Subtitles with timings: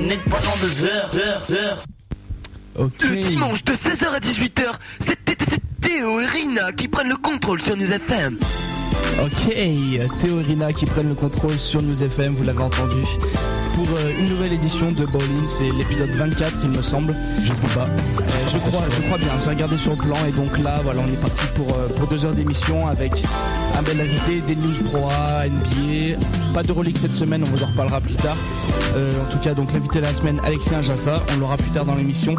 [0.00, 1.84] net pendant deux heures, heures, heures.
[3.00, 5.16] Le dimanche de 16h à 18h, c'est
[5.80, 8.38] Théo et Rina qui prennent le contrôle sur News FM.
[9.22, 9.54] Ok,
[10.20, 13.02] Théo et Rina qui prennent le contrôle sur News FM, vous l'avez entendu.
[13.76, 17.14] Pour euh, une nouvelle édition de Bowling, c'est l'épisode 24 il me semble.
[17.42, 17.84] Je sais pas.
[17.84, 21.02] Euh, je crois, je crois bien, j'ai regardé sur le plan et donc là voilà
[21.02, 23.12] on est parti pour, euh, pour deux heures d'émission avec
[23.76, 26.18] un bel invité, des news pro A, NBA,
[26.54, 28.36] pas de relique cette semaine, on vous en reparlera plus tard.
[28.96, 31.84] Euh, en tout cas donc l'invité de la semaine Alexis Jassa, on l'aura plus tard
[31.84, 32.34] dans l'émission.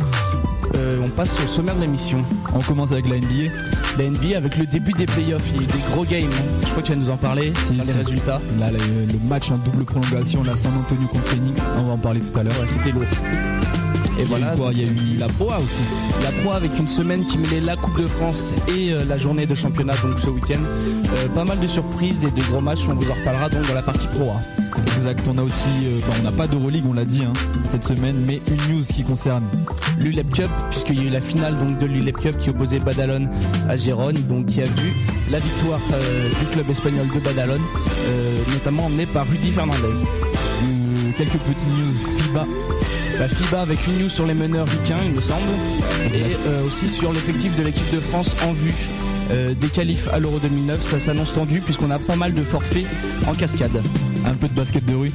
[0.75, 2.23] Euh, on passe au sommaire de l'émission.
[2.53, 3.51] On commence avec la NBA.
[3.97, 6.29] La NBA avec le début des playoffs, il y a eu des gros games.
[6.63, 7.91] Je crois que tu vas nous en parler Si, les si.
[7.97, 8.39] résultats.
[8.59, 11.97] Là, le, le match en double prolongation, là, San Antonio contre Phoenix, on va en
[11.97, 12.59] parler tout à l'heure.
[12.59, 13.03] Ouais, c'était lourd.
[14.19, 14.71] Et Il voilà, quoi?
[14.73, 16.23] Il y a eu la Pro A aussi.
[16.23, 19.45] La Pro avec une semaine qui mêlait la Coupe de France et euh, la journée
[19.45, 20.59] de championnat donc ce week-end.
[20.63, 23.75] Euh, pas mal de surprises et de gros matchs, on vous en reparlera donc dans
[23.75, 24.41] la partie Pro A.
[24.95, 25.27] Exact.
[25.27, 28.15] On a aussi, euh, enfin, on n'a pas d'Euroleague, on l'a dit hein, cette semaine,
[28.25, 29.43] mais une news qui concerne
[29.99, 33.29] L'ULEP Cup, puisqu'il y a eu la finale donc de l'ULEP Cup qui opposait Badalone
[33.67, 34.93] à Gérone, donc qui a vu
[35.31, 40.05] la victoire euh, du club espagnol de Badalone, euh, notamment emmenée par Rudy Fernandez.
[41.17, 42.45] quelques petites news FIBA.
[43.19, 45.41] La FIBA avec une news sur les meneurs ricains, il me semble,
[46.13, 48.75] et aussi sur l'effectif de l'équipe de France en vue
[49.31, 50.81] euh, des qualifs à l'Euro 2009.
[50.81, 52.85] Ça s'annonce tendu puisqu'on a pas mal de forfaits
[53.27, 53.81] en cascade.
[54.25, 55.11] Un peu de basket de rue.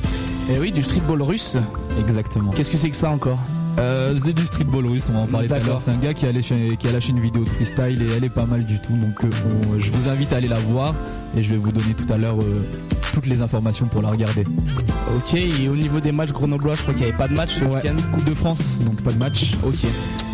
[0.52, 1.56] Et oui, du streetball russe.
[1.98, 2.50] Exactement.
[2.52, 3.38] Qu'est-ce que c'est que ça encore
[3.78, 5.80] Euh, c'est du streetball russe, on va en parler tout à l'heure.
[5.84, 8.24] C'est un gars qui a, lâché, qui a lâché une vidéo de freestyle et elle
[8.24, 8.94] est pas mal du tout.
[8.96, 9.28] Donc euh,
[9.74, 10.94] on- je vous invite à aller la voir
[11.36, 12.62] et je vais vous donner tout à l'heure euh,
[13.12, 14.44] toutes les informations pour la regarder.
[15.16, 17.56] Ok, et au niveau des matchs grenoblois, je crois qu'il n'y avait pas de match
[17.58, 17.74] ce Ouais.
[17.76, 17.96] week-end.
[18.12, 19.52] Coupe de France, donc pas de match.
[19.66, 19.84] Ok.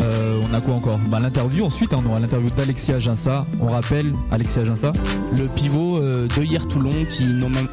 [0.01, 0.99] Euh, on a quoi encore?
[1.11, 3.45] Bah, L'interview ensuite, hein, on aura l'interview d'Alexia Ginsa.
[3.61, 4.93] On rappelle Alexia Ginsa.
[5.37, 7.25] Le pivot euh, de hier Toulon qui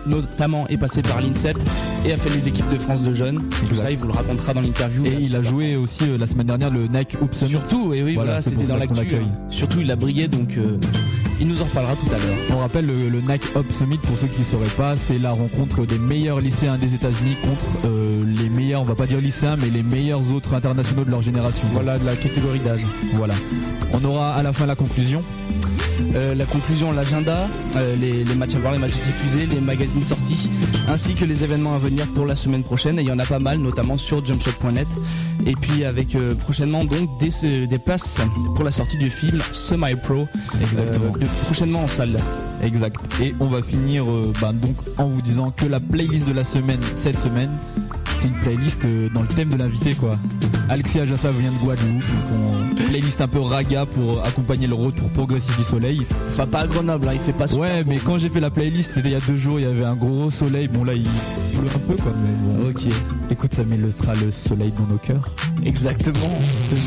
[0.07, 1.57] notamment est passé par l'INSEP
[2.05, 3.43] et a fait les équipes de France de jeunes.
[3.49, 3.83] Tout Exact.
[3.83, 5.05] ça, il vous le racontera dans l'interview.
[5.05, 5.83] Et Là, il a joué France.
[5.83, 7.51] aussi euh, la semaine dernière le Nike Hoops Summit.
[7.51, 9.16] Surtout, et oui, Voilà, voilà, c'était dans l'actu.
[9.17, 9.27] hein.
[9.50, 10.77] Surtout, il a brillé, donc euh,
[11.40, 12.35] il nous en reparlera tout à l'heure.
[12.53, 15.31] On rappelle le, le Nike Hop Summit pour ceux qui ne sauraient pas, c'est la
[15.31, 19.56] rencontre des meilleurs lycéens des États-Unis contre euh, les meilleurs, on va pas dire lycéens,
[19.57, 21.68] mais les meilleurs autres internationaux de leur génération.
[21.74, 22.81] Voilà, de la catégorie d'âge.
[23.13, 23.34] Voilà.
[23.94, 25.22] On aura à la fin la conclusion.
[26.16, 30.03] Euh, la conclusion, l'agenda, euh, les, les matchs à voir, les matchs diffusés, les magazines
[30.03, 30.50] sortis,
[30.88, 33.00] ainsi que les événements à venir pour la semaine prochaine.
[33.00, 34.88] Et il y en a pas mal, notamment sur jumpshot.net.
[35.45, 38.18] Et puis avec euh, prochainement donc des, des places
[38.56, 40.28] pour la sortie du film Semi Pro,
[40.62, 41.12] Exactement.
[41.46, 42.18] Prochainement en salle.
[42.63, 42.97] Exact.
[43.22, 46.44] Et on va finir euh, bah, donc en vous disant que la playlist de la
[46.44, 47.52] semaine cette semaine,
[48.19, 50.17] c'est une playlist euh, dans le thème de l'invité quoi.
[50.69, 52.01] Alexis Ajassa vient de Guadeloupe, donc
[52.33, 56.01] on- playlist un peu raga pour accompagner le retour progressif du soleil.
[56.29, 58.49] Enfin pas à Grenoble, hein, il fait pas super Ouais, mais quand j'ai fait la
[58.49, 60.67] playlist, c'était il y a deux jours, il y avait un gros soleil.
[60.67, 62.69] Bon là, il pleut un peu quoi, mais bon.
[62.69, 62.87] Ok,
[63.31, 65.29] Écoute, ça mettra le soleil dans nos cœurs.
[65.65, 66.29] exactement.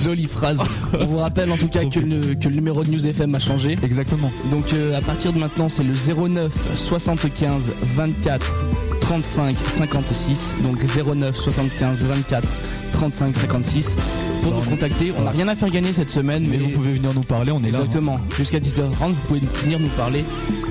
[0.04, 0.60] Jolie phrase.
[1.00, 3.38] On vous rappelle en tout cas que le, que le numéro de News FM a
[3.38, 3.76] changé.
[3.82, 4.30] Exactement.
[4.50, 8.54] Donc euh, à partir de maintenant, c'est le 09 75 24
[9.08, 10.54] 35 56.
[10.62, 12.46] Donc 09 75 24
[12.92, 13.94] 35 56
[14.42, 15.12] pour Bah, nous on- contacter.
[15.18, 17.50] On n'a rien à faire gagner cette semaine, Mais mais vous pouvez venir nous parler,
[17.50, 17.78] on est là.
[17.78, 17.80] hein.
[17.84, 18.20] Exactement.
[18.36, 20.24] Jusqu'à 18h30, vous pouvez venir nous parler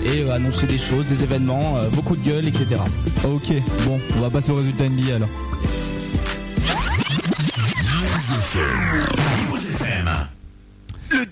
[0.06, 2.80] et euh, annoncer des choses, des événements, euh, beaucoup de gueule, etc.
[3.26, 3.54] Ok,
[3.86, 5.30] bon, on va passer au résultat NBA alors.
[11.10, 11.26] Le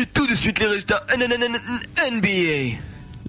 [0.00, 1.04] Et tout de suite les résultats
[2.10, 2.76] NBA.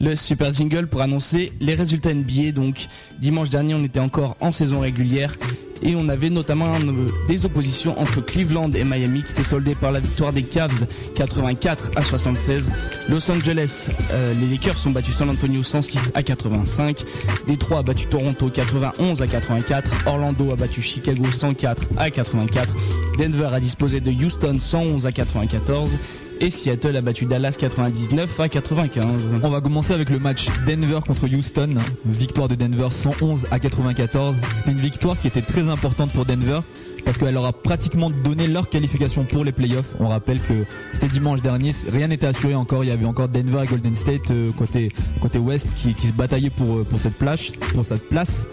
[0.01, 2.51] Le super jingle pour annoncer les résultats NBA.
[2.53, 2.87] Donc
[3.19, 5.35] dimanche dernier, on était encore en saison régulière
[5.81, 9.91] et on avait notamment euh, des oppositions entre Cleveland et Miami qui s'est soldée par
[9.91, 10.85] la victoire des Cavs
[11.15, 12.71] 84 à 76.
[13.09, 17.03] Los Angeles, euh, les Lakers sont battus San Antonio 106 à 85.
[17.47, 20.07] Détroit a battu Toronto 91 à 84.
[20.07, 22.73] Orlando a battu Chicago 104 à 84.
[23.17, 25.97] Denver a disposé de Houston 111 à 94.
[26.41, 29.35] Et Seattle a battu Dallas 99 à 95.
[29.41, 31.69] On va commencer avec le match Denver contre Houston.
[32.05, 34.35] Victoire de Denver 111 à 94.
[34.55, 36.59] C'était une victoire qui était très importante pour Denver
[37.05, 39.95] parce qu'elle leur a pratiquement donné leur qualification pour les playoffs.
[39.99, 42.83] On rappelle que c'était dimanche dernier, rien n'était assuré encore.
[42.83, 44.89] Il y avait encore Denver et Golden State euh, côté
[45.21, 48.47] côté Ouest qui, se bataillaient pour euh, pour cette place, pour cette place.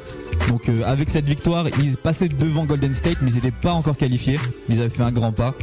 [0.49, 3.96] Donc euh, avec cette victoire, ils passaient devant Golden State, mais ils n'étaient pas encore
[3.96, 4.38] qualifiés.
[4.69, 5.55] Ils avaient fait un grand pas.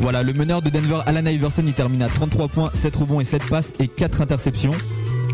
[0.00, 3.24] Voilà, le meneur de Denver, Alan Iverson, il termine à 33 points, 7 rebonds et
[3.24, 4.74] 7 passes et 4 interceptions.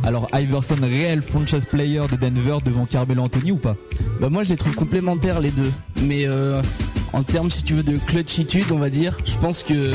[0.05, 3.77] Alors Iverson, réel franchise player de Denver devant Carmelo Anthony ou pas?
[4.21, 5.73] Bah moi je les trouve complémentaires les deux.
[6.03, 6.61] Mais euh,
[7.15, 9.93] en termes si tu veux de clutchitude on va dire, je pense que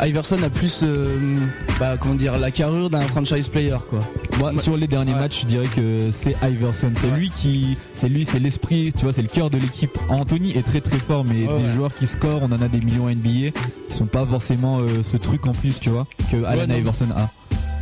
[0.00, 1.36] Iverson a plus euh,
[1.80, 4.00] bah, comment dire la carrure d'un franchise player quoi.
[4.38, 5.20] Moi, sur les derniers Ouais.
[5.20, 6.92] matchs, je dirais que c'est Iverson.
[6.94, 7.16] C'est Ouais.
[7.18, 9.96] lui qui, c'est lui, c'est l'esprit, tu vois, c'est le cœur de l'équipe.
[10.10, 13.06] Anthony est très très fort, mais des joueurs qui scorent, on en a des millions
[13.06, 13.52] à NBA,
[13.88, 16.70] qui sont pas forcément euh, ce truc en plus, tu vois, que Allen.
[16.70, 17.30] Iverson a.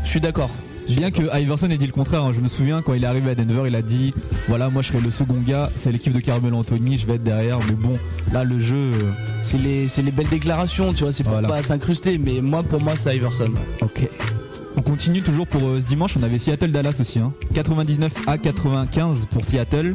[0.04, 0.50] Je suis d'accord.
[0.88, 2.30] Bien que Iverson ait dit le contraire, hein.
[2.32, 4.12] je me souviens quand il est arrivé à Denver, il a dit
[4.48, 7.22] voilà, moi je serai le second gars, c'est l'équipe de Carmelo Anthony, je vais être
[7.22, 7.58] derrière.
[7.66, 7.94] Mais bon,
[8.32, 9.10] là le jeu, euh,
[9.42, 11.48] C'est les, c'est les belles déclarations, tu vois, c'est pour Voilà.
[11.48, 13.46] pas s'incruster, mais moi, pour moi, c'est Iverson.
[13.82, 14.08] ok.
[14.76, 17.32] On continue toujours pour euh, ce dimanche, on avait Seattle-Dallas aussi, hein.
[17.54, 19.94] 99 à 95 pour Seattle.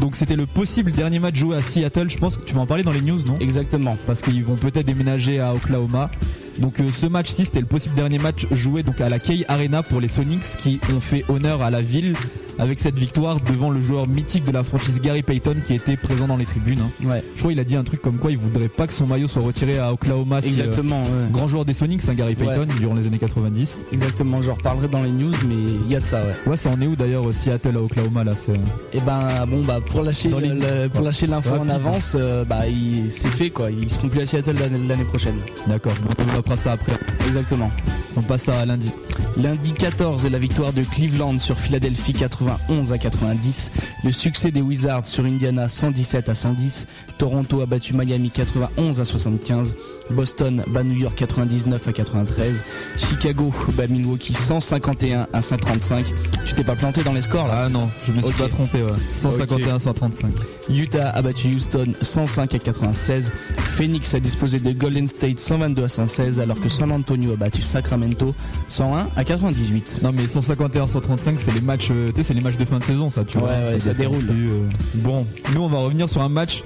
[0.00, 2.08] Donc c'était le possible dernier match joué à Seattle.
[2.10, 3.38] Je pense que tu vas en parler dans les news, non?
[3.40, 3.96] Exactement.
[4.06, 6.10] Parce qu'ils vont peut-être déménager à Oklahoma.
[6.58, 9.82] Donc euh, ce match-ci, c'était le possible dernier match joué donc à la Key Arena
[9.82, 12.14] pour les Sonics qui ont fait honneur à la ville
[12.58, 16.26] avec cette victoire devant le joueur mythique de la franchise Gary Payton qui était présent
[16.26, 16.80] dans les tribunes.
[16.80, 17.08] hein.
[17.08, 19.06] Ouais, Je crois qu'il a dit un truc comme quoi il voudrait pas que son
[19.06, 20.42] maillot soit retiré à Oklahoma.
[20.42, 21.00] si, euh, exactement.
[21.00, 21.08] ouais.
[21.32, 23.86] grand joueur des Sonics, hein, Gary Payton, durant les années 90.
[23.90, 25.54] Exactement, j'en reparlerai dans les news, mais
[25.86, 26.50] il y a de ça, ouais.
[26.50, 28.56] Ouais, ça en est où d'ailleurs euh, Seattle à Oklahoma là c'est, euh,
[28.92, 31.70] Et ben, bon, bah, pour lâcher, Dans les- le- pour lâcher l'info en Rapide.
[31.70, 33.70] avance, euh, bah, il, c'est fait, quoi.
[33.70, 35.36] Ils seront plus à Seattle l'année, l'année prochaine.
[35.66, 36.92] D'accord, bon, on développera ça après.
[37.26, 37.70] Exactement.
[38.16, 38.90] On passe à lundi.
[39.36, 43.70] Lundi 14 et la victoire de Cleveland sur Philadelphie 91 à 90.
[44.04, 46.86] Le succès des Wizards sur Indiana 117 à 110.
[47.16, 49.74] Toronto a battu Miami 91 à 75.
[50.12, 52.62] Boston bat New York 99 à 93.
[52.96, 56.06] Chicago bat Milwaukee 151 à 135.
[56.44, 57.62] Tu t'es pas planté dans les scores là?
[57.62, 58.82] Ah non, je me suis pas trompé.
[58.82, 58.92] Ouais.
[59.10, 60.32] 151 135.
[60.70, 63.32] Utah a battu Houston 105 à 96.
[63.58, 67.62] Phoenix a disposé de Golden State 122 à 116 alors que San Antonio a battu
[67.62, 68.34] Sacramento
[68.68, 70.00] 101 à 98.
[70.02, 72.78] Non mais 151 135 c'est les matchs euh, tu sais c'est les matchs de fin
[72.78, 74.24] de saison ça tu Ouais, vois ouais, ça déroule.
[74.24, 74.68] plus, euh.
[74.96, 76.62] Bon, nous on va revenir sur un match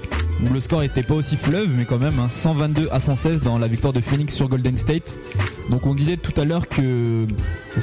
[0.47, 3.57] où le score était pas aussi fleuve mais quand même hein, 122 à 116 dans
[3.57, 5.19] la victoire de Phoenix sur Golden State.
[5.71, 7.25] Donc on disait tout à l'heure que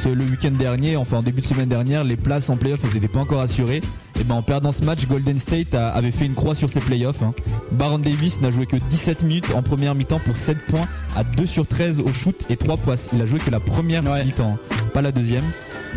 [0.06, 3.08] le week-end dernier, enfin en début de semaine dernière, les places en playoff elles étaient
[3.08, 3.80] pas encore assurées.
[4.20, 6.80] Et ben en perdant ce match, Golden State a- avait fait une croix sur ses
[6.80, 7.22] playoffs.
[7.22, 7.34] Hein.
[7.72, 11.46] Baron Davis n'a joué que 17 minutes en première mi-temps pour 7 points à 2
[11.46, 13.08] sur 13 au shoot et 3 passes.
[13.12, 14.24] Il a joué que la première Ouais.
[14.24, 15.44] mi-temps, hein, pas la deuxième.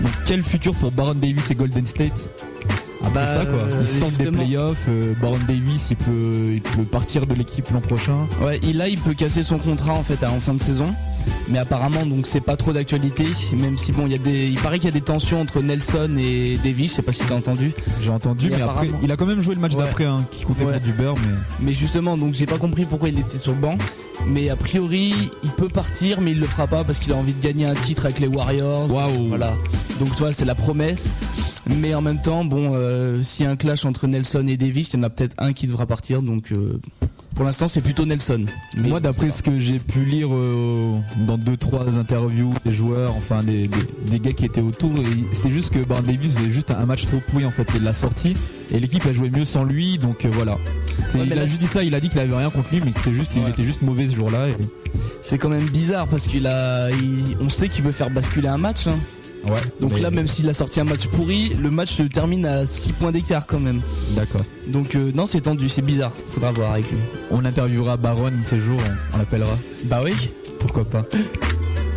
[0.01, 2.19] Donc quel futur pour Baron Davis et Golden State?
[3.01, 6.83] Après Bah, ça quoi, ils sortent des playoffs, euh, Baron Davis il peut, il peut
[6.83, 8.25] partir de l'équipe l'an prochain.
[8.41, 10.87] Ouais, il, là il peut casser son contrat en fait à- en fin de saison.
[11.49, 14.59] Mais apparemment donc c'est pas trop d'actualité, même si bon il y a des, il
[14.59, 17.35] paraît qu'il y a des tensions entre Nelson et Davis, je sais pas si t'as
[17.35, 17.71] entendu.
[18.01, 19.83] J'ai entendu, mais après il a quand même joué le match Ouais.
[19.83, 20.73] d'après hein, qui comptait Ouais.
[20.73, 21.33] pour du beurre mais...
[21.67, 23.77] Mais justement donc j'ai pas compris pourquoi il était sur le banc.
[24.25, 25.13] Mais a priori
[25.43, 27.73] il peut partir mais il le fera pas parce qu'il a envie de gagner un
[27.75, 28.91] titre avec les Warriors.
[28.91, 29.53] Waouh Voilà.
[29.99, 31.09] Donc tu vois c'est la promesse.
[31.67, 34.89] Mais en même temps bon euh, s'il y a un clash entre Nelson et Davis,
[34.93, 36.79] il y en a peut-être un qui devra partir donc euh,
[37.37, 38.45] pour l'instant c'est plutôt Nelson.
[38.77, 40.97] Mais Moi, d'après ce que j'ai pu lire euh,
[41.27, 43.77] dans deux trois interviews des joueurs, enfin des, des,
[44.11, 44.91] des gars qui étaient autour,
[45.31, 47.67] c'était juste que Baron Davis faisait juste un match trop pourri en fait.
[47.75, 48.33] Il l'a sorti
[48.73, 50.53] et l'équipe a joué mieux sans lui, donc euh, voilà.
[51.13, 52.91] Ouais, il a juste dit ça, il a dit qu'il avait rien contre lui, mais
[52.91, 54.49] que c'était juste, il était juste mauvais ce jour-là.
[54.49, 54.55] et-
[55.21, 58.57] C'est quand même bizarre parce qu'il a, il- on sait qu'il veut faire basculer un
[58.57, 58.87] match.
[58.87, 58.95] hein.
[59.79, 62.65] Donc Mais- là, même s'il a sorti un match pourri, le match se termine à
[62.65, 63.79] 6 points d'écart quand même.
[64.15, 64.41] D'accord.
[64.67, 66.11] Donc euh, non, c'est tendu, c'est bizarre.
[66.29, 66.97] Faudra voir avec lui.
[67.31, 68.79] On interviewera Baron ces jours,
[69.13, 69.55] on, l'appellera.
[69.85, 70.31] Bah oui.
[70.59, 71.05] Pourquoi pas.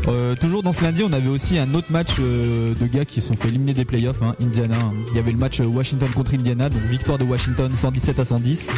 [0.09, 3.21] Euh, toujours dans ce lundi, on avait aussi un autre match euh, de gars qui
[3.21, 4.77] se sont fait éliminer des playoffs, hein, Indiana.
[4.81, 4.93] hein.
[5.11, 8.69] Il y avait le match Washington contre Indiana, donc victoire de Washington 117 à 110.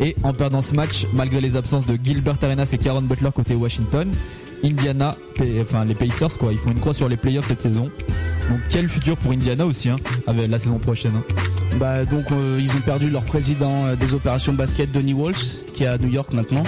[0.00, 3.54] Et en perdant ce match, malgré les absences de Gilbert Arenas et Karen Butler côté
[3.54, 4.10] Washington,
[4.64, 5.14] Indiana,
[5.60, 7.90] enfin les Pacers quoi, ils font une croix sur les playoffs cette saison.
[8.48, 11.12] Donc quel futur pour Indiana aussi, hein, avec la saison prochaine.
[11.16, 11.24] hein.
[11.78, 15.84] Bah donc euh, ils ont perdu leur président euh, des opérations basket, Donny Walsh, qui
[15.84, 16.62] est à New York maintenant.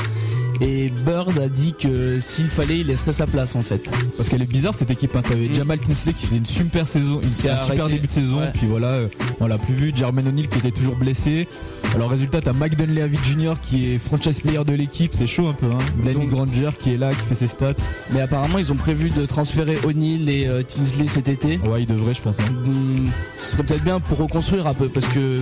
[0.61, 3.83] Et Bird a dit que s'il fallait, il laisserait sa place en fait.
[4.17, 5.15] Parce qu'elle est bizarre cette équipe.
[5.17, 5.23] Hein.
[5.23, 5.55] T'avais Mm.
[5.55, 7.93] Jamal Tinsley qui faisait une super saison, une super arrêté.
[7.95, 8.41] début de saison.
[8.41, 8.51] Ouais.
[8.55, 9.09] Puis voilà, euh,
[9.41, 9.93] on l'a plus vu.
[9.95, 11.49] Jermaine O'Neal qui était toujours blessé.
[11.95, 13.55] Alors résultat, t'as Mike Dunleavy Jr.
[13.63, 15.13] qui est franchise player de l'équipe.
[15.15, 15.67] C'est chaud un peu.
[15.67, 15.79] Hein.
[16.05, 17.75] Danny Granger qui est là, qui fait ses stats.
[18.13, 21.59] Mais apparemment, ils ont prévu de transférer O'Neal et euh, Tinsley cet été.
[21.69, 22.39] Ouais, il devrait, je pense.
[22.41, 22.45] hein.
[22.65, 23.07] Hmm,
[23.37, 25.39] ce serait peut-être bien pour reconstruire un peu parce que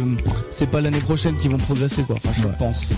[0.51, 2.17] c'est pas l'année prochaine qu'ils vont progresser quoi.
[2.17, 2.55] Enfin, je Ouais.
[2.59, 2.91] pense.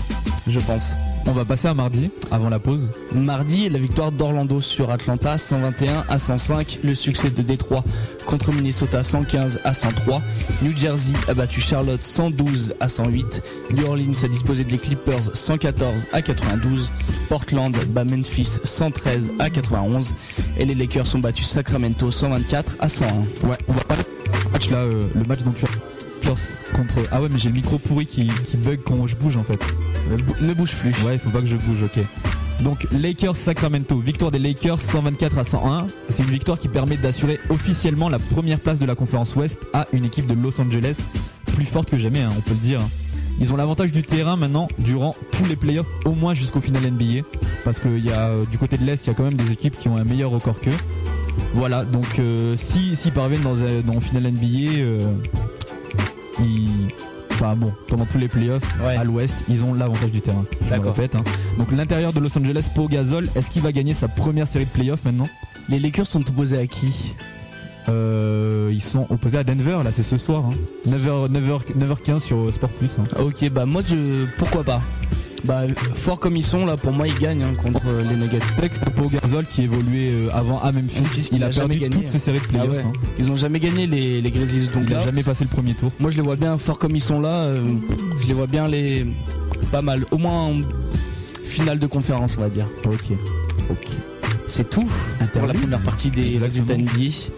[0.47, 0.91] Je pense.
[1.27, 2.91] On va passer à mardi, avant la pause.
[3.13, 6.79] Mardi, la victoire d'Orlando sur Atlanta 121 à 105.
[6.83, 7.83] Le succès de Détroit
[8.25, 10.21] contre Minnesota 115 à 103.
[10.61, 13.43] New Jersey a battu Charlotte 112 à 108.
[13.73, 16.91] New Orleans a disposé des Clippers 114 à 92.
[17.29, 20.15] Portland bat Memphis 113 à 91.
[20.57, 23.47] Et les Lakers ont battu Sacramento 124 à 101.
[23.47, 25.94] Ouais, on va du match là, euh, le match dont tu as
[26.75, 26.95] contre.
[27.11, 29.59] Ah ouais, mais j'ai le micro pourri qui, qui bug quand je bouge en fait.
[30.41, 30.91] Ne bouge plus.
[31.03, 32.03] Ouais, il faut pas que je bouge, ok.
[32.61, 35.87] Donc Lakers Sacramento, victoire des Lakers 124 à 101.
[36.09, 39.87] C'est une victoire qui permet d'assurer officiellement la première place de la conférence Ouest à
[39.91, 40.97] une équipe de Los Angeles
[41.45, 42.79] plus forte que jamais, hein, on peut le dire.
[43.39, 47.25] Ils ont l'avantage du terrain maintenant durant tous les playoffs, au moins jusqu'au final NBA.
[47.63, 49.51] Parce que y a, euh, du côté de l'Est, il y a quand même des
[49.51, 50.71] équipes qui ont un meilleur record qu'eux.
[51.53, 54.99] Voilà, donc euh, si s'ils parviennent dans, dans le final NBA, euh,
[56.39, 56.87] ils,
[57.31, 58.95] enfin bon, pendant tous les playoffs Ouais.
[58.95, 60.45] à l'Ouest, ils ont l'avantage du terrain.
[60.69, 61.15] Je me répète.
[61.15, 61.23] hein.
[61.57, 64.69] Donc l'intérieur de Los Angeles pour Gasol, est-ce qu'il va gagner sa première série de
[64.71, 65.27] playoffs maintenant?
[65.69, 67.15] Les Lakers sont opposés à qui?
[67.89, 70.43] Euh, Ils sont opposés à Denver, là c'est ce soir.
[70.45, 70.89] hein.
[70.89, 72.99] 9h, 9h, 9h15 sur Sport Plus.
[72.99, 73.03] hein.
[73.19, 74.25] Ok, bah moi je.
[74.37, 74.81] Pourquoi pas
[75.45, 75.61] Bah,
[75.93, 78.39] fort comme ils sont là, pour moi ils gagnent hein, contre euh, les Nuggets.
[78.59, 80.99] Texte pour Gasol qui évoluait euh, avant à Memphis.
[81.01, 81.89] Memphis, il a a perdu gagné.
[81.89, 82.67] toutes ses séries de playoffs.
[82.71, 82.83] Ah ouais.
[82.83, 82.93] hein.
[83.19, 85.73] Ils ont jamais gagné les, les Grizzlies, donc Il a là, jamais passé le premier
[85.73, 85.91] tour.
[85.99, 87.33] moi je les vois bien fort comme ils sont là.
[87.45, 87.57] euh,
[88.21, 89.05] je les vois bien les.
[89.71, 90.05] Pas mal.
[90.11, 90.53] Au moins en
[91.45, 92.67] finale de conférence, on va dire.
[92.87, 93.11] Ok.
[93.69, 93.87] Ok.
[94.47, 94.87] C'est tout
[95.33, 96.91] pour la première partie des résultats NBA.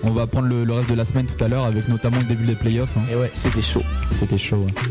[0.04, 2.26] On va prendre le, le reste de la semaine tout à l'heure avec notamment le
[2.26, 2.90] début des playoffs.
[2.98, 3.02] hein.
[3.12, 3.82] Et ouais, c'était chaud.
[4.20, 4.66] C'était chaud.
[4.70, 4.90] hein.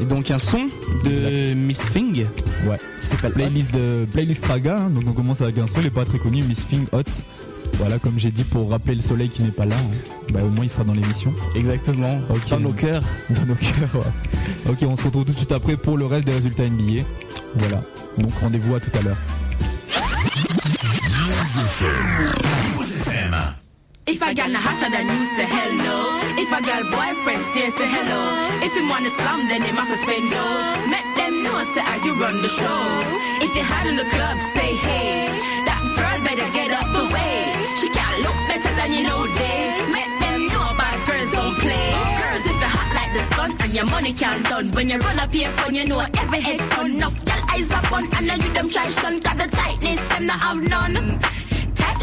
[0.00, 0.68] Et donc un son
[1.04, 1.56] de Exact.
[1.56, 2.26] Miss Thing
[2.68, 2.78] Ouais.
[3.00, 3.34] qui s'appelle Hot.
[3.34, 4.78] Playlist de playlist Raga.
[4.78, 4.90] hein.
[4.90, 7.02] Donc on commence avec un son, il est pas très connu, Miss Thing Hot.
[7.78, 9.74] Voilà, comme j'ai dit pour rappeler le soleil qui n'est pas là.
[9.76, 10.12] hein.
[10.32, 11.34] Bah au moins il sera dans l'émission.
[11.54, 12.20] Exactement.
[12.30, 12.48] Ok.
[12.50, 13.02] Dans nos cœurs.
[13.30, 13.94] Dans nos cœurs.
[13.94, 14.70] ouais.
[14.72, 17.02] Ok, on se retrouve tout de suite après pour le reste des résultats NBA.
[17.56, 17.82] Voilà.
[18.18, 19.16] Donc rendez-vous à tout à l'heure.
[24.06, 26.14] If I got no hotter than you, say hell no.
[26.38, 28.22] If I got boyfriend, still say hello.
[28.62, 30.86] If him wanna slam, then him have to spend dough.
[30.86, 32.78] Make them know, say how you run the show.
[33.42, 35.26] If you hot in the club, say hey.
[35.66, 37.50] That girl better get up the way.
[37.82, 39.74] She can't look better than you know day.
[39.90, 41.90] Make them know bad girls don't play.
[42.22, 44.70] Girls, if you're hot like the sun and your money can't done.
[44.70, 46.94] When you roll up your phone, you know every head turn.
[46.94, 49.18] Enough girl eyes up on, and now you them try shun.
[49.18, 51.18] Got the tightness, them not have none.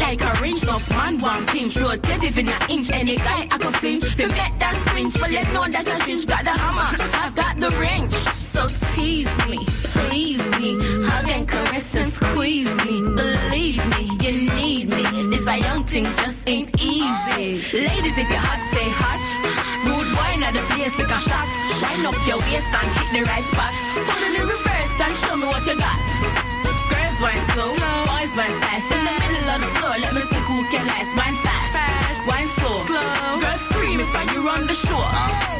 [0.04, 3.74] Like a ring, no man one pinch Rotative in an inch, any guy I could
[3.76, 4.04] flinch.
[4.16, 6.90] To make that swinge, well you know that's a cinch Got the hammer,
[7.22, 8.12] I've got the wrench.
[8.52, 9.64] So tease me,
[9.96, 10.76] please me.
[11.08, 13.00] Hug and caress and squeeze me.
[13.00, 15.04] Believe me, you need me.
[15.32, 17.48] This a young thing just ain't easy.
[17.72, 19.20] Ladies, if you're hot, say hot
[19.88, 21.48] Rude wine at the place like a shot.
[21.80, 23.72] Shine up your waist and hit the right spot.
[24.04, 26.53] Put in reverse and show me what you got
[27.24, 28.92] wine slow, boys wine fast.
[28.92, 31.16] In the middle of the floor, let me see who can last.
[31.16, 33.40] Wine fast, fast, wine slow.
[33.40, 35.00] Girls scream if I you run the show.
[35.00, 35.53] Oh.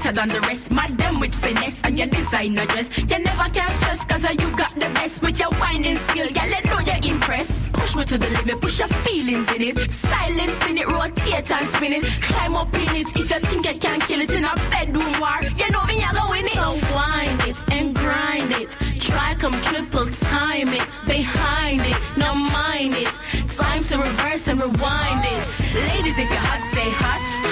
[0.00, 0.70] Better than the rest.
[0.70, 2.88] Madam with finesse and your designer dress.
[2.98, 6.28] You never can stress cause uh, you got the best with your whining skill.
[6.28, 7.52] Girl, let know you're impressed.
[7.72, 9.90] Push me to the limit, push your feelings in it.
[9.90, 12.04] Silence in it, rotate and spin it.
[12.22, 13.08] Climb up in it.
[13.16, 16.12] If you think you can kill it in a bedroom war, you know me, I
[16.16, 16.54] go in it.
[16.54, 18.70] So wind it and grind it.
[19.00, 20.86] Try come triple time it.
[21.06, 23.12] Behind it, no mind it.
[23.56, 25.44] Time to reverse and rewind it.
[25.74, 27.49] Ladies, if you're hot, stay hot.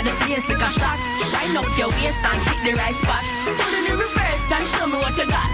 [0.00, 0.96] At the place like a shot.
[1.28, 3.20] Shine up your waist and hit the right spot.
[3.44, 5.52] Put it in reverse and show me what you got.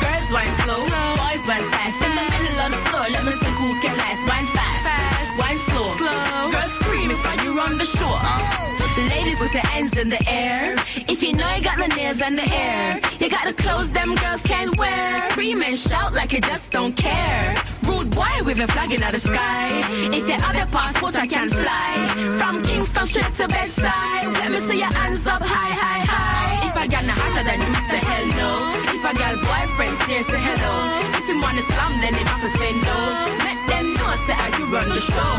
[0.00, 0.80] Girls wine slow,
[1.20, 2.00] boys wine fast.
[2.00, 4.24] In the middle of the floor, let me see who can last.
[4.24, 5.92] Wine fast, wine slow.
[6.48, 8.08] Girls scream if you run the show.
[8.08, 8.70] Oh.
[9.12, 10.74] Ladies with your hands in the air.
[11.06, 14.14] If you know you got the nails and the hair, you got the clothes them
[14.14, 15.30] girls can't wear.
[15.32, 17.62] Scream and shout like you just don't care.
[18.00, 19.84] Rude boy with a flag in the sky.
[20.08, 21.92] If you have your passport, I can fly.
[22.40, 24.32] From Kingston straight to bedside.
[24.40, 26.68] Let me see your hands up high, high, high.
[26.68, 28.50] If I got no hotter than you, say hell no.
[28.96, 30.74] If I got boyfriend, say hello.
[31.12, 32.98] If you wanna slam, then him have to spend no.
[33.44, 35.36] Let them know, say how you run the show.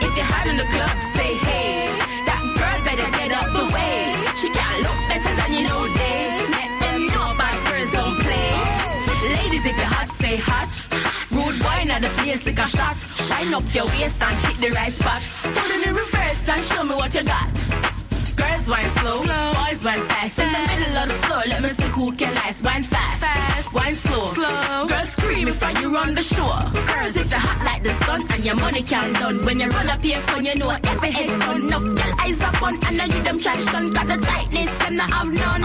[0.00, 1.92] If you're hot in the club, say hey.
[2.24, 4.16] That girl better get up the way.
[4.40, 6.40] She can't look better than you know they.
[6.56, 8.48] Let them know bad girls don't play.
[9.28, 10.77] Ladies, if you're hot, say hot.
[11.64, 12.96] Wine at the place like a shot.
[13.26, 15.22] Shine up your waist and hit the right spot.
[15.42, 17.50] Put it in reverse and show me what you got.
[18.36, 19.52] Girls wine slow, slow.
[19.58, 20.38] boys wine fast.
[20.38, 22.62] In the middle of the floor, let me see who can last.
[22.64, 23.74] Wine fast, fast.
[23.74, 24.86] wine slow.
[24.86, 26.48] Girls scream if you run the show.
[26.88, 29.44] Girls, if you're hot like the sun and your money can't done.
[29.44, 31.62] When you roll up your phone, you know every head turn.
[31.66, 33.90] Enough girl eyes up on, and now you them shun.
[33.90, 35.62] Got the tightness, them not have none.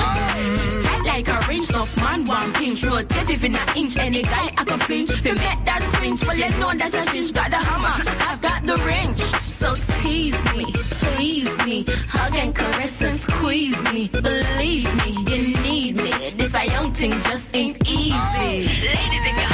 [0.86, 2.82] Tight like a ring, enough man one pinch.
[2.82, 5.10] Rotative in an inch, any guy I can flinch.
[5.12, 7.34] If you make that swinge, well you know that's a cinch.
[7.34, 7.98] Got the hammer,
[8.30, 9.20] I've got the wrench.
[9.62, 10.66] So tease me,
[11.14, 14.10] please me, hug and caress and squeeze me.
[14.10, 16.12] Believe me, you need me.
[16.38, 18.68] This a young thing just ain't easy.
[18.88, 19.53] Ladies,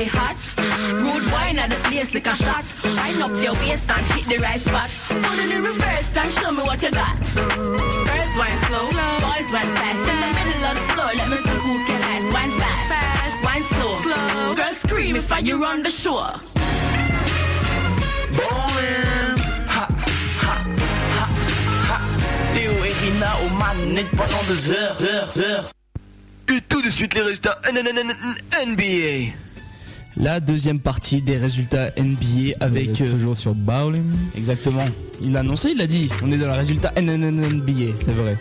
[0.00, 0.36] stay hot.
[0.94, 2.64] Rude wine at the place like a shot.
[2.96, 4.90] Wind up your waist and hit the right spot.
[5.08, 7.16] Put it in reverse and show me what you got.
[8.08, 8.86] Girls wine slow,
[9.24, 10.02] boys wine fast.
[10.10, 12.26] In the middle of the floor, let me see who can last.
[12.34, 14.54] Wine fast, fast, wine slow, slow.
[14.54, 16.32] Girls scream if I you run the shore.
[19.68, 19.84] Ha,
[20.44, 20.56] ha,
[21.16, 21.26] ha,
[21.88, 21.96] ha.
[22.54, 25.70] Théo et Rina au manette pendant deux heures, heures, heures.
[26.48, 27.60] Et tout de suite les résultats
[28.66, 29.49] NBA.
[30.22, 33.00] La deuxième partie des résultats NBA avec...
[33.00, 34.04] Euh, toujours sur Bowling.
[34.36, 34.84] exactement.
[35.22, 36.10] Il l'a annoncé, il l'a dit.
[36.22, 37.96] On est dans le résultat NBA.
[37.96, 38.36] C'est vrai.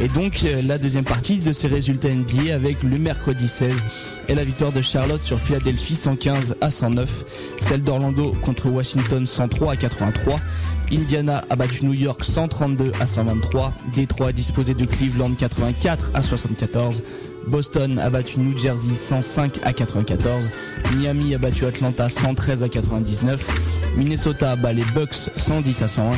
[0.00, 3.84] Et donc euh, la deuxième partie de ces résultats NBA avec le mercredi 16
[4.28, 7.24] et la victoire de Charlotte sur Philadelphie 115 à 109,
[7.58, 10.40] celle d'Orlando contre Washington 103 à 83,
[10.90, 16.22] Indiana a battu New York 132 à 123, Détroit a disposé de Cleveland 84 à
[16.22, 17.02] 74,
[17.46, 20.50] Boston a battu New Jersey 105 à 94,
[20.96, 26.12] Miami a battu Atlanta 113 à 99, Minnesota bat les Bucks 110 à 101,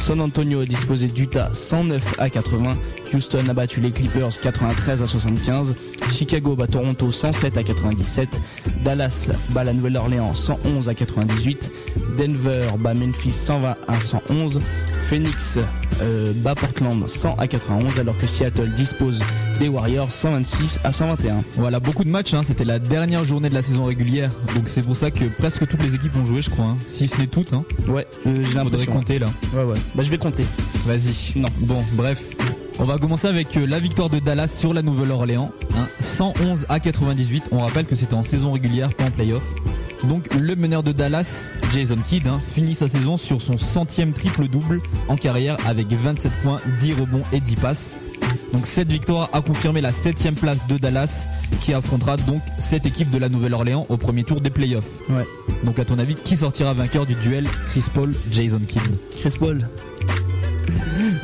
[0.00, 2.72] San Antonio a disposé d'Utah 109 à 80.
[3.12, 5.76] Houston a battu les Clippers 93 à 75.
[6.10, 8.40] Chicago bat Toronto 107 à 97.
[8.82, 11.70] Dallas bat la Nouvelle-Orléans 111 à 98.
[12.16, 14.58] Denver bat Memphis 120 à 111.
[15.02, 15.58] Phoenix
[16.02, 19.22] euh, bat Portland 100 à 91 alors que Seattle dispose
[19.58, 21.42] des Warriors 126 à 121.
[21.56, 22.34] Voilà, beaucoup de matchs.
[22.34, 22.42] hein.
[22.44, 24.30] C'était la dernière journée de la saison régulière.
[24.54, 26.64] Donc c'est pour ça que presque toutes les équipes ont joué, je crois.
[26.66, 26.76] hein.
[26.88, 27.52] Si ce n'est toutes.
[27.52, 27.64] Hein.
[27.88, 28.92] Ouais, euh, j'ai l'impression.
[28.92, 29.26] compter là.
[29.54, 29.74] Ouais, ouais.
[29.94, 30.44] Bah, je vais compter.
[30.86, 31.38] Vas-y.
[31.38, 31.48] Non.
[31.60, 32.22] Bon, bref.
[32.78, 35.50] On va commencer avec euh, la victoire de Dallas sur la Nouvelle-Orléans.
[35.76, 35.86] hein.
[36.00, 37.44] 111 à 98.
[37.52, 39.42] On rappelle que c'était en saison régulière, pas en playoff.
[40.04, 44.80] Donc le meneur de Dallas, Jason Kidd, hein, finit sa saison sur son centième triple-double
[45.08, 47.96] en carrière avec 27 points, 10 rebonds et 10 passes.
[48.52, 51.26] Donc cette victoire a confirmé la septième place de Dallas
[51.60, 54.88] qui affrontera donc cette équipe de la Nouvelle-Orléans au premier tour des playoffs.
[55.08, 55.26] Ouais.
[55.64, 58.82] Donc à ton avis, qui sortira vainqueur du duel Chris Paul, Jason Kidd?
[59.20, 59.68] Chris Paul.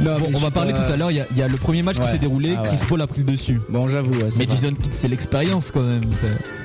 [0.00, 1.10] Non, Bon, on va parler pas- tout à l'heure.
[1.10, 2.54] Il y a- il y, a le premier match qui s'est déroulé.
[2.56, 2.68] Ah ouais.
[2.68, 3.60] Chris Paul a pris le dessus.
[3.68, 4.12] Bon, j'avoue.
[4.14, 4.46] ouais, Mais.
[4.46, 6.00] Jason Kidd, c'est l'expérience quand même.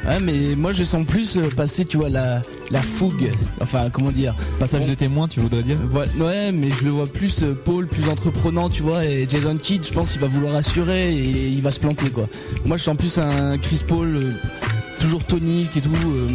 [0.07, 2.41] Ouais, mais moi je sens plus euh, passer, tu vois, la,
[2.71, 3.31] la fougue.
[3.61, 4.89] Enfin, comment dire Passage Bon.
[4.89, 8.69] de témoin, tu voudrais dire Ouais, mais je le vois plus euh, Paul, plus entreprenant,
[8.69, 9.05] tu vois.
[9.05, 12.27] Et Jason Kidd, je pense qu'il va vouloir assurer et il va se planter, quoi.
[12.65, 14.31] Moi je sens plus un Chris Paul euh,
[14.99, 16.27] toujours tonique et tout, euh,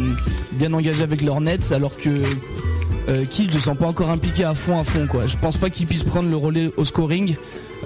[0.53, 2.09] bien engagé avec leurs Nets, alors que
[3.09, 5.25] euh, Kidd, je sens pas encore impliqué à fond, à fond, quoi.
[5.27, 7.35] Je pense pas qu'il puisse prendre le relais au scoring.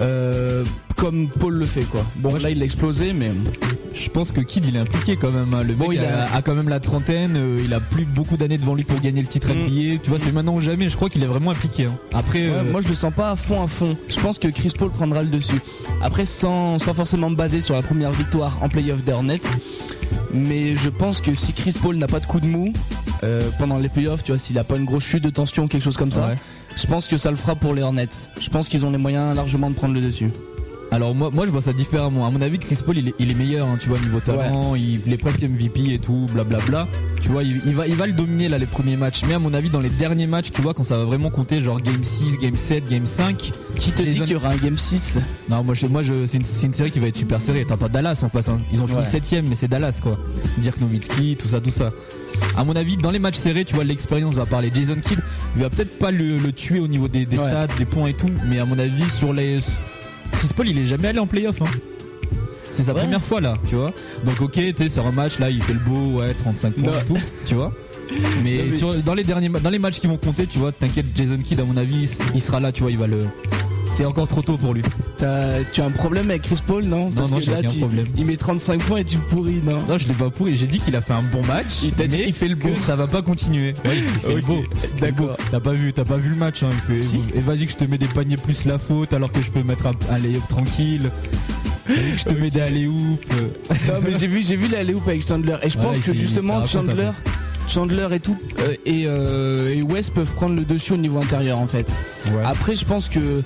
[0.00, 0.64] euh,
[0.96, 2.04] comme Paul le fait quoi.
[2.16, 3.30] Bon là il a explosé mais
[3.94, 5.52] Je pense que Kidd, il est impliqué quand même.
[5.54, 5.62] hein.
[5.62, 7.36] Le Bon, mec il a, a- a quand même la trentaine.
[7.36, 9.58] euh, il a plus beaucoup d'années devant lui pour gagner le titre Mm.
[9.66, 9.98] NBA.
[10.02, 10.88] Tu vois, c'est maintenant ou jamais.
[10.88, 11.84] Je crois qu'il est vraiment impliqué.
[11.86, 11.96] hein.
[12.12, 13.96] Après, Ouais, euh, moi je le sens pas à fond à fond.
[14.08, 15.60] Je pense que Chris Paul prendra le dessus.
[16.02, 19.40] Après sans, sans forcément me baser sur la première victoire en playoff des Hornets.
[20.34, 22.72] Mais je pense que si Chris Paul n'a pas de coup de mou
[23.22, 25.82] euh, pendant les playoffs, tu vois, s'il a pas une grosse chute de tension, quelque
[25.84, 26.38] chose comme ça, ouais.
[26.76, 28.08] je pense que ça le fera pour les Hornets.
[28.40, 30.30] Je pense qu'ils ont les moyens largement de prendre le dessus.
[30.92, 32.26] Alors moi, moi je vois ça différemment.
[32.26, 34.74] À mon avis, Chris Paul il est, il est meilleur, hein, tu vois, niveau talent,
[34.74, 36.86] il, il est presque MVP et tout, blablabla.
[37.22, 39.22] Tu vois, il, il va, il va le dominer là les premiers matchs.
[39.26, 41.62] Mais à mon avis, dans les derniers matchs, tu vois, quand ça va vraiment compter,
[41.62, 43.50] genre game 6, game 7, game 5.
[43.76, 45.16] Qui te dit qu'il y aura un game 6
[45.48, 47.64] Non, moi, je, moi je, c'est, une, série qui va être super serrée.
[47.66, 48.48] T'as pas Dallas en face.
[48.50, 48.60] hein.
[48.72, 49.04] Ils ont fini Ouais.
[49.06, 50.18] 7ème, mais c'est Dallas quoi.
[50.58, 51.90] Dirk Nowitzki, tout ça, tout ça.
[52.56, 54.70] À mon avis, dans les matchs serrés, tu vois, l'expérience va parler.
[54.74, 55.20] Jason Kidd,
[55.56, 57.48] il va peut-être pas le, le tuer au niveau des, des Ouais.
[57.48, 59.58] stats, des points et tout, mais à mon avis, sur les.
[60.42, 61.62] Chris Paul, il est jamais allé en playoff.
[61.62, 61.66] Hein.
[62.72, 63.00] C'est sa Ouais.
[63.02, 63.92] première fois là, tu vois.
[64.24, 66.92] Donc, ok, tu sais, sur un match là, il fait le beau, ouais, 35 points
[66.92, 66.98] Non.
[66.98, 67.72] et tout, tu vois.
[68.42, 70.72] Mais, Non, mais- Sur, dans, les derniers, dans les matchs qui vont compter, tu vois,
[70.72, 73.18] t'inquiète, Jason Kidd, à mon avis, il sera là, tu vois, il va le.
[73.96, 74.82] C'est encore trop tôt pour lui.
[75.18, 77.10] T'as- Tu as un problème avec Chris Paul, non?
[77.10, 78.06] Parce non, que j'ai là, tu- problème.
[78.16, 79.78] il met 35 points et tu pourris, non?
[79.88, 80.56] Non, je l'ai pas pourri.
[80.56, 81.82] J'ai dit qu'il a fait un bon match.
[81.82, 82.74] Il t'a dit qu'il fait le que beau.
[82.86, 83.74] ça va pas continuer.
[83.84, 84.62] Ouais, il fait le Ok, beau.
[85.00, 85.36] d'accord.
[85.50, 86.62] T'as pas vu, t'as pas vu le match.
[86.62, 86.70] Hein.
[86.88, 87.20] Il fait, Si.
[87.34, 89.62] Et vas-y que je te mets des paniers plus la faute alors que je peux
[89.62, 91.10] mettre un, un lay-up tranquille.
[91.86, 93.24] Que je te mets des alley-oop.
[93.88, 96.64] Non mais j'ai vu j'ai vu la hoop avec Chandler et je pense que justement
[96.64, 97.10] Chandler
[97.66, 101.58] Chandler et tout euh, et, euh, et West peuvent prendre le dessus au niveau intérieur
[101.58, 101.86] en fait.
[102.44, 103.42] Après je pense que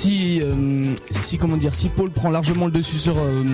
[0.00, 3.44] si euh, si comment dire si Paul prend largement le dessus sur euh,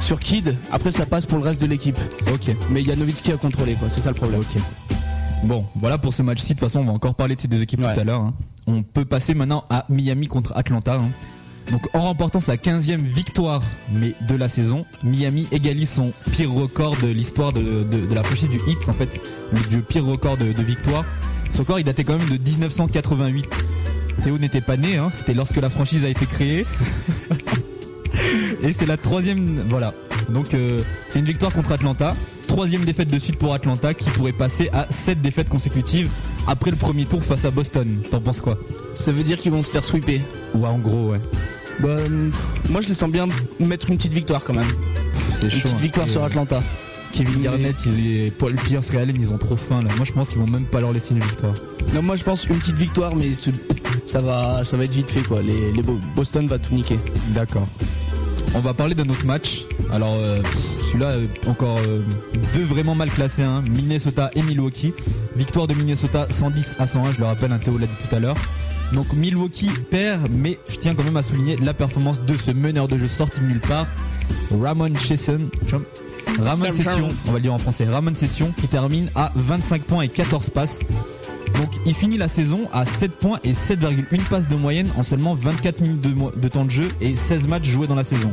[0.00, 1.98] sur Kid, après ça passe pour le reste de l'équipe.
[2.32, 2.54] Ok.
[2.70, 4.40] Mais il y a contrôler quoi, c'est ça le problème.
[4.40, 4.60] Ok.
[5.44, 6.48] Bon, voilà pour ce match-ci.
[6.54, 7.92] De toute façon, on va encore parler de ces deux équipes Ouais.
[7.92, 8.20] tout à l'heure.
[8.22, 8.32] hein.
[8.66, 10.94] On peut passer maintenant à Miami contre Atlanta.
[10.94, 11.10] hein.
[11.70, 16.96] Donc, en remportant sa 15e victoire mais de la saison, Miami égalise son pire record
[17.02, 19.20] de l'histoire de, de- de la franchise du Hits, en fait,
[19.52, 21.04] le, du pire record de, de victoire.
[21.50, 23.48] Ce record, il datait quand même de 1988.
[24.22, 26.66] Théo n'était pas né, hein, c'était lorsque la franchise a été créée.
[28.62, 29.92] Et c'est la troisième, voilà.
[30.28, 32.14] Donc, euh, c'est une victoire contre Atlanta.
[32.46, 36.08] troisième défaite de suite pour Atlanta qui pourrait passer à 7 défaites consécutives
[36.46, 37.98] après le premier tour face à Boston.
[38.10, 38.58] T'en penses quoi?
[38.94, 40.20] Ça veut dire qu'ils vont se faire sweeper.
[40.54, 41.20] Ouais, en gros, ouais.
[41.80, 41.96] Bah,
[42.70, 43.26] moi je les sens bien
[43.58, 44.64] mettre une petite victoire quand même.
[45.34, 45.58] C'est Une chaud.
[45.62, 45.82] petite hein.
[45.82, 46.60] victoire sur euh, Atlanta.
[47.14, 49.90] Kevin Garnett ils- et Paul Pierce, Ray Allen, ils ont trop faim là.
[49.96, 51.54] Moi je pense qu'ils vont même pas leur laisser une victoire.
[51.94, 53.30] Non, moi je pense une petite victoire, mais
[54.06, 55.40] ça va, ça va être vite fait quoi.
[55.42, 56.98] Les, les Bo- Boston va tout niquer.
[57.28, 57.66] D'accord.
[58.56, 59.64] On va parler d'un autre match.
[59.92, 60.38] Alors euh,
[60.88, 62.02] celui-là, euh, encore euh,
[62.54, 63.42] deux vraiment mal classés.
[63.42, 63.62] hein.
[63.76, 64.92] Minnesota et Milwaukee.
[65.36, 68.20] Victoire de Minnesota 110 à 101, je le rappelle, un Théo l'a dit tout à
[68.20, 68.36] l'heure.
[68.92, 72.86] Donc Milwaukee perd, mais je tiens quand même à souligner la performance de ce meneur
[72.86, 73.86] de jeu sorti de nulle part,
[74.62, 75.40] Ramon Session.
[76.40, 80.02] Ramon Session, on va le dire en français, Ramon Session qui termine à 25 points
[80.02, 80.78] et 14 passes.
[81.54, 85.34] Donc il finit la saison à 7 points et 7,1 passes de moyenne en seulement
[85.34, 88.32] 24 minutes de temps de jeu et 16 matchs joués dans la saison.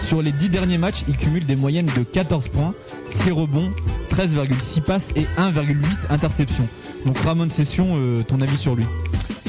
[0.00, 2.74] Sur les 10 derniers matchs, il cumule des moyennes de 14 points,
[3.08, 3.70] 6 rebonds,
[4.10, 6.66] 13,6 passes et 1,8 interceptions.
[7.06, 8.84] Donc Ramon Session, euh, ton avis sur lui?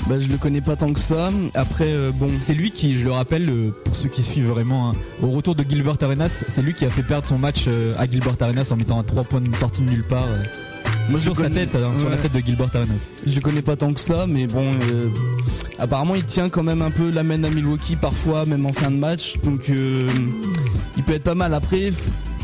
[0.07, 1.29] Bah, je le connais pas tant que ça.
[1.55, 4.91] Après, euh, bon, C'est lui qui, je le rappelle, euh, pour ceux qui suivent vraiment,
[4.91, 7.93] hein, au retour de Gilbert Arenas, c'est lui qui a fait perdre son match euh,
[7.97, 10.27] à Gilbert Arenas en mettant un 3 points de sortie de nulle part.
[11.09, 12.93] Moi, sur sa connais- tête, hein, sur la tête de Gilbert Arenas.
[13.25, 15.09] je le connais pas tant que ça, mais bon, euh,
[15.79, 18.91] apparemment il tient quand même un peu la main à Milwaukee parfois, même en fin
[18.91, 19.35] de match.
[19.43, 20.07] Donc euh,
[20.97, 21.53] il peut être pas mal.
[21.55, 21.89] Après,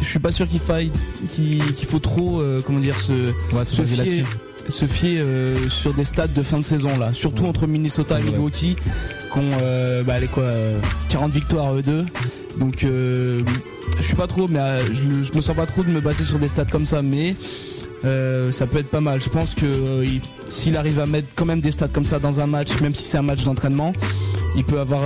[0.02, 0.92] je suis pas sûr qu'il faille,
[1.36, 3.14] qu'il faut trop, euh, comment dire, se,
[3.56, 4.26] Ouais, se fier, là-dessus.
[4.72, 7.50] Se fier euh, sur des stats de fin de saison là, surtout Ouais.
[7.50, 8.24] entre Minnesota et.
[8.24, 8.76] Milwaukee,
[9.32, 10.80] qui ont euh, bah, les quoi, euh,
[11.10, 12.06] 40 victoires eux deux.
[12.60, 13.40] Donc euh,
[13.98, 14.60] je suis pas trop, mais
[14.92, 17.34] je, je me sens pas trop de me baser sur des stats comme ça, mais
[18.04, 19.22] ça peut être pas mal.
[19.22, 22.40] Je pense que il- s'il arrive à mettre quand même des stats comme ça dans
[22.40, 23.94] un match, même si c'est un match d'entraînement,
[24.58, 25.04] il peut avoir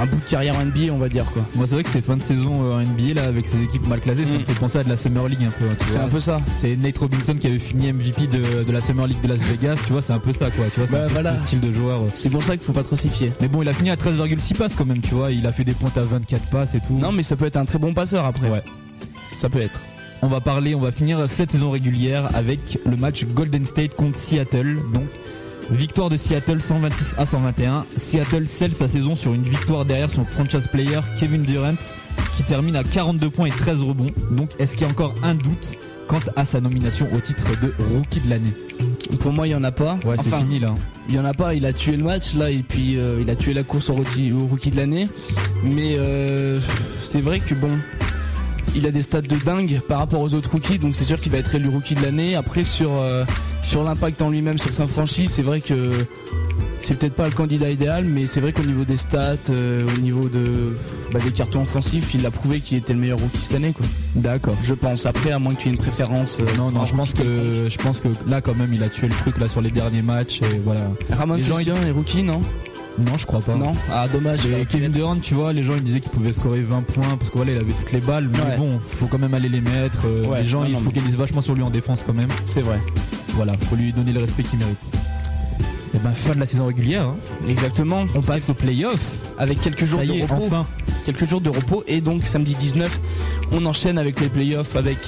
[0.00, 1.42] un bout de carrière en NBA, on va dire quoi.
[1.56, 3.86] Moi, c'est vrai que ces fins de saison euh, en NBA là, avec ces équipes
[3.88, 4.40] mal classées, ça Mm.
[4.40, 5.64] me fait penser à de la Summer League un peu.
[5.64, 6.38] hein, C'est un peu ça.
[6.60, 9.80] C'est Nate Robinson qui avait fini MVP de, de la Summer League de Las Vegas,
[9.86, 11.36] tu vois, c'est un peu ça quoi, tu vois, c'est Bah, voilà.
[11.36, 12.00] ce style de joueur.
[12.14, 13.32] C'est pour ça qu'il faut pas trop s'y fier.
[13.40, 15.64] Mais bon, il a fini à 13,6 passes quand même, tu vois, il a fait
[15.64, 16.94] des points à 24 passes et tout.
[16.98, 18.48] Non, mais ça peut être un très bon passeur après.
[18.50, 18.62] Ouais.
[19.24, 19.80] Ça peut être.
[20.22, 24.18] On va parler, on va finir cette saison régulière avec le match Golden State contre
[24.18, 24.78] Seattle.
[24.92, 25.04] Donc,
[25.70, 27.84] victoire de Seattle 126 à 121.
[27.96, 31.74] Seattle scelle sa saison sur une victoire derrière son franchise player Kevin Durant
[32.36, 34.06] qui termine à 42 points et 13 rebonds.
[34.30, 35.76] Donc, est-ce qu'il y a encore un doute
[36.06, 38.52] quant à sa nomination au titre de rookie de l'année?
[39.20, 39.98] Pour moi, il y en a pas.
[40.04, 40.74] Ouais, c'est fini là.
[41.08, 41.54] Il y en a pas.
[41.54, 43.94] Il a tué le match là et puis euh, il a tué la course au
[43.94, 45.08] rookie, au rookie de l'année.
[45.64, 46.60] Mais euh,
[47.02, 47.76] c'est vrai que bon,
[48.78, 51.32] il a des stats de dingue par rapport aux autres rookies, donc c'est sûr qu'il
[51.32, 52.34] va être élu rookie de l'année.
[52.36, 53.24] Après sur euh,
[53.62, 55.90] sur l'impact en lui-même sur sa franchise, c'est vrai que
[56.80, 59.98] c'est peut-être pas le candidat idéal, mais c'est vrai qu'au niveau des stats, euh, au
[60.00, 60.76] niveau de
[61.12, 63.74] bah, des cartons offensifs, il a prouvé qu'il était le meilleur rookie cette année.
[64.14, 64.54] D'accord.
[64.62, 65.04] Je pense.
[65.06, 66.38] Après, à moins que tu aies une préférence.
[66.40, 69.08] euh, Non, non, je pense que je pense que là quand même il a tué
[69.08, 70.82] le truc là sur les derniers matchs et voilà.
[71.10, 72.40] Ramon gens, Session est rookie, non?
[72.98, 73.54] Non, je crois pas.
[73.54, 73.72] Non.
[73.92, 74.40] Ah dommage.
[74.46, 74.90] Et Kevin.
[74.90, 77.52] Durant, tu vois, les gens ils disaient qu'il pouvait scorer 20 points parce que voilà,
[77.52, 78.28] il avait toutes les balles.
[78.32, 78.56] Mais Ouais.
[78.56, 79.98] bon, faut quand même aller les mettre.
[80.06, 82.02] euh, Ouais, les gens non, ils non, se mais- focalisent vachement sur lui en défense
[82.06, 82.28] quand même.
[82.46, 82.80] C'est vrai.
[83.34, 84.92] Voilà, faut lui donner le respect qu'il mérite.
[85.94, 87.04] Et ben fin de la saison régulière.
[87.04, 87.16] hein.
[87.48, 88.04] Exactement.
[88.14, 89.00] On passe aux playoffs.
[89.38, 90.44] avec quelques jours de est, repos.
[90.46, 90.66] enfin.
[91.06, 93.00] Quelques jours de repos et donc samedi 19,
[93.52, 94.98] on enchaîne avec les playoffs avec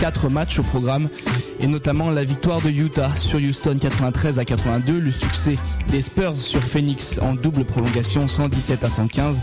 [0.00, 1.08] quatre matchs au programme
[1.60, 5.56] et notamment la victoire de Utah sur Houston 93 à 82, le succès
[5.90, 9.40] des Spurs sur Phoenix en double prolongation 117 à 115.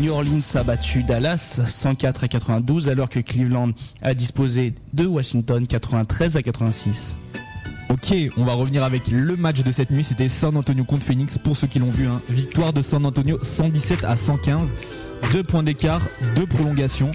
[0.00, 3.70] New Orleans a battu Dallas 104 à 92 alors que Cleveland
[4.02, 7.16] a disposé de Washington 93 à 86.
[7.90, 10.04] Ok, on va revenir avec le match de cette nuit.
[10.04, 12.06] C'était San Antonio contre Phoenix pour ceux qui l'ont vu.
[12.06, 12.20] hein.
[12.30, 14.74] Victoire de San Antonio 117 à 115.
[15.32, 16.00] Deux points d'écart,
[16.34, 17.10] deux prolongations.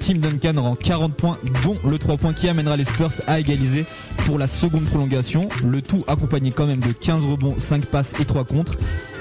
[0.00, 3.84] Tim Duncan rend 40 points, dont le 3 points qui amènera les Spurs à égaliser
[4.26, 5.48] pour la seconde prolongation.
[5.64, 8.74] Le tout accompagné quand même de 15 rebonds, 5 passes et 3 contres.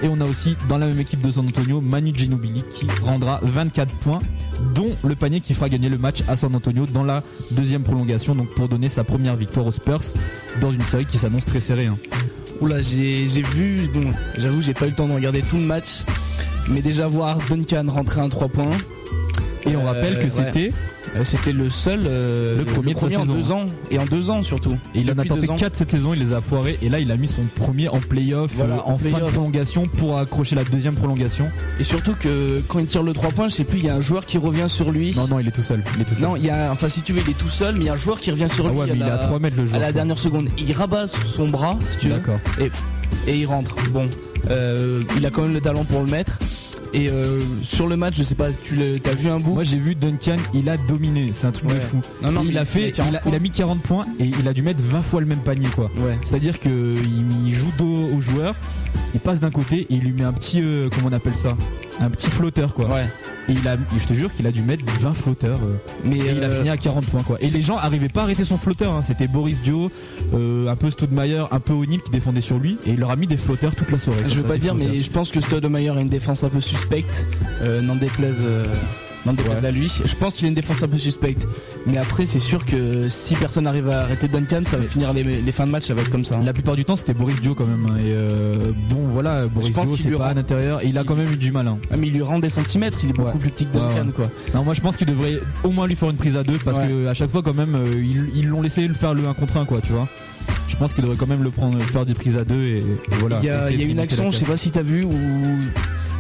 [0.03, 3.39] Et on a aussi dans la même équipe de San Antonio Manu Ginobili qui rendra
[3.43, 4.19] 24 points,
[4.75, 8.35] dont le panier qui fera gagner le match à San Antonio dans la deuxième prolongation.
[8.35, 10.01] Donc pour donner sa première victoire aux Spurs
[10.61, 11.87] dans une série qui s'annonce très serrée.
[11.87, 11.97] hein.
[12.61, 16.03] Oula, j'ai vu, bon, j'avoue, j'ai pas eu le temps de regarder tout le match,
[16.69, 18.69] mais déjà voir Duncan rentrer un 3 points.
[19.69, 20.69] Et on Euh, rappelle que c'était
[21.15, 23.33] Euh, C'était le seul, euh, Le premier de sa en saison.
[23.33, 24.73] deux ans et en deux ans surtout.
[24.93, 25.55] Et il en a tenté deux ans.
[25.55, 26.77] 4 cette saison, il les a foirés.
[26.81, 30.17] Et là, il a mis son premier en playoff, Voilà, en fin de prolongation pour
[30.19, 31.49] accrocher la deuxième prolongation.
[31.79, 33.95] Et surtout que quand il tire le 3 points, je sais plus, il y a
[33.95, 35.15] un joueur qui revient sur lui.
[35.15, 35.81] Non, non, il est tout seul.
[35.95, 36.23] Il est tout seul.
[36.23, 37.89] Non, il y a, enfin si tu veux, il est tout seul, mais il y
[37.89, 39.17] a un joueur qui revient sur ah lui ouais, à, mais il est la, à
[39.19, 39.79] 3 mètres le à joueur.
[39.79, 39.93] la quoi.
[39.93, 40.49] dernière seconde.
[40.57, 42.39] Il rabat son bras, si tu veux, D'accord.
[42.59, 42.69] et,
[43.31, 43.75] et il rentre.
[43.91, 44.07] Bon,
[44.49, 46.37] euh, il a quand même le talent pour le mettre.
[46.97, 49.53] Et euh, sur le match, je sais pas, tu l'as- t'as vu un bout?
[49.53, 52.01] Moi j'ai vu Duncan, il a dominé, c'est un truc de fou.
[52.23, 54.53] Non, non, il a fait, il a, il a mis 40 points et il a
[54.53, 55.91] dû mettre 20 fois le même panier quoi.
[55.99, 56.17] Ouais.
[56.25, 56.95] C'est-à-dire que
[57.45, 58.55] il, joue dos au joueur,
[59.13, 61.49] il passe d'un côté et il lui met un petit, euh, comment on appelle ça?
[61.99, 62.87] Un petit flotteur quoi.
[62.87, 63.07] Ouais.
[63.49, 65.57] Et il a, je te jure qu'il a dû mettre 20 flotteurs.
[65.63, 67.37] euh, Mais et il a euh, fini à 40 points quoi.
[67.41, 68.93] Et les gens arrivaient pas à arrêter son flotteur.
[68.93, 69.01] hein.
[69.05, 69.89] C'était Boris Dio,
[70.33, 73.15] euh, un peu Stoudemire, un peu O'Neill qui défendait sur lui et il leur a
[73.15, 74.19] mis des flotteurs toute la soirée.
[74.27, 74.93] je veux ça, pas des dire, flotteurs.
[74.93, 77.25] mais je pense que Stoudemire a une défense un peu suspecte.
[77.61, 78.41] Euh, N'en déplaise.
[78.45, 78.63] euh,
[79.25, 79.67] n'en déplaise Ouais.
[79.67, 79.91] à lui.
[80.05, 81.47] Je pense qu'il a une défense un peu suspecte.
[81.85, 85.23] Mais après, c'est sûr que si personne n'arrive à arrêter Duncan, ça va finir les,
[85.23, 86.35] les fins de match, ça va être comme ça.
[86.35, 86.41] hein.
[86.43, 87.85] La plupart du temps c'était Boris Dio quand même.
[87.89, 87.95] hein.
[87.97, 88.53] Et euh,
[88.89, 90.81] bon voilà, Boris Dio c'est lui pas rend- à l'intérieur.
[90.83, 91.67] Il a quand même eu du mal.
[91.67, 91.77] hein.
[91.91, 93.39] Ah, mais il lui rend des centimètres, il est beaucoup Ouais.
[93.39, 94.11] plus petit que Duncan, ouais.
[94.15, 94.25] quoi.
[94.53, 96.79] Non, moi je pense qu'il devrait au moins lui faire une prise à deux parce
[96.79, 99.33] que à chaque fois quand même euh, ils ils l'ont laissé le faire le 1
[99.33, 100.07] contre 1 quoi tu vois.
[100.67, 103.15] Je pense qu'il devrait quand même le prendre faire des prises à deux et, et
[103.19, 103.39] voilà.
[103.41, 105.11] Il y a, y une action, je sais pas si t'as vu, où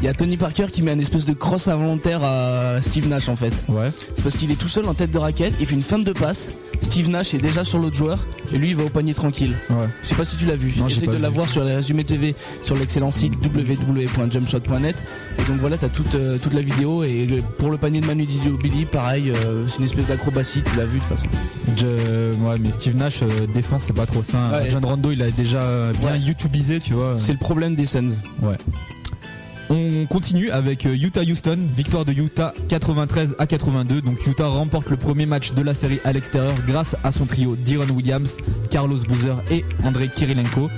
[0.01, 3.29] il y a Tony Parker qui met un espèce de cross involontaire à Steve Nash
[3.29, 3.53] en fait.
[3.67, 3.91] Ouais.
[4.15, 6.13] C'est parce qu'il est tout seul en tête de raquette, il fait une feinte de
[6.13, 6.53] passe.
[6.81, 8.19] Steve Nash est déjà sur l'autre joueur
[8.53, 9.53] et lui il va au panier tranquille.
[9.69, 9.75] Ouais.
[10.03, 10.71] Je sais pas si tu l'as vu.
[10.71, 14.95] Pas de la voir sur les résumés TV sur l'excellent site www.jumpshot.net.
[15.39, 17.03] Et donc voilà, t'as toute, euh, toute la vidéo.
[17.03, 20.85] Et pour le panier de Manu Billy, pareil, euh, c'est une espèce d'acrobatie, tu l'as
[20.85, 21.25] vu de toute façon.
[21.77, 24.37] Je- ouais, mais Steve Nash, euh, défense, c'est pas trop ça.
[24.53, 24.69] Ouais.
[24.71, 26.19] John Rondo, il a déjà bien Ouais.
[26.19, 27.15] YouTubisé, tu vois.
[27.17, 28.21] C'est le problème des Suns.
[29.69, 34.01] On continue avec euh, Utah-Houston, victoire de Utah 93 à 82.
[34.01, 37.55] Donc Utah remporte le premier match de la série à l'extérieur grâce à son trio
[37.55, 38.37] Deron Williams,
[38.71, 40.69] Carlos Boozer et Andrei Kirilenko.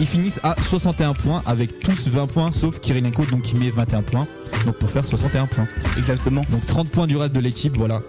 [0.00, 4.02] Ils finissent à 61 points avec tous 20 points sauf Kirilenko donc qui met 21
[4.02, 4.26] points.
[4.64, 5.68] Donc pour faire 61 points.
[5.98, 6.42] Exactement.
[6.50, 8.00] Donc 30 points du reste de l'équipe, voilà.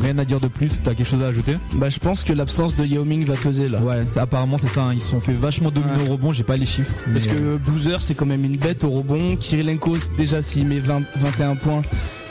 [0.00, 2.74] Rien à dire de plus, t'as quelque chose à ajouter Bah, je pense que l'absence
[2.76, 3.82] de Yao Ming va peser là.
[3.82, 4.94] Ouais, apparemment c'est ça, hein.
[4.94, 6.08] ils se sont fait vachement dominer Ouais.
[6.08, 6.92] au rebond, j'ai pas les chiffres.
[7.12, 9.36] Parce que euh, Boozer c'est quand même une bête au rebond.
[9.36, 11.82] Kirilenko déjà s'il met 20 21 points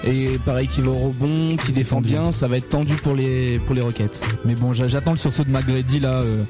[0.05, 3.57] et pareil qu'il va au rebond, qui défend bien, ça va être tendu pour les
[3.59, 4.21] pour les Rockets.
[4.45, 6.21] Mais bon, j'a- j'attends le sursaut de McGrady là.
[6.21, 6.43] euh.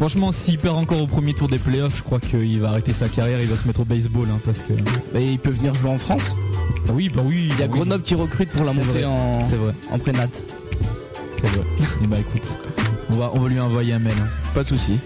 [0.00, 3.06] Franchement, s'il perd encore au premier tour des playoffs, je crois qu'il va arrêter sa
[3.06, 4.72] carrière, il va se mettre au baseball hein, parce que.
[5.20, 6.34] Il peut venir jouer en France.
[6.88, 7.50] Ah oui, bah oui.
[7.52, 7.72] Il y a oui.
[7.72, 9.04] Grenoble qui recrute pour la montée vrai.
[9.04, 10.26] en vrai, en prénat.
[11.36, 11.66] c'est vrai.
[12.02, 12.56] Et bah écoute,
[13.10, 14.14] on va, on va lui envoyer un mail.
[14.18, 14.28] hein.
[14.54, 14.98] Pas de souci.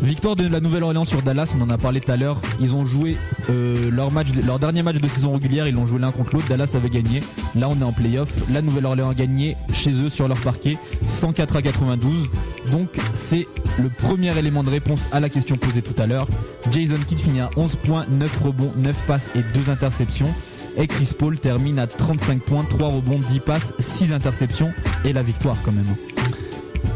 [0.00, 2.40] Victoire de la Nouvelle-Orléans sur Dallas, on en a parlé tout à l'heure.
[2.60, 3.16] Ils ont joué
[3.50, 4.10] euh, leur,
[4.46, 6.46] leur dernier match de saison régulière, ils l'ont joué l'un contre l'autre.
[6.48, 7.20] Dallas avait gagné.
[7.56, 8.28] Là, on est en playoff.
[8.52, 12.30] La Nouvelle-Orléans a gagné chez eux sur leur parquet, 104 à 92.
[12.70, 16.28] Donc, c'est le premier élément de réponse à la question posée tout à l'heure.
[16.70, 20.32] Jason Kidd finit à 11 points, 9 rebonds, 9 passes et 2 interceptions.
[20.76, 24.72] Et Chris Paul termine à 35 points, 3 rebonds, 10 passes, 6 interceptions
[25.04, 25.86] et la victoire quand même.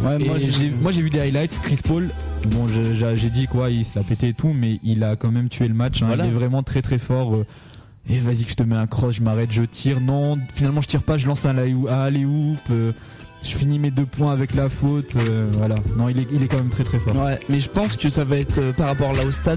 [0.04, 2.08] Ouais, moi, j'ai- j'ai- moi j'ai vu des highlights, Chris Paul,
[2.50, 2.66] bon
[3.14, 5.68] j'ai dit quoi, il se l'a pété et tout, mais il a quand même tué
[5.68, 6.06] le match, hein.
[6.08, 6.24] Voilà.
[6.26, 7.34] il est vraiment très très fort.
[7.36, 7.46] euh.
[8.10, 10.88] Et vas-y que je te mets un cross, je m'arrête, je tire, non, finalement je
[10.88, 12.90] tire pas, je lance un alley-oop, euh,
[13.44, 15.76] je finis mes deux points avec la faute, euh, voilà.
[15.96, 17.14] Non, il est, il est quand même très très fort.
[17.14, 19.56] Ouais, mais je pense que ça va être euh, par rapport là au stat.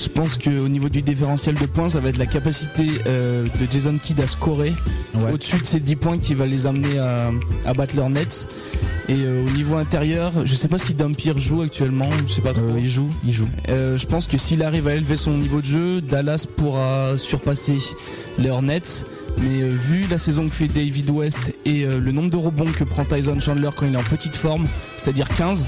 [0.00, 3.70] Je pense qu'au niveau du différentiel de points, ça va être la capacité euh, de
[3.70, 4.72] Jason Kidd à scorer
[5.14, 5.32] Ouais.
[5.32, 7.30] au-dessus de ces 10 points qui va les amener à,
[7.66, 8.48] à battre leur nets.
[9.08, 12.52] Et euh, au niveau intérieur, je sais pas si Dampier joue actuellement, je sais pas
[12.54, 12.62] trop.
[12.62, 13.48] Euh, il joue, il joue.
[13.68, 17.76] Je pense que s'il arrive à élever son niveau de jeu, Dallas pourra surpasser
[18.38, 19.04] les Hornets.
[19.42, 22.70] Mais euh, vu la saison que fait David West et euh, le nombre de rebonds
[22.70, 24.66] que prend Tyson Chandler quand il est en petite forme,
[24.98, 25.66] c'est-à-dire 15,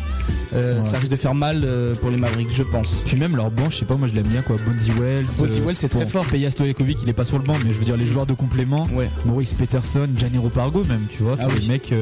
[0.54, 0.84] euh, Ouais.
[0.88, 3.02] ça risque de faire mal euh, pour les Mavericks, je pense.
[3.06, 4.56] Puis même leur banc, je sais pas, moi je l'aime bien quoi.
[4.66, 5.24] Bonzi Wells.
[5.38, 6.26] Bonzi Wells, c'est très fort.
[6.26, 8.34] Peja Stojakovic, il est pas sur le banc, mais je veux dire les joueurs de
[8.34, 8.86] complément.
[8.92, 9.08] Ouais.
[9.24, 11.66] Maurice Peterson, Gianni Pargo même, tu vois, c'est Ah oui.
[11.68, 11.94] mecs,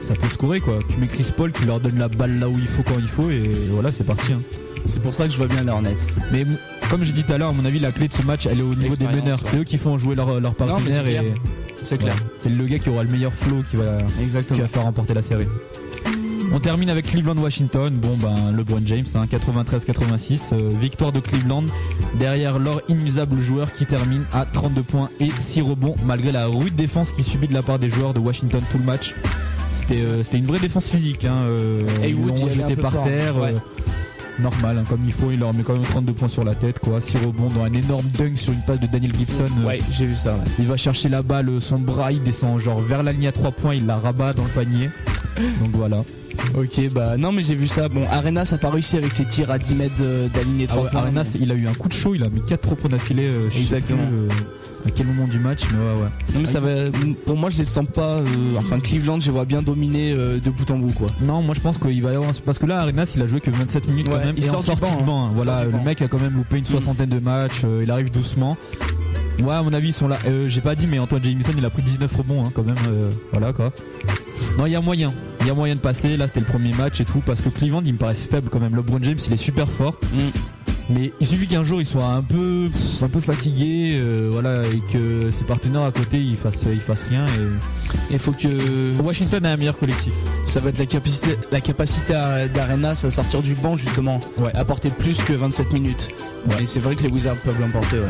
[0.00, 0.80] ça peut scorer quoi.
[0.88, 3.08] Tu mets Chris Paul qui leur donne la balle là où il faut quand il
[3.08, 4.32] faut et voilà, c'est parti.
[4.32, 4.40] hein.
[4.88, 5.96] C'est pour ça que je vois bien les Hornets.
[6.32, 6.44] Mais
[6.90, 8.58] comme j'ai dit tout à l'heure, à mon avis, la clé de ce match, elle
[8.58, 9.38] est au niveau des meneurs.
[9.42, 9.48] ouais.
[9.50, 12.16] C'est eux qui font jouer leur, leur mais partenaire c'est et clair.
[12.36, 12.48] C'est.
[12.48, 12.56] Ouais.
[12.56, 15.46] le gars qui aura le meilleur flow qui va, qui faire remporter la série.
[16.52, 17.94] On termine avec Cleveland-Washington.
[18.00, 20.52] Bon, ben, LeBron James, hein, 93-86.
[20.52, 21.64] euh, victoire de Cleveland.
[22.18, 26.76] Derrière leur inusable joueur qui termine à 32 points et 6 rebonds, malgré la rude
[26.76, 29.14] défense qu'il subit de la part des joueurs de Washington tout le match.
[29.72, 31.24] C'était euh, une vraie défense physique.
[31.24, 33.36] Hein, euh, ils l'ont jeté par fort, terre.
[33.36, 33.54] ouais.
[34.38, 35.30] Euh, normal, hein, comme il faut.
[35.30, 36.78] Il leur met quand même 32 points sur la tête.
[36.78, 39.44] quoi 6 rebonds dans un énorme dunk sur une passe de Daniel Gibson.
[39.62, 40.34] euh, Ouais, j'ai vu ça.
[40.34, 40.40] ouais.
[40.58, 43.52] il va chercher la balle, son bras, il descend genre vers la ligne à 3
[43.52, 44.90] points, il la rabat dans le panier.
[45.36, 46.02] Donc voilà.
[46.56, 47.88] Ok, bah non, mais j'ai vu ça.
[47.88, 51.00] Bon, Arenas a pas réussi avec ses tirs à 10 mètres Ah 3 ouais, points.
[51.00, 53.30] Arenas, il a eu un coup de chaud, il a mis 4 trop points d'affilée.
[53.32, 53.98] euh, sais Exactement.
[54.04, 54.28] plus, euh,
[54.86, 56.08] à quel moment du match, mais ouais, ouais.
[56.34, 56.70] Non, mais ça va.
[57.24, 58.18] Pour moi, je les sens pas.
[58.18, 58.24] euh,
[58.58, 61.06] enfin, Cleveland, je les vois bien dominer euh, de bout en bout, quoi.
[61.22, 62.32] Non, moi je pense qu'il va y avoir.
[62.44, 64.34] Parce que là, Arenas, il a joué que 27 minutes quand même.
[64.36, 65.20] il et sort en du sortie de banc.
[65.20, 65.26] hein.
[65.26, 65.30] hein.
[65.32, 65.82] Il Voilà, le banc.
[65.84, 68.56] mec a quand même loupé une soixantaine de matchs, il arrive doucement.
[69.42, 70.18] Ouais, à mon avis, ils sont là.
[70.26, 72.76] Euh, J'ai pas dit, mais Antoine Jamison, il a pris 19 rebonds hein, quand même.
[72.88, 73.72] euh, voilà quoi.
[74.58, 75.08] Non, il y a moyen.
[75.40, 76.16] Il y a moyen de passer.
[76.16, 77.20] Là, c'était le premier match et tout.
[77.24, 78.74] Parce que Cleveland, il me paraissait faible quand même.
[78.76, 79.96] LeBron James, il est super fort.
[80.12, 80.18] Mm.
[80.90, 82.68] Mais il suffit qu'un jour il soit un peu,
[83.00, 87.06] un peu fatigué, euh, voilà, et que ses partenaires à côté ils fassent, ils fassent
[87.08, 87.24] rien.
[87.24, 90.12] Et Il faut que Washington a un meilleur collectif.
[90.44, 92.12] ça va être la capacité, la capacité
[92.54, 94.54] d'Arenas à sortir du banc justement, Ouais.
[94.54, 96.08] apporter plus que 27 minutes.
[96.50, 96.64] Ouais.
[96.64, 97.96] Et c'est vrai que les Wizards peuvent l'emporter.
[98.00, 98.04] Ouais.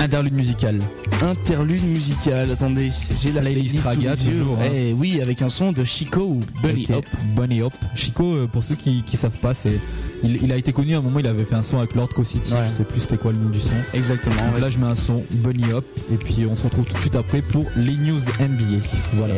[0.00, 0.78] Interlude musical.
[1.20, 2.50] Interlude musical.
[2.50, 4.38] Attendez, j'ai la Playlist sous les yeux.
[4.38, 4.70] toujours, hein.
[4.74, 6.86] Eh oui, avec un son de Chico ou Bunny.
[6.90, 7.04] Hop.
[7.36, 7.74] Bunny Hop.
[7.94, 9.78] Chico, euh, pour ceux qui, qui savent pas, c'est,
[10.24, 11.18] il, il a été connu à un moment.
[11.18, 12.54] Il avait fait un son avec Lord Co-City.
[12.54, 12.60] Ouais.
[12.66, 13.74] Je sais plus c'était quoi le nom du son.
[13.92, 14.40] Exactement.
[14.58, 17.16] Là, je mets un son Bunny Hop, et puis on se retrouve tout de suite
[17.16, 18.82] après pour les news NBA.
[19.12, 19.34] Voilà.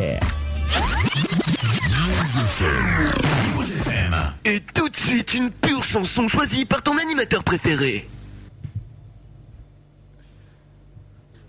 [4.45, 8.07] Et tout de suite, une pure chanson choisie par ton animateur préféré.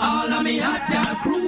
[0.01, 1.47] All of me hot gal crew.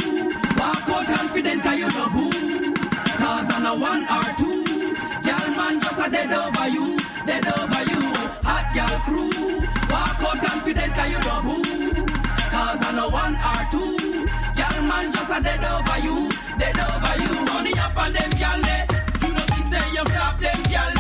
[0.57, 2.75] Walk out confident and you no boo?
[3.19, 4.95] Cause on a one or two.
[5.25, 8.03] Gal man just a dead over you Dead over you.
[8.47, 9.59] Hot gal crew.
[9.91, 12.05] Walk out confident and you no boo?
[12.55, 14.27] Cause on a one or two.
[14.55, 17.45] Gal man just a dead over you Dead over you.
[17.47, 18.31] Money up on them
[18.65, 18.87] eh.
[19.23, 20.96] You know she say you flop them gal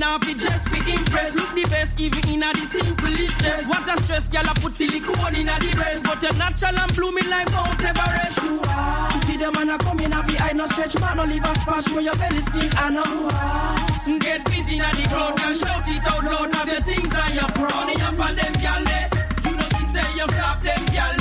[0.00, 3.66] now fit just fit impress Look the best even in a the simplest dress.
[3.68, 6.92] What a stress gal I put silicone in a the breast But you're natural and
[6.96, 8.42] blooming like Mount Everest.
[8.42, 9.22] You are.
[9.26, 11.54] See them man a come in a fi I no stretch man no leave a
[11.60, 16.06] spot Show your belly skin I know Get busy a the crowd and shout it
[16.08, 16.54] out loud.
[16.54, 18.52] Have your things on your Money up on them
[18.88, 19.08] eh.
[19.44, 21.19] You know she say you flop them gal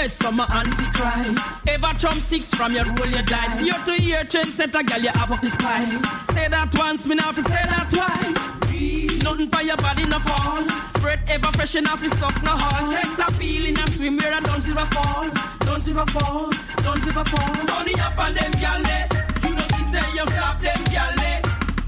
[0.00, 1.68] bless some antichrist.
[1.68, 3.62] Ever trump six from your roll your dice.
[3.62, 5.90] Year to year trend a gal you have up the spice.
[6.34, 9.22] Say that once, me now fi say that twice.
[9.22, 10.70] Nothing by your body no falls.
[11.02, 12.88] Bread ever fresh enough to suck no horse.
[12.94, 15.34] Sex appeal in a swimwear and don't river falls.
[15.68, 16.56] Don't river falls.
[16.82, 17.62] Don't river falls.
[17.68, 19.06] Money up on them gal eh.
[19.44, 21.42] You know she say you flop them gal eh.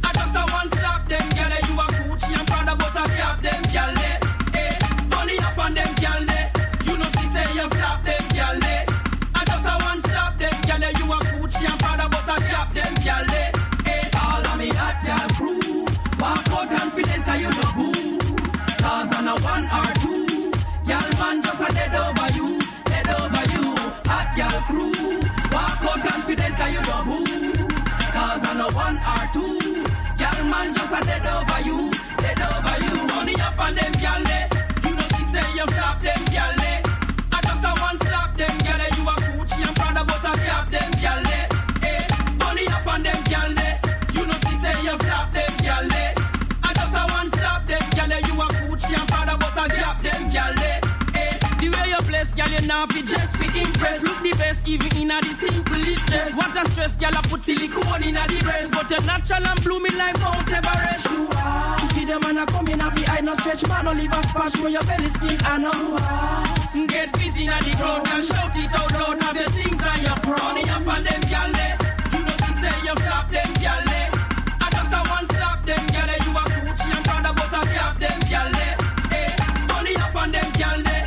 [0.04, 1.66] I just a one slap them gal eh.
[1.66, 4.78] You a Gucci and Prada but I cap them gal eh.
[5.08, 6.31] Money up on them gal
[12.34, 13.50] but cap them gal eh.
[13.86, 15.84] Eh, all of me hot gal crew.
[16.20, 18.18] Walk out confident and you no boo?
[18.82, 20.50] Cause on a one or two.
[20.86, 22.48] Gal man just a dead over you
[22.90, 23.66] Dead over you.
[24.10, 25.20] Hot gal crew.
[25.54, 27.52] Walk out confident and you no boo?
[28.16, 29.84] Cause on a one or two.
[30.20, 31.90] Gal man just a dead over you
[32.22, 33.06] Dead over you.
[33.08, 34.61] Money up on them gal eh.
[52.22, 54.02] You place gal you now fit just fit impress.
[54.02, 56.34] Look the best even in a the simplest dress.
[56.34, 58.70] What a stress gal I put silicone in a the breast.
[58.70, 61.04] But you're natural and blooming like Mount Everest.
[61.10, 61.90] You are.
[61.90, 64.22] See them man a come in a fi I no stretch man no leave a
[64.28, 64.52] spot.
[64.56, 66.86] Show your belly skin I know.
[66.86, 70.00] Get busy in a the crowd and shout it out loud Have your things on
[70.02, 71.76] your Money up on them gal eh.
[72.12, 74.08] You know she say you flop them gal eh.
[74.60, 76.24] I just a one slap them gal eh.
[76.24, 78.76] You a Gucci and Prada but I cap them gal eh.
[79.12, 79.36] Eh,
[79.68, 81.01] money up on them gal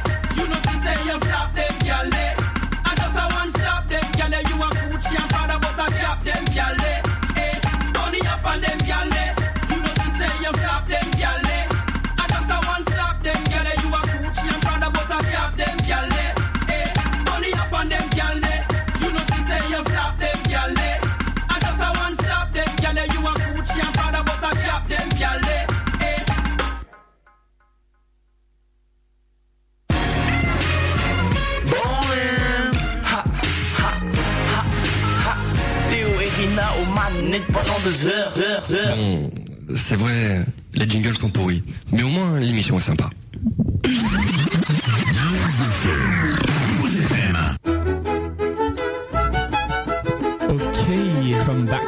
[36.96, 38.96] Rina aux manettes pendant deux heures, heures, heures.
[38.96, 39.32] Bon,
[39.76, 43.10] c'est vrai, les jingles sont pourris, mais au moins l'émission est sympa.
[50.50, 51.82] Ok, come back.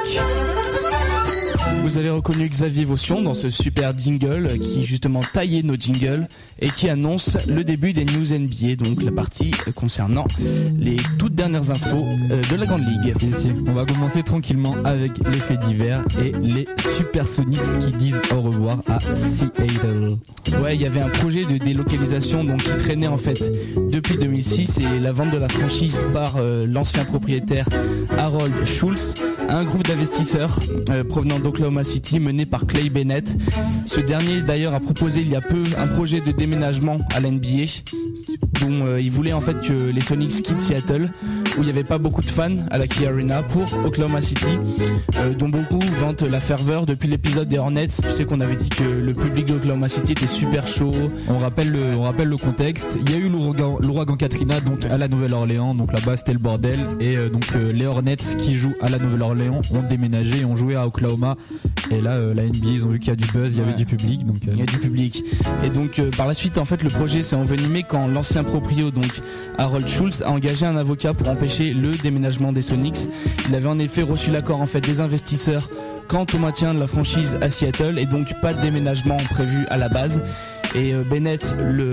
[1.84, 6.28] Vous avez reconnu Xavier Vaution dans ce super jingle qui justement taillait nos jingles
[6.60, 10.26] et qui annonce le début des news NBA, donc la partie concernant
[10.78, 13.14] les toutes dernières infos euh, de la Grande Ligue.
[13.68, 18.82] On va commencer tranquillement avec les faits divers et les Supersonics qui disent au revoir
[18.88, 20.08] à Seattle.
[20.62, 23.52] Ouais, il y avait un projet de délocalisation donc qui traînait en fait
[23.90, 27.68] depuis 2006 et la vente de la franchise par euh, l'ancien propriétaire
[28.18, 29.14] Harold Schultz
[29.50, 33.30] à un groupe d'investisseurs euh, provenant d'Oklahoma City mené par Clay Bennett.
[33.86, 37.84] Ce dernier d'ailleurs a proposé il y a peu un projet de déménagement à l'NBA
[38.62, 41.12] dont euh, il voulait en fait que les Sonics quittent Seattle
[41.58, 44.46] où il n'y avait pas beaucoup de fans à la Key Arena pour Oklahoma City
[45.18, 47.88] euh, dont beaucoup vantent la ferveur depuis l'épisode des Hornets.
[47.88, 50.92] Tu sais qu'on avait dit que le public d'Oklahoma City était super chaud.
[51.30, 52.88] On rappelle le, on rappelle le contexte.
[53.06, 56.80] Il y a eu l'ouragan, Katrina donc à la Nouvelle-Orléans, donc là-bas c'était le bordel
[57.00, 60.56] et euh, donc euh, les Hornets qui jouent à la Nouvelle-Orléans ont déménagé et ont
[60.56, 61.36] joué à Oklahoma
[61.92, 63.68] et là la NBA ils ont vu qu'il y a du buzz, il y avait
[63.72, 63.74] Ouais.
[63.76, 65.24] du public donc Il y a du public.
[65.64, 69.22] Et donc par la suite, en fait, le projet s'est envenimé quand l'ancien proprio, donc
[69.58, 73.08] Harold Schultz, a engagé un avocat pour empêcher le déménagement des Sonics.
[73.48, 75.70] Il avait en effet reçu l'accord en fait des investisseurs
[76.08, 79.78] quant au maintien de la franchise à Seattle et donc pas de déménagement prévu à
[79.78, 80.22] la base.
[80.76, 81.44] Et euh, Bennett,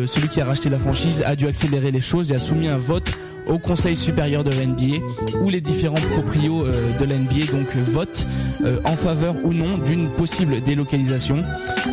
[0.06, 2.78] celui qui a racheté la franchise, a dû accélérer les choses et a soumis un
[2.78, 3.18] vote
[3.48, 5.04] au Conseil supérieur de la NBA
[5.40, 8.26] où les différents proprios euh, de la NBA donc euh, votent
[8.64, 11.36] euh, en faveur ou non d'une possible délocalisation.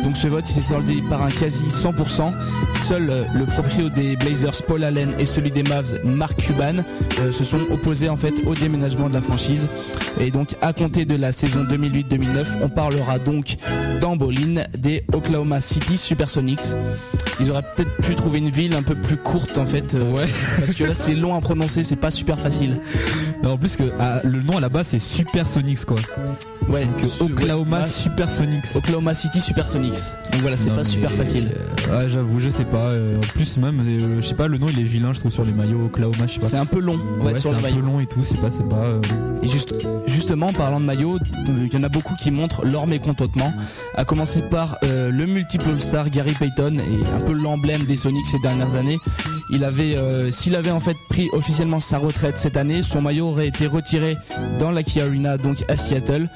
[0.04, 2.32] Donc ce vote s'est soldé par un quasi 100%.
[2.84, 6.82] Seul le proprio des Blazers Paul Allen et celui des Mavs Mark Cuban
[7.30, 9.68] se sont opposés en fait au déménagement de la franchise.
[10.20, 13.56] Et donc à compter de la saison 2008-2009, on parlera donc
[14.00, 16.74] dans Bolin des Oklahoma City Supersonics.
[17.40, 20.26] Ils auraient peut-être pu trouver une ville un peu plus courte en fait, ouais.
[20.58, 22.80] parce que là c'est long prononcer, c'est pas super facile.
[23.42, 25.98] Non, en plus que ah, le nom à la base c'est Supersonics quoi.
[26.68, 26.86] Ouais,
[27.20, 28.64] Oklahoma ouais, Supersonics.
[28.74, 29.98] Oklahoma City Supersonics.
[30.32, 31.52] Donc voilà, c'est pas super facile.
[31.90, 32.78] euh, ouais, j'avoue, je sais pas.
[32.90, 35.32] euh, en plus, même, euh, je sais pas, le nom il est vilain, je trouve,
[35.32, 36.48] sur les maillots Oklahoma, je sais pas.
[36.48, 37.76] C'est un peu long, ouais, Ouais, sur c'est un maillot.
[37.76, 38.84] peu long et tout, c'est pas, c'est pas.
[39.42, 39.74] Et juste,
[40.22, 41.18] justement, en parlant de maillot,
[41.48, 43.52] il y en a beaucoup qui montrent leur mécontentement.
[43.96, 48.26] À commencer par euh, le multiple All-Star Gary Payton et un peu l'emblème des Sonics
[48.26, 48.98] ces dernières années.
[49.52, 53.66] Euh, s'il avait en fait pris officiellement sa retraite cette année, son maillot aurait été
[53.66, 54.16] retiré
[54.60, 56.28] dans la Key Arena, donc à Seattle.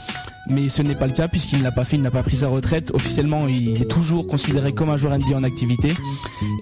[0.48, 2.48] Mais ce n'est pas le cas puisqu'il n'a pas fait, il n'a pas pris sa
[2.48, 2.92] retraite.
[2.94, 5.92] Officiellement, il est toujours considéré comme un joueur NBA en activité.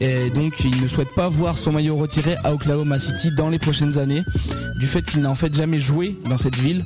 [0.00, 3.58] Et donc, il ne souhaite pas voir son maillot retiré à Oklahoma City dans les
[3.58, 4.22] prochaines années,
[4.80, 6.82] du fait qu'il n'a en fait jamais joué dans cette ville.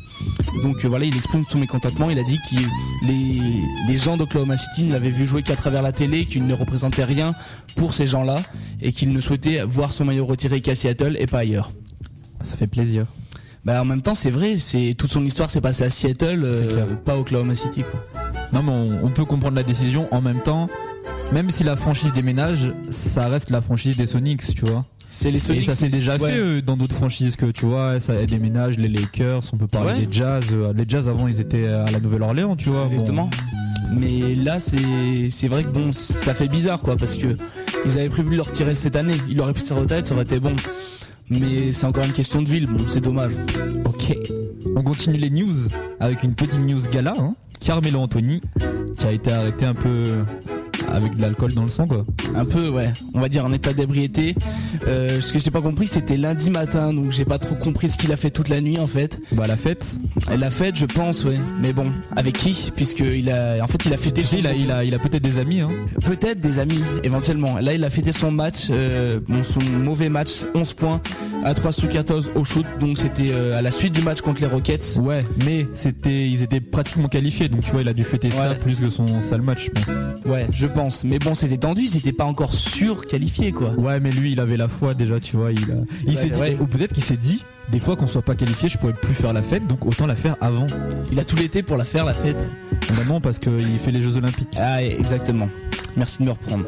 [0.63, 2.11] Donc voilà, il exprime son mécontentement.
[2.11, 3.41] Il a dit que les,
[3.87, 7.05] les gens d'Oklahoma City ne l'avaient vu jouer qu'à travers la télé, qu'il ne représentait
[7.05, 7.33] rien
[7.77, 8.41] pour ces gens-là,
[8.83, 11.73] et qu'il ne souhaitait voir son maillot retiré qu'à Seattle et pas ailleurs.
[12.43, 13.07] Ça fait plaisir.
[13.65, 16.87] Bah en même temps, c'est vrai, c'est toute son histoire s'est passée à Seattle, euh,
[17.05, 18.01] pas Oklahoma City quoi.
[18.53, 20.09] Non, mais on, on peut comprendre la décision.
[20.13, 20.69] En même temps,
[21.33, 24.85] même si la franchise déménage, ça reste la franchise des Sonics, tu vois.
[25.11, 25.65] C'est les Et Sonics.
[25.65, 26.31] ça s'est déjà ouais.
[26.33, 29.93] fait euh, dans d'autres franchises que tu vois, ça déménage, les Lakers, on peut parler
[30.01, 30.07] Ouais.
[30.07, 30.45] des Jazz.
[30.53, 32.85] euh, Les Jazz avant ils étaient à la Nouvelle-Orléans, tu vois.
[32.85, 32.93] bon.
[32.93, 33.31] Exactement.
[33.91, 37.27] Mais là, c'est vrai que bon, ça fait bizarre quoi, parce que
[37.85, 39.15] ils avaient prévu de le retirer cette année.
[39.29, 40.55] Il aurait pris sa retraite, ça aurait été bon.
[41.31, 43.33] Mais c'est encore une question de ville, bon, c'est dommage.
[43.85, 44.17] Ok.
[44.77, 45.69] On continue les news
[46.01, 47.13] avec une petite news gala.
[47.19, 47.35] Hein.
[47.61, 48.41] Carmelo Anthony
[48.99, 50.03] qui a été arrêté un peu
[50.93, 52.05] avec de l'alcool dans le sang quoi.
[52.35, 54.35] Un peu, ouais, on va dire en état d'ébriété.
[54.87, 57.99] Euh, ce que j'ai pas compris, c'était lundi matin, donc j'ai pas trop compris ce
[57.99, 59.21] qu'il a fait toute la nuit en fait.
[59.33, 59.97] Bah la fête.
[60.37, 61.39] La fête, je pense, ouais.
[61.61, 62.71] Mais bon, avec qui?
[62.75, 64.99] Puisque il a, en fait, il a fêté son il a, il a, il a
[64.99, 65.61] peut-être des amis.
[65.61, 65.71] Hein.
[66.05, 67.59] Peut-être des amis, éventuellement.
[67.59, 71.01] Là, il a fêté son match, euh, bon, son mauvais match, 11 points
[71.45, 72.67] à 3 sous 14 au shoot.
[72.81, 74.99] Donc c'était euh, à la suite du match contre les Rockets.
[75.01, 78.55] Ouais, mais c'était, ils étaient pratiquement qualifiés, donc tu vois, il a dû fêter ça
[78.55, 79.95] plus que son sale match, je pense.
[80.27, 81.05] Ouais, je pense.
[81.05, 83.73] Mais bon, c'était tendu, c'était pas encore sûr qualifié, quoi.
[83.75, 85.53] Ouais, mais lui, il avait la foi déjà, tu vois.
[85.53, 88.23] Il, a, il Ouais, s'est dit, ou peut-être qu'il s'est dit, des fois qu'on soit
[88.23, 90.67] pas qualifié, je pourrais plus faire la fête, donc autant la faire avant.
[91.13, 92.39] Il a tout l'été pour la faire, la fête.
[92.91, 94.57] Bah non, parce qu'il fait les Jeux Olympiques.
[94.59, 95.49] Ah, exactement.
[95.97, 96.65] Merci de me reprendre.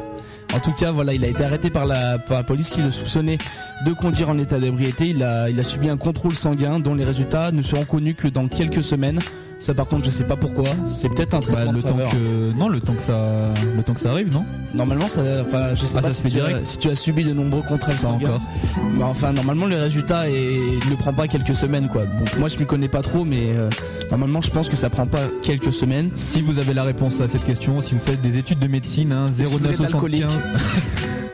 [0.52, 2.90] En tout cas, voilà, il a été arrêté par la, par la police qui le
[2.90, 3.38] soupçonnait
[3.86, 5.06] de conduire en état d'ébriété.
[5.06, 8.26] Il a, il a subi un contrôle sanguin dont les résultats ne seront connus que
[8.26, 9.20] dans quelques semaines.
[9.60, 10.64] Ça, par contre, je sais pas pourquoi.
[10.86, 12.10] C'est peut-être un Bah, le de temps faveur.
[12.10, 14.42] que, non, le temps que ça, le temps que ça arrive, non?
[14.74, 16.60] Normalement, ça, enfin, je sais Ah, pas ça si, se fait tu direct?
[16.62, 17.62] as, si tu as subi de nombreux
[17.94, 18.26] sanguins.
[18.26, 18.40] encore.
[18.96, 22.04] Mais enfin, normalement, le résultat ne prend pas quelques semaines, quoi.
[22.06, 23.68] Bon, moi, je m'y connais pas trop, mais euh,
[24.10, 26.10] normalement, je pense que ça prend pas quelques semaines.
[26.14, 29.12] Si vous avez la réponse à cette question, si vous faites des études de médecine,
[29.12, 30.30] hein, Si vous êtes 0975.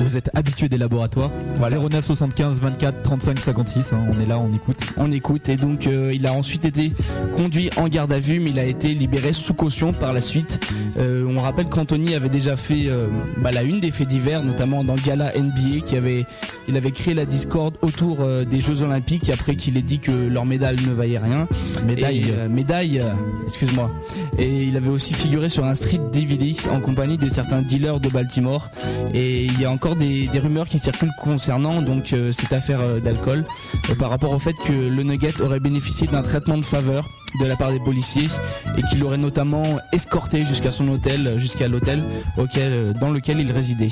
[0.00, 1.30] Vous êtes habitué des laboratoires.
[1.60, 3.92] 09 75 24 35 56.
[3.92, 4.76] hein, on est là, on écoute.
[4.96, 6.92] On écoute et donc euh, il a ensuite été
[7.36, 10.60] conduit en garde à vue mais il a été libéré sous caution par la suite.
[10.98, 14.84] Euh, on rappelle qu'Anthony avait déjà fait euh, bah, la une des faits divers notamment
[14.84, 16.26] dans le gala NBA qui avait
[16.68, 20.46] il avait créé la discorde autour des Jeux Olympiques après qu'il ait dit que leur
[20.46, 21.46] médaille ne valait rien.
[21.86, 22.20] Médaille.
[22.30, 23.02] Et, médaille,
[23.44, 23.90] excuse-moi.
[24.38, 28.08] Et il avait aussi figuré sur un street DVD en compagnie de certains dealers de
[28.08, 28.70] Baltimore.
[29.12, 31.82] Et il y a encore des, rumeurs qui circulent concernant
[32.12, 33.44] euh, cette affaire euh, d'alcool
[33.90, 37.08] euh, par rapport au fait que le Nugget aurait bénéficié d'un traitement de faveur
[37.40, 38.28] de la part des policiers
[38.76, 42.02] et qu'il l'aurait notamment escorté jusqu'à son hôtel, jusqu'à l'hôtel
[42.38, 43.88] auquel, euh, dans lequel il résidait.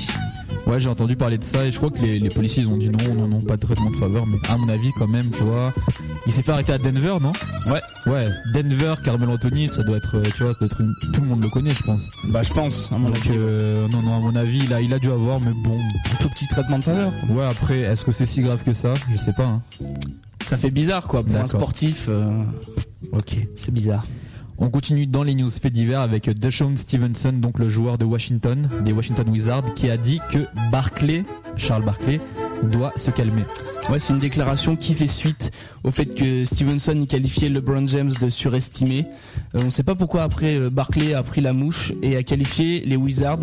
[0.65, 2.77] Ouais, j'ai entendu parler de ça et je crois que les, les policiers ils ont
[2.77, 4.25] dit non, non, non, pas de traitement de faveur.
[4.25, 5.73] Mais à mon avis, quand même, tu vois,
[6.25, 7.33] il s'est fait arrêter à Denver, non?
[7.67, 7.81] Ouais.
[8.05, 11.19] Ouais, Denver, Carmelo Anthony, ça doit être, euh, tu vois, ça doit être une- tout
[11.21, 12.03] le monde le connaît, je pense.
[12.29, 13.31] Bah je pense, à mon Donc, avis.
[13.35, 15.77] euh, non, non, à mon avis, il a, il a dû avoir, mais bon.
[16.21, 17.11] Tout petit traitement de faveur.
[17.29, 18.93] Ouais, après, est-ce que c'est si grave que ça?
[19.11, 19.43] Je sais pas.
[19.45, 19.61] Hein.
[20.43, 21.49] Ça fait bizarre quoi pour un D'accord.
[21.61, 22.07] sportif.
[22.09, 22.43] euh,
[23.11, 23.35] Ok.
[23.55, 24.05] c'est bizarre.
[24.57, 28.69] On continue dans les news faits divers avec Deshaun Stevenson, donc le joueur de Washington,
[28.85, 31.25] des Washington Wizards, qui a dit que Barclay,
[31.57, 32.21] Charles Barclay,
[32.71, 33.43] doit se calmer.
[33.89, 35.51] Ouais, c'est une déclaration qui fait suite
[35.83, 39.05] au fait que Stevenson y qualifiait LeBron James de surestimé.
[39.55, 42.23] Euh, on ne sait pas pourquoi après euh, Barclay a pris la mouche et a
[42.23, 43.39] qualifié les Wizards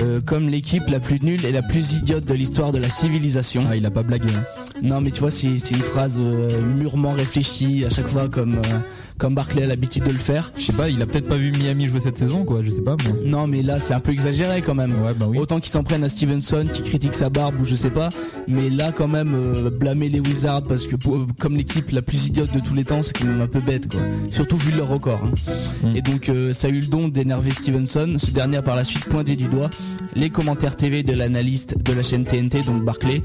[0.00, 3.62] euh, comme l'équipe la plus nulle et la plus idiote de l'histoire de la civilisation.
[3.70, 4.28] Ah, il a pas blagué.
[4.28, 4.44] Hein.
[4.82, 8.56] Non, mais tu vois, c'est c'est une phrase euh, mûrement réfléchie à chaque fois comme
[8.56, 8.78] euh,
[9.18, 10.52] comme Barclay a l'habitude de le faire.
[10.56, 12.62] Je sais pas, il a peut-être pas vu Miami jouer cette saison, quoi.
[12.62, 12.96] Je sais pas.
[13.24, 14.92] Non, mais là, c'est un peu exagéré quand même.
[15.02, 15.38] Ouais, bah oui.
[15.38, 18.08] Autant qu'ils s'en prennent à Stevenson, qui critique sa barbe ou je sais pas,
[18.48, 22.26] mais là quand même euh, blâmer les Wizards parce que pour- comme l'équipe la plus
[22.26, 24.00] idiote de tous les temps, c'est quand même un peu bête quoi.
[24.30, 25.20] Surtout vu leur record.
[25.24, 25.88] hein.
[25.92, 25.96] Mm.
[25.96, 28.14] Et donc euh, ça a eu le don d'énerver Stevenson.
[28.18, 29.70] Ce dernier a par la suite pointé du doigt
[30.14, 33.22] les commentaires TV de l'analyste de la chaîne TNT, donc Barclay.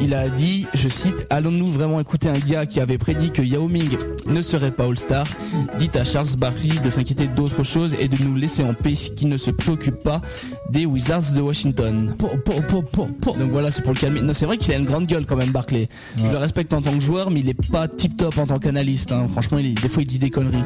[0.00, 3.66] Il a dit, je cite, allons-nous vraiment écouter un gars qui avait prédit que Yao
[3.66, 5.19] Ming ne serait pas All-Star?
[5.78, 9.26] Dit à Charles Barkley de s'inquiéter d'autre chose et de nous laisser en paix, qui
[9.26, 10.20] ne se préoccupe pas
[10.70, 12.14] des Wizards de Washington.
[13.38, 14.20] Donc voilà, c'est pour le calmer.
[14.22, 15.88] Non, c'est vrai qu'il a une grande gueule quand même, Barclay.
[16.16, 18.58] Je le respecte en tant que joueur, mais il est pas tip top en tant
[18.58, 19.12] qu'analyste.
[19.12, 19.26] hein.
[19.30, 20.62] Franchement, il des fois, il dit des conneries.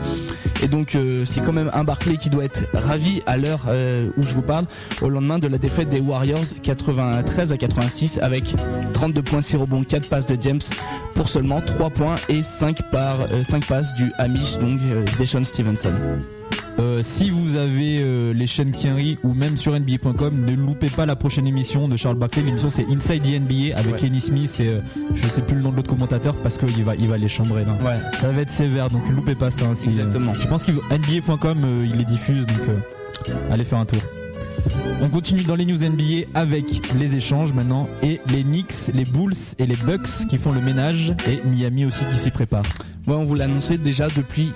[0.62, 4.10] Et donc, euh, c'est quand même un Barclay qui doit être ravi à l'heure euh,
[4.16, 4.66] où je vous parle,
[5.02, 8.54] au lendemain de la défaite des Warriors 93 à 86 avec
[8.92, 10.60] 32 points, 6 rebonds, 4 passes de James
[11.14, 14.12] pour seulement 3 points et 5 par 5 passes du
[14.60, 15.92] Donc euh, Deshaun Stevenson.
[16.80, 21.06] Euh, si vous avez euh, les chaînes Kienri ou même sur NBA.com, ne loupez pas
[21.06, 22.42] la prochaine émission de Charles Barkley.
[22.42, 23.98] L'émission c'est Inside the NBA avec Ouais.
[24.00, 24.80] Kenny Smith et euh,
[25.14, 27.64] je sais plus le nom de l'autre commentateur parce qu'il va, il va les chambrer
[27.64, 27.72] là.
[27.84, 29.66] Ouais, Ça va être sévère donc loupez pas ça.
[29.66, 30.34] hein, si, Exactement.
[30.34, 34.00] je pense qu'il NBA.com il les diffuse donc allez faire un tour.
[35.02, 39.34] On continue dans les news NBA avec les échanges maintenant et les Knicks, les Bulls
[39.58, 42.64] et les Bucks qui font le ménage et Miami aussi qui s'y prépare.
[43.06, 44.50] On vous l'annonçait déjà depuis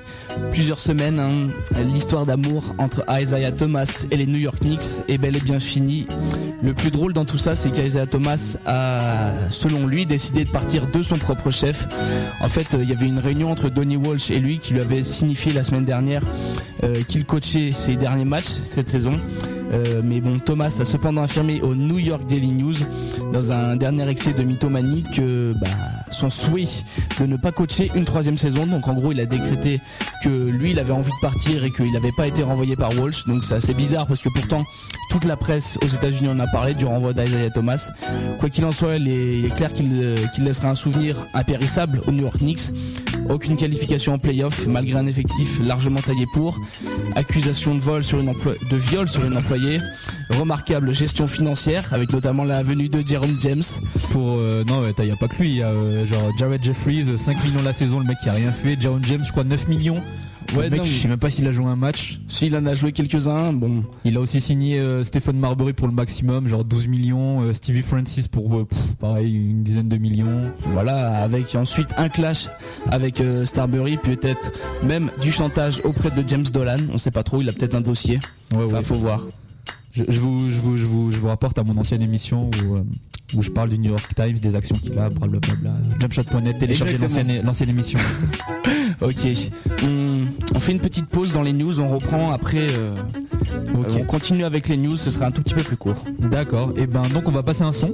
[0.52, 1.18] plusieurs semaines.
[1.18, 1.48] hein.
[1.92, 6.06] L'histoire d'amour entre Isaiah Thomas et les New York Knicks est bel et bien finie.
[6.62, 10.86] Le plus drôle dans tout ça, c'est qu'Isaiah Thomas a, selon lui, décidé de partir
[10.86, 11.86] de son propre chef.
[12.40, 14.80] En fait, euh, il y avait une réunion entre Donny Walsh et lui qui lui
[14.80, 16.22] avait signifié la semaine dernière
[16.84, 19.14] euh, qu'il coachait ses derniers matchs cette saison.
[19.72, 22.74] Euh, mais bon, Thomas a cependant affirmé au New York Daily News,
[23.32, 25.68] dans un dernier excès de mythomanie, que bah,
[26.10, 26.64] son souhait
[27.20, 28.66] de ne pas coacher une troisième saison.
[28.66, 29.80] Donc en gros, il a décrété
[30.22, 33.24] que lui, il avait envie de partir et qu'il n'avait pas été renvoyé par Walsh.
[33.26, 34.64] Donc c'est assez bizarre parce que pourtant,
[35.10, 37.90] toute la presse aux États-Unis en a parlé du renvoi d'Isaiah Thomas.
[38.40, 42.22] Quoi qu'il en soit, il est, clair qu'il euh, laissera un souvenir impérissable aux New
[42.22, 42.70] York Knicks.
[43.28, 46.58] Aucune qualification en playoff malgré un effectif largement taillé pour.
[47.16, 48.32] Accusation de vol sur une
[48.70, 49.77] de viol sur une employée.
[50.30, 53.62] Remarquable gestion financière avec notamment la venue de Jerome James.
[54.12, 56.30] Pour euh, non, ouais, t'as- y a pas que lui, il y a euh, genre
[56.38, 58.76] Jared Jeffries, euh, 5 millions la saison, le mec qui a rien fait.
[58.80, 60.00] Jaron James, je crois 9 millions.
[60.56, 62.20] Ouais, le mec, non, je sais même pas s'il a joué un match.
[62.26, 65.92] S'il en a joué quelques-uns, bon, Il a aussi signé euh, Stephen Marbury pour le
[65.92, 67.42] maximum, genre 12 millions.
[67.42, 70.50] euh, Stevie Francis pour euh, pff, pareil une dizaine de millions.
[70.72, 72.48] Voilà, avec ensuite un clash
[72.90, 74.52] avec euh, Starbury, peut-être
[74.82, 76.76] même du chantage auprès de James Dolan.
[76.92, 78.18] On sait pas trop, il a peut-être un dossier.
[78.56, 78.82] Ouais, Enfin, ouais.
[78.82, 79.24] faut voir.
[80.08, 82.84] Je, vous, je, vous, je, vous, je vous rapporte à mon ancienne émission où, euh,
[83.36, 85.70] où je parle du New York Times, des actions qu'il a, blablabla.
[86.00, 87.98] Jumpshot.net, téléchargez l'ancienne émission.
[89.00, 89.28] Ok.
[89.84, 90.18] On,
[90.56, 92.66] on fait une petite pause dans les news, on reprend après.
[92.72, 92.90] euh,
[93.74, 96.04] on continue avec les news, ce sera un tout petit peu plus court.
[96.18, 96.72] D'accord.
[96.76, 97.92] Et ben donc on va passer un son.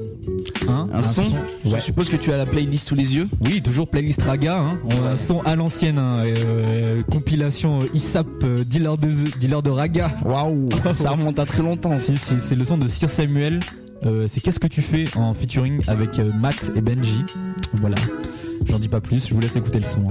[0.68, 1.24] Hein, Un, son,
[1.64, 1.80] Je Ouais.
[1.80, 3.28] suppose que tu as la playlist sous les yeux.
[3.42, 4.56] Oui, toujours playlist Raga.
[4.58, 4.78] Hein.
[4.86, 9.08] On a un son à l'ancienne, hein, euh, compilation ISAP, euh, dealer, de,
[9.38, 10.10] dealer de Raga.
[10.24, 11.98] Waouh, ça remonte à très longtemps.
[11.98, 13.60] Si, si, c'est le son de Sir Samuel.
[14.06, 17.24] Euh, c'est Qu'est-ce que tu fais en featuring avec euh, Matt et Benji?
[17.74, 17.96] Voilà.
[18.66, 20.08] J'en dis pas plus, je vous laisse écouter le son.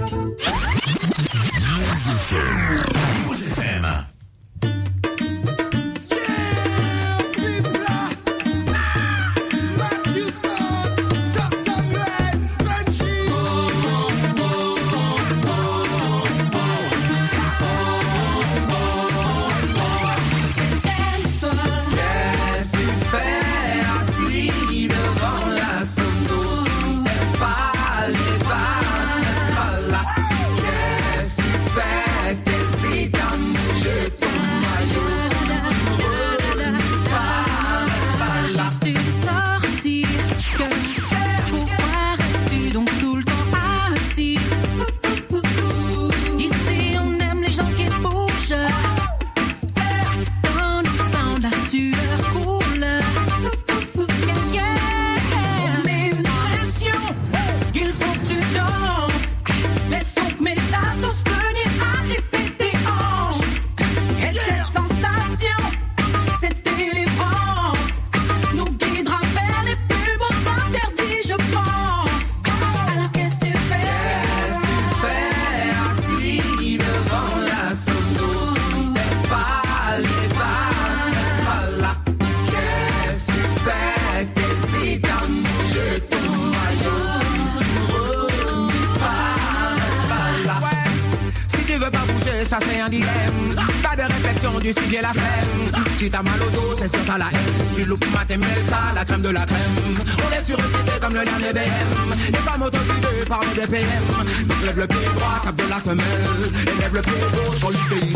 [92.54, 93.56] Ça c'est un dilemme.
[93.82, 95.72] Pas de réflexion du sujet la flemme.
[95.97, 97.76] Si t'as mal au dos, c'est sûr t'as la haine.
[97.76, 99.97] Tu loupes ma ça, la crème de la crème.
[100.24, 102.14] On est suréquipé comme le dernier BM.
[102.30, 104.06] Et comme autoguidé par le BPM.
[104.47, 106.51] Donc lève le pied droit, cap de la semelle.
[106.62, 108.14] Et lève le pied gauche, on lui fait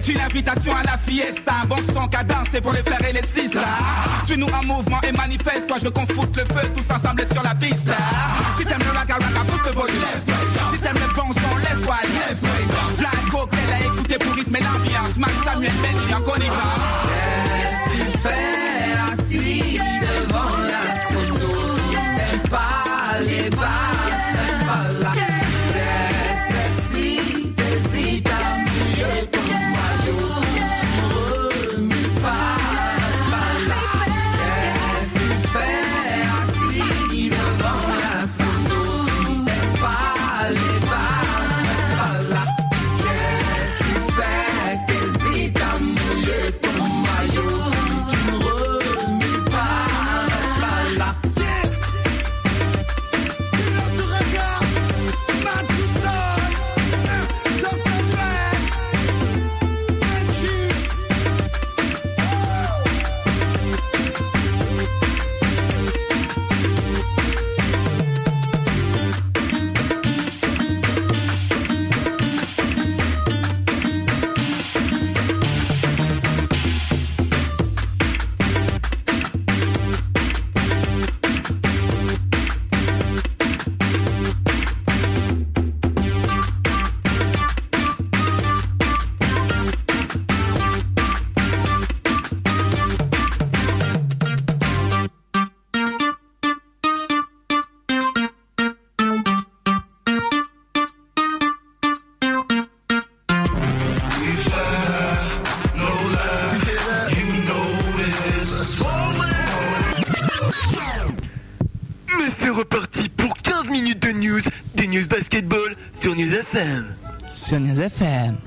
[0.05, 1.53] c'est une invitation à la fiesta?
[1.67, 3.61] Bon son cadence, c'est pour les frères et les sisters.
[4.25, 5.67] Suis-nous en mouvement et manifeste.
[5.67, 7.89] Toi, je veux qu'on foute le feu tous ensemble sur la piste.
[8.57, 9.95] Si t'aimes le ragga, ragga, pousse le volume.
[10.73, 12.49] Si t'aimes le bon son, lève-toi, lève-toi.
[12.97, 15.17] Fly cocktail à écouter pour rythmer l'ambiance.
[15.17, 17.14] Max Samuel Benji en connivence.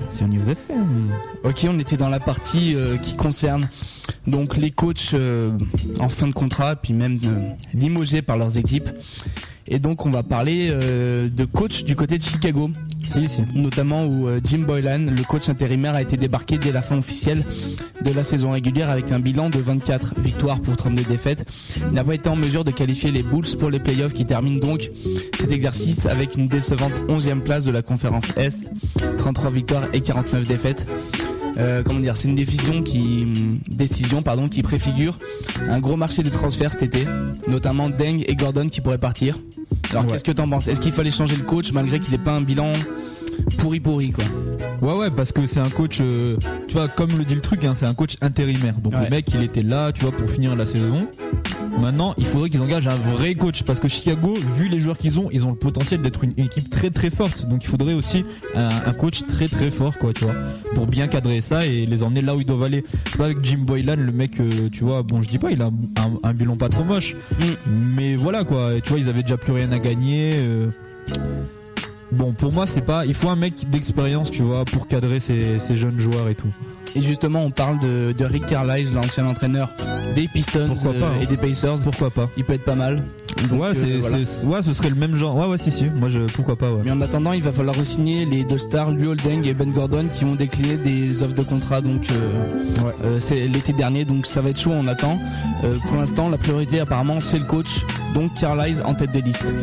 [0.09, 1.11] Sur News FM.
[1.43, 3.69] Ok, on était dans la partie euh, qui concerne
[4.27, 5.51] donc les coachs euh,
[5.99, 7.39] en fin de contrat, puis même euh,
[7.73, 8.89] limogés par leurs équipes.
[9.69, 12.69] Et donc on va parler euh, de coach du côté de Chicago.
[13.01, 13.41] Si, si.
[13.55, 17.43] Notamment où euh, Jim Boylan, le coach intérimaire, a été débarqué dès la fin officielle
[18.03, 21.45] de la saison régulière avec un bilan de 24 victoires pour 32 défaites.
[21.87, 24.59] Il n'a pas été en mesure de qualifier les Bulls pour les playoffs qui terminent
[24.59, 24.89] donc
[25.37, 28.71] cet exercice avec une décevante 11e place de la conférence Est,
[29.17, 30.85] 33 victoires et 49 défaites.
[31.59, 33.27] Euh, comment dire, c'est une décision qui,
[33.69, 35.19] décision pardon, qui préfigure
[35.69, 37.05] un gros marché des transferts cet été,
[37.47, 39.37] notamment Deng et Gordon qui pourraient partir.
[39.91, 40.11] Alors Ouais.
[40.11, 40.67] qu'est-ce que t'en penses?
[40.67, 42.73] Est-ce qu'il fallait changer le coach malgré qu'il n'ait pas un bilan
[43.57, 44.23] pourri pourri quoi.
[44.81, 46.37] Ouais ouais parce que c'est un coach euh,
[46.67, 48.75] tu vois comme le dit le truc hein, c'est un coach intérimaire.
[48.75, 49.03] Donc Ouais.
[49.05, 51.07] le mec il était là tu vois pour finir la saison.
[51.79, 55.19] Maintenant il faudrait qu'ils engagent un vrai coach parce que Chicago vu les joueurs qu'ils
[55.19, 57.45] ont ils ont le potentiel d'être une, équipe très très forte.
[57.47, 58.25] Donc il faudrait aussi
[58.55, 60.33] un, un coach très très fort quoi tu vois
[60.75, 62.83] pour bien cadrer ça et les emmener là où ils doivent aller.
[63.09, 65.61] C'est pas avec Jim Boylan le mec euh, tu vois bon je dis pas il
[65.61, 65.67] a un,
[66.01, 67.15] un- un bilan pas trop moche.
[67.67, 70.69] Mais voilà quoi Et tu vois ils avaient déjà plus rien à gagner euh,
[72.11, 73.05] Bon, pour moi, c'est pas.
[73.05, 76.49] Il faut un mec d'expérience, tu vois, pour cadrer ces, jeunes joueurs et tout.
[76.95, 79.69] Et justement, on parle de, de Rick Carlisle, l'ancien entraîneur
[80.15, 81.11] des Pistons pas, euh, hein.
[81.21, 81.75] et des Pacers.
[81.83, 83.03] Pourquoi pas Il peut être pas mal.
[83.49, 84.17] Donc, Ouais, euh, voilà.
[84.17, 85.35] ouais, ce serait le même genre.
[85.37, 85.85] Ouais, ouais, si, si.
[85.85, 86.81] Moi, je, pourquoi pas, ouais.
[86.83, 90.05] Mais en attendant, il va falloir re-signer les deux stars, Liu Holding et Ben Gordon,
[90.13, 91.81] qui vont décliner des offres de contrat.
[91.81, 92.93] Donc, euh, Ouais.
[93.05, 94.71] euh, c'est l'été dernier, donc ça va être chaud.
[94.73, 95.19] On attend.
[95.87, 97.85] Pour l'instant, la priorité apparemment, c'est le coach,
[98.15, 99.53] donc Carlisle en tête de liste.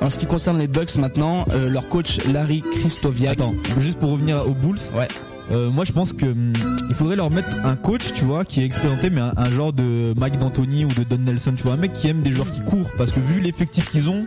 [0.00, 3.40] En ce qui concerne les Bucks maintenant, leur coach Larry Kristoviak.
[3.40, 4.78] Attends, juste pour revenir aux Bulls.
[4.96, 5.08] Ouais.
[5.50, 6.52] Euh, moi, je pense que hum,
[6.88, 10.14] il faudrait leur mettre un coach, tu vois, qui est expérimenté, mais un, genre de
[10.16, 12.62] Mike D'Antoni ou de Don Nelson, tu vois, un mec qui aime des joueurs qui
[12.62, 14.26] courent, parce que vu l'effectif qu'ils ont,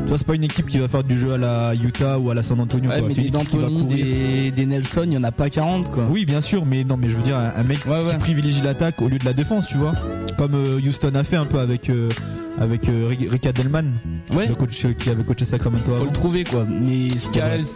[0.00, 2.30] tu vois, c'est pas une équipe qui va faire du jeu à la Utah ou
[2.30, 2.88] à la San Antonio.
[2.90, 3.08] Ouais, quoi.
[3.08, 6.04] mais des D'Antoni, des, des Nelson, il y en a pas 40 quoi.
[6.10, 8.18] Oui, bien sûr, mais non, mais je veux dire un, mec Ouais, qui ouais.
[8.18, 9.92] privilégie l'attaque au lieu de la défense, tu vois,
[10.38, 12.08] comme euh, Houston a fait un peu avec euh,
[12.60, 13.92] avec euh, Rick- Adelman,
[14.34, 14.46] Ouais.
[14.48, 15.90] le coach qui avait coaché Sacramento.
[15.90, 16.04] Faut avant.
[16.06, 16.64] le trouver quoi.
[16.68, 17.66] Mais Skiles,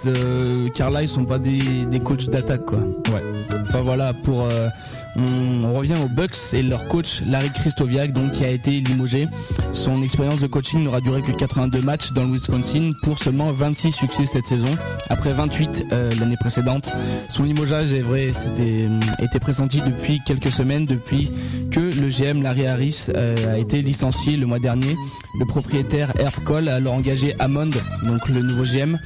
[0.75, 2.79] Carlisle sont pas des, des coachs d'attaque quoi.
[2.79, 3.23] Ouais.
[3.63, 4.69] Enfin voilà, pour euh,
[5.17, 9.29] on, revient aux Bucks et leur coach Larry Kristoviak donc qui a été limogé.
[9.73, 13.93] Son expérience de coaching n'aura duré que 82 matchs dans le Wisconsin pour seulement 26
[13.93, 14.69] succès cette saison
[15.09, 16.91] après 28 euh, l'année précédente.
[17.29, 18.89] Son limogeage est vrai, c'était
[19.19, 21.33] était pressenti depuis quelques semaines depuis
[21.71, 24.97] que le GM Larry Harris euh, a été licencié le mois dernier.
[25.39, 27.71] Le propriétaire Herb Cole a alors engagé Hammond,
[28.05, 28.99] donc le nouveau GM,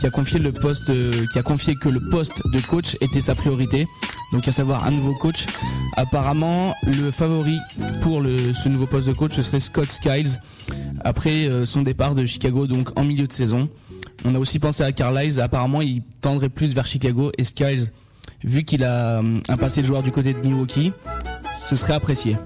[0.00, 3.20] qui a confié le poste, euh, qui a confié que le poste de coach était
[3.20, 3.88] sa priorité.
[4.32, 5.46] Donc à savoir un nouveau coach.
[5.96, 7.58] Apparemment, le favori
[8.00, 10.40] pour ce nouveau poste de coach ce serait Scott Skiles
[11.04, 13.68] après euh, son départ de Chicago, donc en milieu de saison.
[14.24, 15.40] On a aussi pensé à Carlisle.
[15.40, 17.88] Apparemment, il tendrait plus vers Chicago et Skiles,
[18.44, 20.92] vu qu'il a euh, un passé de joueur du côté de Milwaukee,
[21.54, 22.36] ce serait apprécié.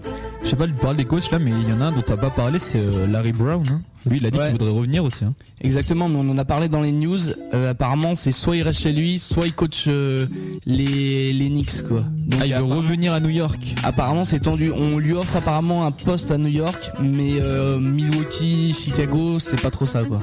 [0.46, 2.02] Je sais pas, tu parles des coachs là, mais il y en a un dont
[2.02, 3.64] t'as pas parlé, c'est euh, Larry Brown.
[3.68, 3.80] hein.
[4.08, 4.44] Lui, il a dit Ouais.
[4.44, 5.24] qu'il voudrait revenir aussi.
[5.24, 5.34] hein.
[5.62, 7.18] Exactement, mais on en a parlé dans les news.
[7.54, 10.26] Euh, apparemment, c'est soit il reste chez lui, soit il coach euh,
[10.64, 12.04] les, les Knicks, quoi.
[12.26, 13.74] Donc, Ah, il veut revenir à New York.
[13.82, 14.70] Apparemment, c'est tendu.
[14.70, 19.70] On lui offre apparemment un poste à New York, mais euh, Milwaukee, Chicago, c'est pas
[19.70, 20.20] trop ça, quoi.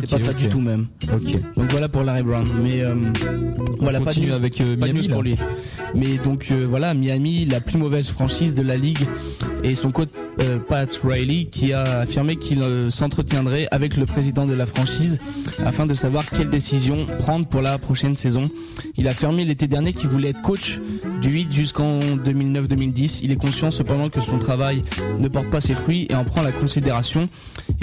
[0.00, 0.86] C'est pas ça du tout même.
[1.12, 1.32] Ok.
[1.56, 2.46] Donc voilà pour Larry Brown.
[2.62, 2.82] Mais
[3.80, 5.34] voilà, pas de news, avec, pas de Miami, news pour lui.
[5.94, 9.00] Mais donc voilà, Miami, la plus mauvaise franchise de la ligue,
[9.64, 10.08] et son coach
[10.68, 15.20] Pat Riley qui a affirmé qu'il euh, s'entretiendrait avec le président de la franchise
[15.64, 18.42] afin de savoir quelle décision prendre pour la prochaine saison.
[18.96, 20.78] Il a affirmé l'été dernier qu'il voulait être coach
[21.20, 23.20] du 8 jusqu'en 2009-2010.
[23.22, 24.84] Il est conscient cependant que son travail
[25.18, 27.28] ne porte pas ses fruits et en prend la considération.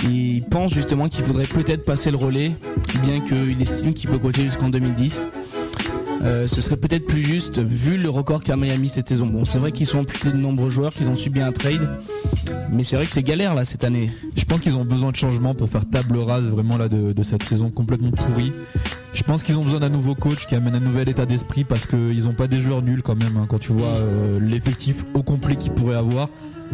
[0.04, 2.54] Il pense justement qu'il faudrait peut-être passer le relais,
[3.04, 5.28] bien qu'il estime qu'il peut coacher jusqu'en 2010.
[6.26, 9.28] Euh, ce serait peut-être plus juste vu le record qu'a Miami cette saison.
[9.28, 11.88] Bon, c'est vrai qu'ils sont amputés de nombreux joueurs, qu'ils ont subi un trade,
[12.72, 14.12] mais c'est vrai que c'est galère là cette année.
[14.36, 17.24] Je pense qu'ils ont besoin de changements pour faire table rase vraiment là de, de
[17.24, 18.52] cette saison complètement pourrie.
[19.14, 21.86] Je pense qu'ils ont besoin d'un nouveau coach qui amène un nouvel état d'esprit parce
[21.86, 23.38] qu'ils ont pas des joueurs nuls quand même.
[23.38, 23.46] hein.
[23.48, 26.30] Quand tu vois euh, l'effectif au complet qu'ils pourraient avoir,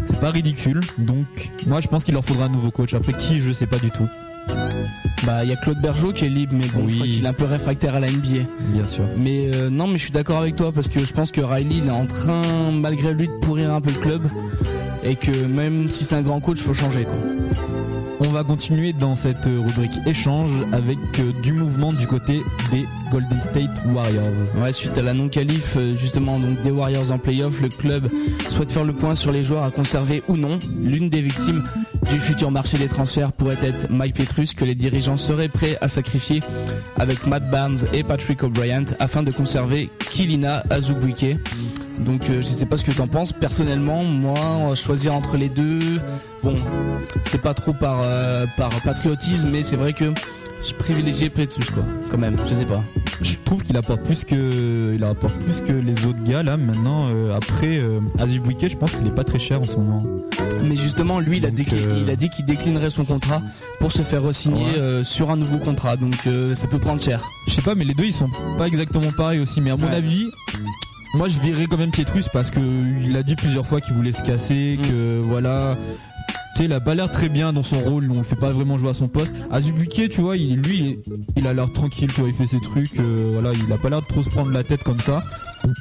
[0.06, 0.80] c'est pas ridicule.
[0.97, 2.93] Donc moi je pense qu'il leur faudra un nouveau coach.
[2.93, 4.08] Après qui je sais pas du tout.
[5.26, 6.96] Bah, il y a Claude Bergeau qui est libre, mais bon, je Oui.
[6.96, 8.48] crois qu'il est un peu réfractaire à la NBA.
[8.74, 9.04] Bien sûr.
[9.18, 11.76] Mais euh, non, mais je suis d'accord avec toi parce que je pense que Riley
[11.78, 14.24] il est en train, malgré lui, de pourrir un peu le club
[15.04, 17.04] et que même si c'est un grand coach, faut changer.
[17.04, 17.14] Quoi.
[18.24, 22.41] On va continuer dans cette rubrique échange avec euh, du mouvement du côté
[22.72, 24.74] des Golden State Warriors.
[24.74, 28.07] Suite à la non-qualif euh, justement donc des Warriors en playoff, le club
[28.51, 30.59] souhaite faire le point sur les joueurs à conserver ou non.
[30.84, 31.63] L'une des victimes
[32.11, 35.88] du futur marché des transferts pourrait être Mike Petrus que les dirigeants seraient prêts à
[35.88, 36.41] sacrifier
[36.97, 41.38] avec Matt Barnes et Patrick O'Brien afin de conserver Kilina Azubuike.
[42.02, 43.32] Donc euh, je sais pas ce que tu en penses.
[43.32, 45.99] Personnellement, moi, choisir entre les deux,
[46.43, 46.56] bon,
[47.26, 50.12] c'est pas trop par, euh, par patriotisme, mais c'est vrai que
[50.68, 52.36] je privilégie Petrus quoi, quand même.
[52.47, 52.84] Je sais pas.
[53.22, 56.58] Je trouve qu'il apporte plus que il apporte plus que les autres gars là.
[56.58, 60.04] Maintenant euh, après euh, Azubuike, je pense qu'il est pas très cher en ce moment.
[60.64, 63.41] Mais justement, lui, il a, Donc, euh, il a dit qu'il déclinerait son contrat
[63.80, 64.78] pour se faire re-signer Ouais.
[64.78, 65.97] euh, sur un nouveau contrat.
[65.97, 66.16] Donc
[66.56, 67.22] ça peut prendre cher.
[67.47, 69.62] Je sais pas, mais les deux ils sont pas exactement pareils aussi.
[69.62, 69.95] Mais à mon Ouais.
[69.95, 70.26] avis,
[71.14, 72.59] Moi, je virerais quand même Pietrus parce que
[73.03, 74.88] il a dit plusieurs fois qu'il voulait se casser, Mm.
[74.88, 75.78] que voilà.
[76.28, 78.49] Tu sais, il a pas l'air très bien dans son rôle, on le fait pas
[78.49, 79.34] vraiment jouer à son poste.
[79.51, 80.99] Azubuike, tu vois, il, lui,
[81.38, 83.89] il a l'air tranquille, tu vois, il fait ses trucs, euh, voilà, il a pas
[83.89, 85.24] l'air de trop se prendre la tête comme ça.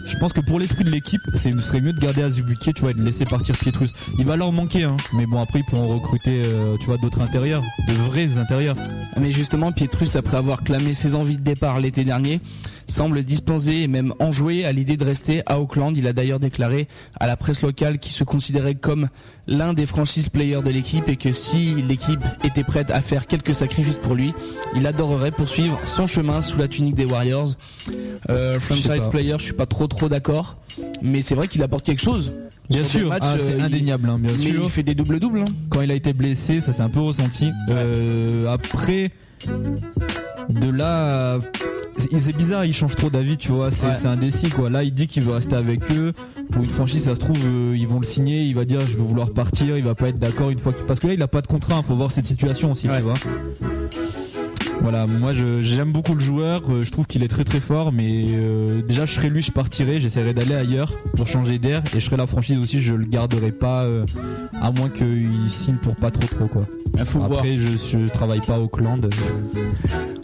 [0.05, 2.91] Je pense que pour l'esprit de l'équipe, ce serait mieux de garder Azubuike, tu vois,
[2.91, 3.93] et de laisser partir Pietrus.
[4.19, 7.21] Il va leur manquer, hein, mais bon, après, ils pourront recruter, euh, tu vois, d'autres
[7.21, 8.77] intérieurs, de vrais intérieurs.
[9.19, 12.41] Mais justement, Pietrus, après avoir clamé ses envies de départ l'été dernier,
[12.91, 15.97] semble disposé et même enjoué à l'idée de rester à Auckland.
[15.97, 19.09] Il a d'ailleurs déclaré à la presse locale qu'il se considérait comme
[19.47, 23.55] l'un des franchise players de l'équipe et que si l'équipe était prête à faire quelques
[23.55, 24.35] sacrifices pour lui,
[24.77, 27.51] il adorerait poursuivre son chemin sous la tunique des Warriors.
[28.29, 30.57] Euh, franchise player, je suis pas trop trop d'accord,
[31.01, 32.33] mais c'est vrai qu'il apporte quelque chose.
[32.69, 34.63] Bien Sur sûr, matchs, ah, euh, c'est il- indéniable, hein, bien mais sûr.
[34.65, 35.45] il fait des doubles doubles.
[35.71, 37.51] quand il a été blessé, ça s'est un peu ressenti.
[37.71, 39.11] Euh, après,
[40.51, 41.39] de là,
[41.99, 44.07] c'est bizarre, il change trop d'avis, tu vois, c'est Ouais.
[44.07, 44.71] indécis quoi.
[44.71, 46.13] Là, il dit qu'il veut rester avec eux.
[46.53, 48.97] Pour une franchise, ça se trouve, euh, ils vont le signer, il va dire je
[48.97, 50.73] veux vouloir partir, il va pas être d'accord une fois.
[50.87, 52.97] Parce que là, il a pas de contrat, faut voir cette situation aussi, Ouais.
[52.99, 53.15] tu vois.
[54.83, 57.93] Voilà, moi je- j'aime beaucoup le joueur, euh, je trouve qu'il est très très fort,
[57.93, 62.01] mais euh, déjà je serais lui, je partirais, j'essaierais d'aller ailleurs pour changer d'air, et
[62.01, 64.05] je serais la franchise aussi, je le garderai pas, euh,
[64.61, 66.63] à moins qu'il signe pour pas trop trop quoi.
[66.99, 67.41] Il faut voir.
[67.41, 69.09] Après, je, je travaille pas au Auckland.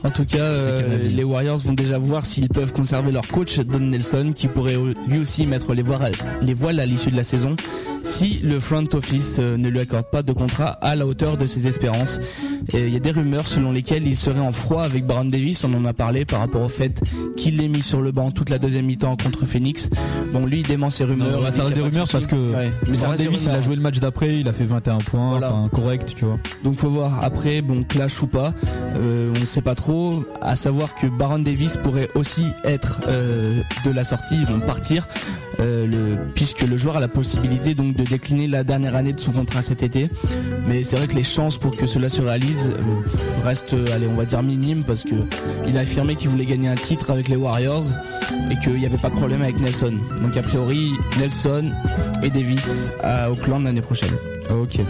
[0.05, 3.81] En tout cas, euh, les Warriors vont déjà voir s'ils peuvent conserver leur coach Don
[3.81, 4.77] Nelson, qui pourrait
[5.09, 7.57] lui aussi mettre les voiles, les voiles à l'issue de la saison,
[8.05, 11.47] si le front office euh, ne lui accorde pas de contrat à la hauteur de
[11.47, 12.21] ses espérances.
[12.75, 15.65] Et Il y a des rumeurs selon lesquelles il serait en froid avec Baron Davis,
[15.65, 17.01] on en a parlé par rapport au fait
[17.37, 19.89] qu'il l'ait mis sur le banc toute la deuxième mi-temps contre Phoenix.
[20.33, 21.41] Bon, lui, il dément ses rumeurs.
[21.41, 23.83] Non, ça reste des rumeurs parce que Ouais, mais Baron Davis, il a joué le
[23.83, 25.53] match d'après, il a fait 21 points, Voilà.
[25.53, 26.39] enfin correct, tu vois.
[26.65, 28.53] Donc faut voir après, bon clash ou pas,
[28.97, 29.86] euh, on ne sait pas trop.
[30.41, 35.07] À savoir que Baron Davis pourrait aussi être euh, de la sortie, ils vont partir,
[35.61, 39.31] euh, puisque le joueur a la possibilité donc de décliner la dernière année de son
[39.31, 40.09] contrat cet été.
[40.67, 44.17] Mais c'est vrai que les chances pour que cela se réalise euh, restent, allez, on
[44.17, 45.15] va dire minimes parce que
[45.69, 47.87] il a affirmé qu'il voulait gagner un titre avec les Warriors
[48.51, 49.95] et qu'il n'y avait pas de problème avec Nelson.
[50.21, 51.71] Donc a priori Nelson
[52.25, 54.15] et Davis à Auckland l'année prochaine.
[54.51, 54.81] Ok.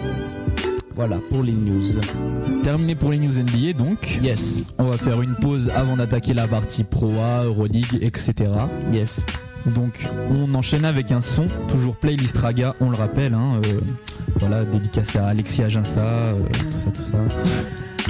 [0.97, 2.01] Voilà pour les news.
[2.63, 4.19] Terminé pour les news NBA donc.
[4.23, 8.51] Yes, On va faire une pause avant d'attaquer la partie Pro A, Euroleague, etc.
[8.93, 9.25] yes.
[9.67, 13.81] Donc on enchaîne avec un son, toujours playlist Raga, on le rappelle, hein, euh,
[14.37, 16.39] voilà, dédicacé à Alexis Aginsa, euh,
[16.71, 17.19] tout ça, tout ça.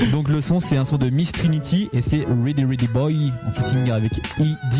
[0.13, 3.53] Donc le son c'est un son de Miss Trinity et c'est Ready Ready Boy en
[3.53, 4.79] featuring avec E.D.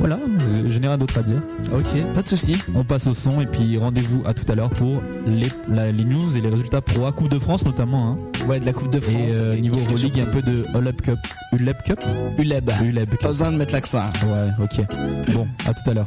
[0.00, 1.40] Voilà, euh, je n'ai rien d'autre à dire.
[1.74, 2.56] Ok, pas de souci.
[2.74, 6.04] On passe au son et puis rendez-vous à tout à l'heure pour les, la- les
[6.04, 8.12] news et les résultats Pro A, Coupe de France notamment.
[8.12, 8.46] Hein.
[8.48, 9.30] Ouais, de la Coupe de Et France.
[9.32, 11.18] euh, avec niveau Euroleague, un peu de Uleb Cup.
[11.52, 12.00] Uleb Cup
[12.38, 12.70] ULEB.
[12.82, 13.98] Uleb Pas besoin de mettre l'accent.
[14.24, 14.86] Ouais, ok.
[15.34, 16.06] Bon, à tout à l'heure.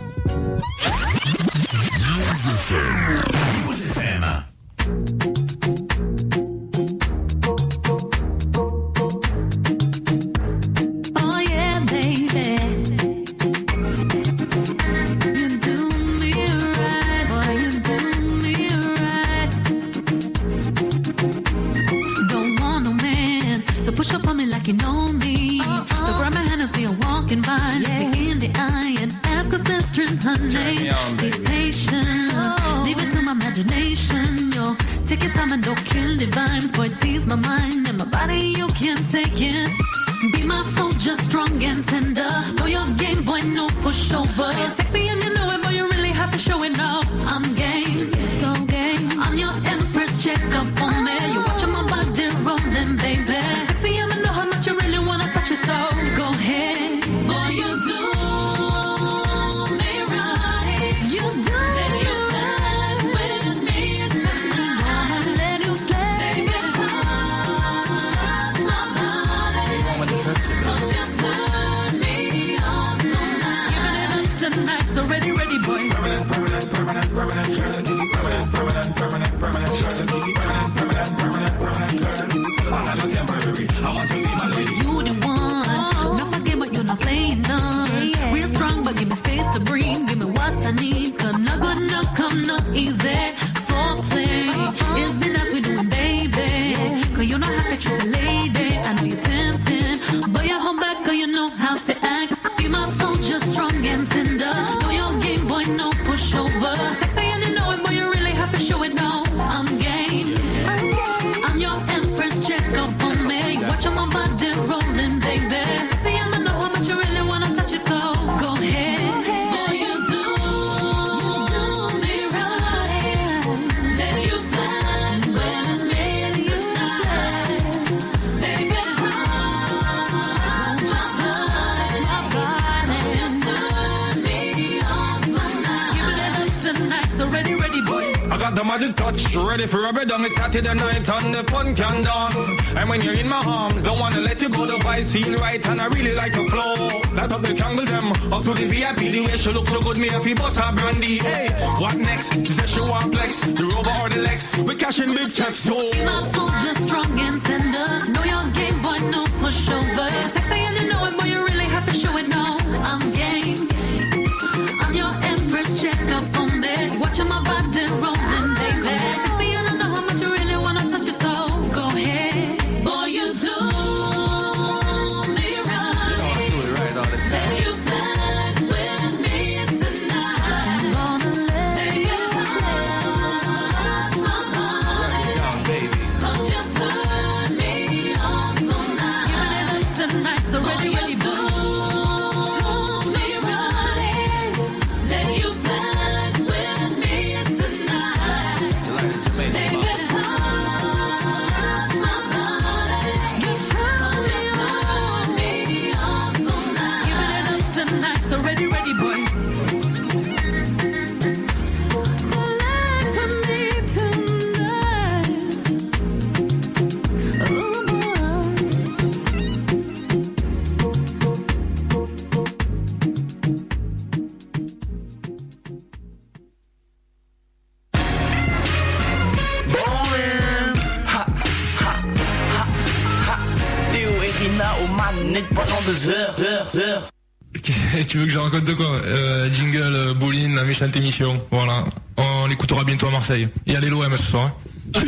[234.83, 237.09] Aux manettes pendant deux heures, heures, heures.
[237.55, 237.71] Ok,
[238.07, 241.39] tu veux que je raconte de quoi euh, Jingle, euh, bowling, la méchante émission.
[241.51, 241.85] Voilà.
[242.17, 243.47] On l'écoutera bientôt à Marseille.
[243.67, 244.51] Et allez l'OM ce soir.
[244.95, 245.01] hein.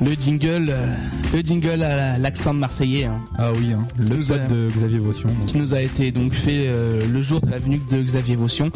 [0.00, 0.94] Le jingle, euh,
[1.32, 3.04] le jingle à l'accent marseillais.
[3.04, 3.20] hein.
[3.38, 5.28] Ah oui, hein, le a- pote de Xavier Vaution.
[5.46, 8.70] qui nous a été donc fait euh, le jour de la venue de Xavier Vaution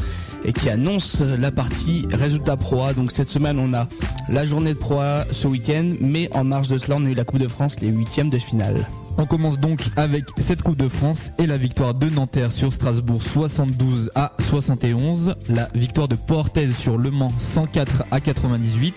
[0.44, 2.94] et qui annonce la partie résultat Pro A.
[2.94, 3.88] Donc cette semaine on a
[4.28, 7.14] la journée de Pro A ce week-end, mais en marge de cela on a eu
[7.14, 8.86] la Coupe de France, les huitièmes de finale.
[9.16, 13.22] On commence donc avec cette Coupe de France et la victoire de Nanterre sur Strasbourg
[13.22, 18.94] 72 à 71, la victoire de Portez sur Le Mans 104 à 98,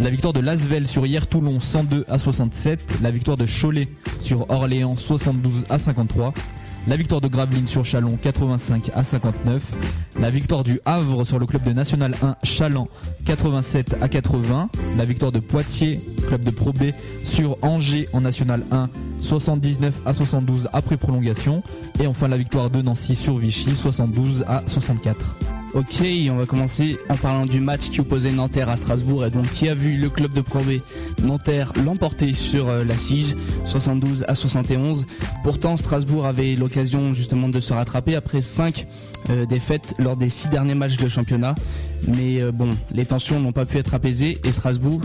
[0.00, 3.88] la victoire de Lasvel sur Hier Toulon 102 à 67, la victoire de Cholet
[4.20, 6.34] sur Orléans 72 à 53,
[6.86, 9.62] la victoire de Gravelines sur Chalon 85 à 59,
[10.20, 12.86] la victoire du Havre sur le club de National 1 Chaland
[13.24, 16.92] 87 à 80, la victoire de Poitiers, club de Pro B
[17.24, 18.88] sur Angers en National 1
[19.20, 21.62] 79 à 72 après prolongation.
[22.00, 25.55] Et enfin la victoire de Nancy sur Vichy 72 à 64.
[25.76, 29.46] Ok, on va commencer en parlant du match qui opposait Nanterre à Strasbourg et donc
[29.50, 30.80] qui a vu le club de Pro B
[31.22, 35.04] Nanterre l'emporter sur euh, la Sige 72 à 71.
[35.44, 38.86] Pourtant Strasbourg avait l'occasion justement de se rattraper après 5
[39.48, 41.54] défaites lors des 6 derniers matchs de championnat.
[42.06, 45.00] Mais euh, bon, les tensions n'ont pas pu être apaisées et Strasbourg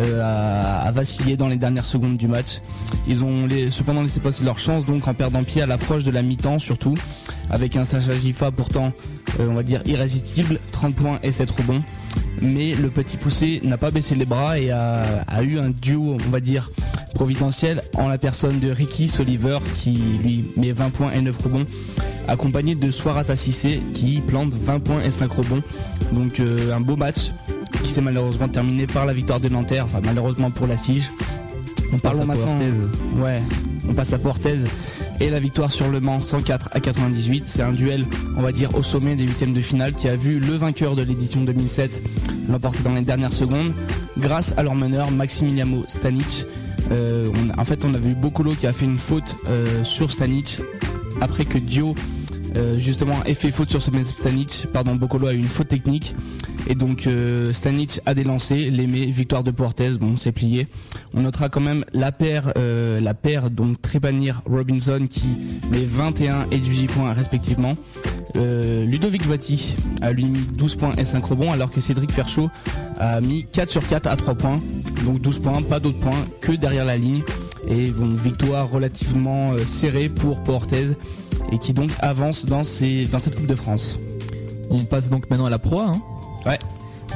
[0.00, 2.60] euh, a, vacillé dans les dernières secondes du match.
[3.06, 6.22] Ils ont cependant laissé passer leur chance donc en perdant pied à l'approche de la
[6.22, 6.94] mi-temps surtout
[7.50, 8.92] avec un Sacha Gifa pourtant
[9.38, 11.82] euh, on va dire irrésistible, 30 points et 7 rebonds.
[12.40, 16.14] Mais le petit poussé n'a pas baissé les bras et a, a eu un duo,
[16.14, 16.70] on va dire,
[17.14, 21.66] providentiel en la personne de Ricky Soliver qui lui met 20 points et 9 rebonds,
[22.30, 25.62] accompagné de Swarat Assissé qui plante 20 points et 5 rebonds.
[26.12, 27.32] Donc euh, un beau match
[27.82, 31.10] qui s'est malheureusement terminé par la victoire de Nanterre, enfin malheureusement pour la Sige.
[31.92, 32.56] On passe parle à maintenant.
[33.16, 33.42] Ouais,
[33.88, 34.58] on passe à Portez
[35.20, 37.44] et la victoire sur Le Mans 104 à 98.
[37.46, 38.06] C'est un duel,
[38.36, 41.02] on va dire, au sommet des huitièmes de finale qui a vu le vainqueur de
[41.02, 42.02] l'édition 2007
[42.48, 43.72] l'emporter dans les dernières secondes
[44.18, 46.44] grâce à leur meneur Maximiliano Stanic.
[46.90, 50.10] Euh, on en fait, on a vu Bocolo qui a fait une faute euh, sur
[50.10, 50.58] Stanic
[51.20, 51.94] après que Dio
[52.56, 54.66] euh, justement fait faute sur ce même Stanic.
[54.72, 56.14] Pardon, Bocolo a eu une faute technique
[56.68, 59.90] et donc euh, Stanic a délancé l'aimé victoire de Portez.
[60.00, 60.68] Bon, c'est plié.
[61.14, 65.26] On notera quand même la paire, euh, la paire donc Trepanir Robinson qui
[65.70, 67.74] met 21 et 18 points respectivement.
[68.36, 72.50] Euh, Ludovic Vati a lui mis 12 points et 5 rebonds alors que Cédric Ferchaud
[72.98, 74.60] a mis 4 sur 4 à 3 points.
[75.04, 77.22] Donc 12 points, pas d'autres points que derrière la ligne.
[77.68, 80.88] Et bon, victoire relativement euh, serrée pour Portez
[81.52, 83.98] et qui donc avance dans, ces, dans cette Coupe de France.
[84.70, 85.86] On passe donc maintenant à la Pro A.
[85.86, 86.02] Hein.
[86.46, 86.58] Ouais.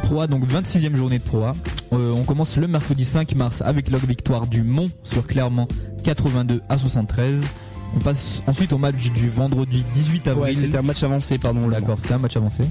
[0.02, 1.54] Pro A, donc 26e journée de Pro A.
[1.92, 5.68] Euh, on commence le mercredi 5 mars avec la victoire du Mont sur Clermont
[6.02, 7.42] 82 à 73.
[7.96, 10.42] On passe ensuite au match du vendredi 18 avril.
[10.42, 11.68] Ouais, c'était un match avancé, pardon.
[11.68, 12.64] D'accord, c'était un match avancé.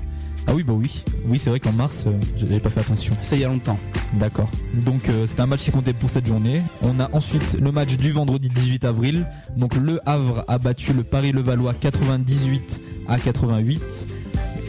[0.48, 1.04] Ah oui, bah oui.
[1.26, 3.14] Oui, c'est vrai qu'en mars, euh, j'avais pas fait attention.
[3.22, 3.80] Ça il y a longtemps.
[4.14, 4.50] D'accord.
[4.86, 6.62] Donc euh, c'était un match qui comptait pour cette journée.
[6.82, 9.26] On a ensuite le match du vendredi 18 avril.
[9.56, 14.08] Donc le Havre a battu le Paris-Levallois 98 à 88.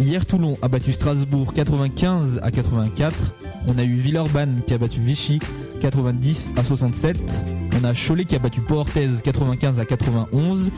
[0.01, 3.35] Hier Toulon a battu Strasbourg 95 à 84.
[3.68, 5.39] On a eu Villeurbanne qui a battu Vichy
[5.81, 7.45] 90 à 67.
[7.81, 10.70] On a Cholet qui a battu Port-Orthez 95 à 91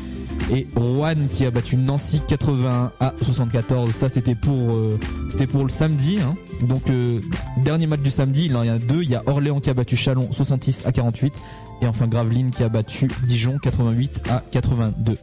[0.52, 3.90] et Rouen qui a battu Nancy 81 à 74.
[3.90, 4.98] Ça c'était pour euh,
[5.30, 6.18] c'était pour le samedi.
[6.20, 6.34] hein.
[6.62, 7.20] Donc euh,
[7.62, 9.02] dernier match du samedi, il y a deux.
[9.02, 11.34] Il y a Orléans qui a battu Chalon 66 à 48
[11.82, 15.18] et enfin Gravelines qui a battu Dijon 88 à 82.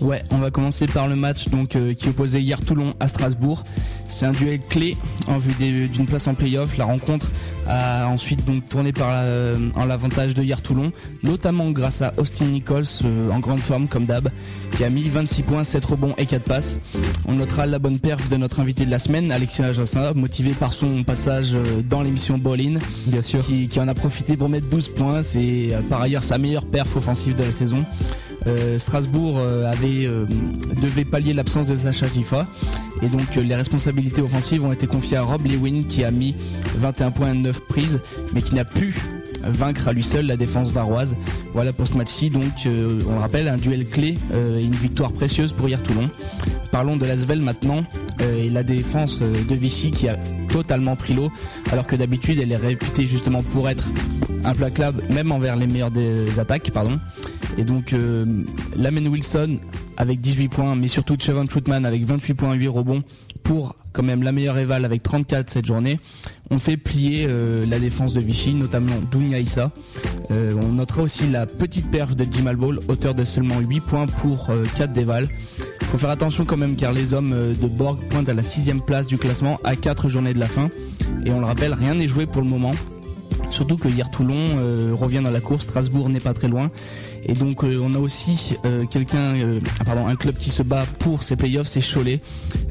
[0.00, 3.64] Ouais, on va commencer par le match donc euh, qui opposait hier Toulon à Strasbourg.
[4.08, 4.96] C'est un duel clé
[5.26, 5.52] en vue
[5.88, 6.76] d'une place en playoff.
[6.78, 7.26] La rencontre
[7.68, 10.90] a ensuite donc tourné par la- en l'avantage de hier Toulon,
[11.22, 14.30] notamment grâce à Austin Nichols euh, en grande forme comme d'hab,
[14.76, 16.78] qui a mis 26 points, 7 rebonds et 4 passes.
[17.26, 20.72] On notera la bonne perf de notre invité de la semaine, Alexis Ajassin, motivé par
[20.72, 23.44] son passage euh, dans l'émission Ball-In, Bien sûr.
[23.44, 25.22] qui, qui en a profité pour mettre 12 points.
[25.22, 27.84] C'est euh, par ailleurs sa meilleure perf offensive de la saison.
[28.46, 30.26] Euh, Strasbourg euh, euh,
[30.80, 32.46] devait pallier l'absence de Sacha Gifa
[33.02, 36.34] et donc les responsabilités offensives ont été confiées à Rob Lewin qui a mis
[36.76, 38.00] 21 points 9 prises
[38.32, 38.94] mais qui n'a pu
[39.42, 41.16] vaincre à lui seul la défense varoise.
[41.54, 42.68] Voilà pour ce match-ci donc on
[43.12, 46.08] le rappelle un duel clé et une victoire précieuse pour hier Toulon.
[46.70, 47.84] Parlons de l'Asvel maintenant
[48.20, 50.16] et la défense de Vichy qui a
[50.48, 51.30] totalement pris l'eau
[51.70, 53.86] alors que d'habitude elle est réputée justement pour être
[54.44, 56.70] implacable même envers les meilleures des attaques.
[57.58, 58.24] Et donc euh,
[58.76, 59.58] Lamen Wilson
[59.96, 63.02] avec 18 points mais surtout Chevon Troutman avec 28 points 8 rebonds
[63.42, 65.98] pour quand même la meilleure éval avec 34 cette journée.
[66.50, 69.72] On fait plier euh, la défense de Vichy notamment Dounia Issa.
[70.30, 74.06] Euh, on notera aussi la petite perf de Jim Ball auteur de seulement 8 points
[74.06, 75.28] pour euh, 4 déval
[75.88, 78.82] faut faire attention quand même car les hommes euh, de Borg pointent à la sixième
[78.82, 80.68] place du classement à 4 journées de la fin.
[81.24, 82.72] Et on le rappelle rien n'est joué pour le moment.
[83.48, 86.70] Surtout que hier Toulon euh, revient dans la course, Strasbourg n'est pas très loin.
[87.24, 90.84] Et donc euh, on a aussi euh, quelqu'un, euh, pardon, un club qui se bat
[90.98, 92.20] pour ses playoffs, c'est Cholet.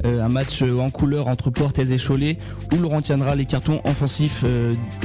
[0.04, 2.38] Un match en couleur entre Portes et Cholet
[2.74, 4.44] où Laurent tiendra les cartons offensifs,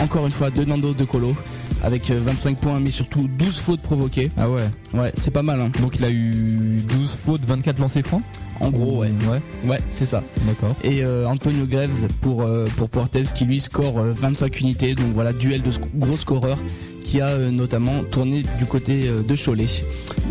[0.01, 1.35] encore une fois, de Nando de Colo,
[1.83, 4.31] avec euh, 25 points mais surtout 12 fautes provoquées.
[4.37, 4.63] Ah ouais.
[4.95, 5.61] Ouais, c'est pas mal.
[5.61, 5.71] Hein.
[5.81, 8.23] Donc il a eu 12 fautes, 24 lancers francs?
[8.61, 9.11] En gros, ouais.
[9.29, 9.41] Ouais.
[9.69, 10.23] Ouais, c'est ça.
[10.47, 10.77] D'accord.
[10.85, 15.07] et euh, Antonio Greves pour euh, pour Portes qui lui score euh, 25 unités donc
[15.15, 16.59] voilà duel de sc- gros scoreurs
[17.05, 19.67] qui a euh, notamment tourné du côté euh, de Cholet.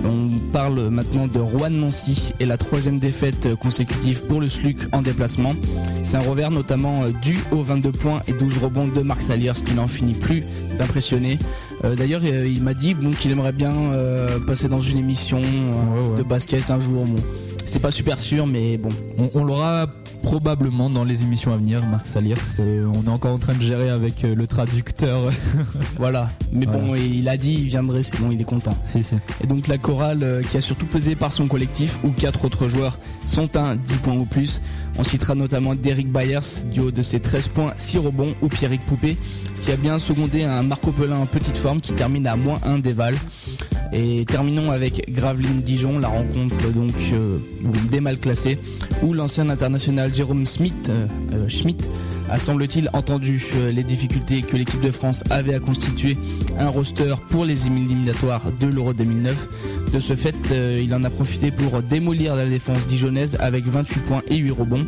[0.06, 4.78] On parle maintenant de Rouen Nancy et la troisième défaite euh, consécutive pour le SLUC
[4.92, 5.54] en déplacement.
[6.04, 9.74] C'est un revers notamment dû aux 22 points et 12 rebonds de Marc Saliers qui
[9.74, 10.44] n'en finit plus
[10.78, 11.38] d'impressionner.
[11.84, 16.02] Euh, D'ailleurs il m'a dit bon, qu'il aimerait bien euh, passer dans une émission euh,
[16.02, 16.18] Ouais, ouais.
[16.18, 17.06] de basket un jour.
[17.06, 17.16] Bon,
[17.66, 19.88] c'est pas super sûr mais bon On, on l'aura
[20.24, 22.36] probablement dans les émissions à venir, Marc Saliers.
[22.36, 25.22] C'est- On est encore en train de gérer avec euh, le traducteur.
[25.98, 26.30] Voilà.
[26.52, 28.76] Mais bon, il a dit, il viendrait, c'est bon, il est content.
[28.86, 29.16] si, si.
[29.44, 32.68] Et donc la chorale euh, qui a surtout pesé par son collectif, où quatre autres
[32.68, 34.62] joueurs sont à 10 points ou plus.
[34.98, 38.82] On citera notamment Derek Byers, du haut de ses 13 points, 6 rebonds, ou Pierrick
[38.82, 39.18] Poupé,
[39.64, 42.80] qui a bien secondé un Marco Pelin en petite forme, qui termine à moins 1
[42.80, 43.16] déval.
[43.94, 47.38] Et terminons avec Gravelines Dijon, la rencontre donc euh,
[47.90, 48.58] des mal classés,
[49.04, 51.84] où l'ancien international Jérôme Smith, euh, euh, Schmidt
[52.32, 56.18] a semble-t-il entendu euh, les difficultés que l'équipe de France avait à constituer
[56.58, 59.92] un roster pour les éliminatoires de l'Euro 2009.
[59.94, 64.00] De ce fait, euh, il en a profité pour démolir la défense dijonnaise avec 28
[64.06, 64.88] points et 8 rebonds.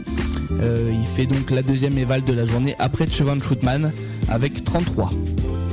[0.62, 3.92] Euh, il fait donc la deuxième éval de la journée après Chevron Troutman
[4.30, 5.12] avec 33.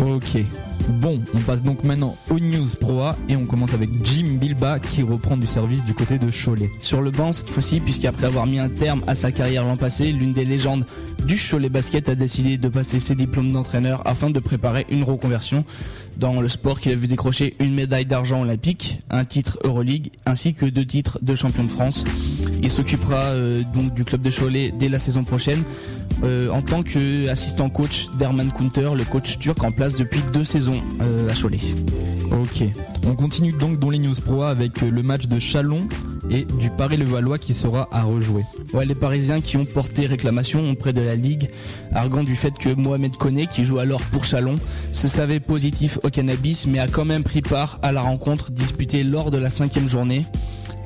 [0.01, 0.43] Ok.
[0.91, 4.81] Bon, on passe donc maintenant aux news Pro A et on commence avec Jim Bilba
[4.81, 6.71] qui reprend du service du côté de Cholet.
[6.81, 10.11] Sur le banc cette fois-ci, puisqu'après avoir mis un terme à sa carrière l'an passé,
[10.11, 10.85] l'une des légendes
[11.27, 15.65] du Cholet Basket a décidé de passer ses diplômes d'entraîneur afin de préparer une reconversion
[16.21, 20.53] dans le sport qu'il a vu décrocher une médaille d'argent olympique, un titre Euroleague ainsi
[20.53, 22.05] que deux titres de champion de France.
[22.63, 25.63] Il s'occupera euh, donc du club de Cholet dès la saison prochaine
[26.23, 30.83] euh, en tant qu'assistant coach d'Herman Kunter, le coach turc en place depuis deux saisons
[31.01, 31.59] euh, à Cholet.
[32.31, 32.69] Ok.
[33.07, 35.89] On continue donc dans les news Pro avec le match de Chalon
[36.31, 38.45] et du Paris-le-Valois qui sera à rejouer.
[38.73, 41.51] Ouais, les Parisiens qui ont porté réclamation auprès de la Ligue,
[41.93, 44.55] arguant du fait que Mohamed Koné, qui joue alors pour Chalon,
[44.93, 49.03] se savait positif au cannabis, mais a quand même pris part à la rencontre disputée
[49.03, 50.25] lors de la cinquième journée.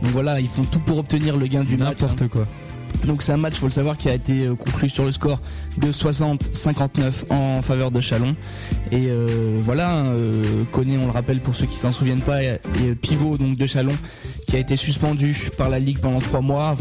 [0.02, 2.02] Donc voilà, ils font tout pour obtenir le gain du match.
[2.02, 2.08] hein.
[2.08, 2.46] N'importe quoi.
[3.06, 5.40] Donc c'est un match, faut le savoir, qui a été euh, conclu sur le score
[5.78, 8.35] de 60-59 en faveur de Chalon.
[8.93, 12.60] Et euh, voilà, euh, Koné, on le rappelle pour ceux qui s'en souviennent pas, est
[13.01, 13.94] pivot donc de Chalon,
[14.47, 16.74] qui a été suspendu par la Ligue pendant trois mois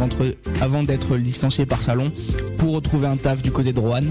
[0.62, 2.12] avant d'être licencié par Chalon
[2.58, 4.02] pour retrouver un taf du côté de Rouen.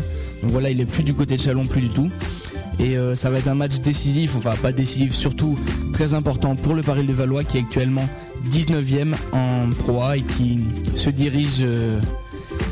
[0.43, 2.11] Donc voilà, il est plus du côté de Chalon, plus du tout.
[2.79, 5.59] Et euh, ça va être un match décisif, enfin pas décisif, surtout
[5.93, 8.05] très important pour le Paris de Valois qui est actuellement
[8.51, 10.61] 19e en Pro A et qui
[10.97, 12.01] se dirige euh,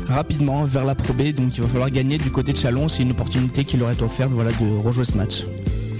[0.07, 1.31] rapidement vers la Pro B.
[1.31, 2.87] Donc il va falloir gagner du côté de Chalon.
[2.87, 5.43] C'est une opportunité qui leur est offerte voilà, de rejouer ce match.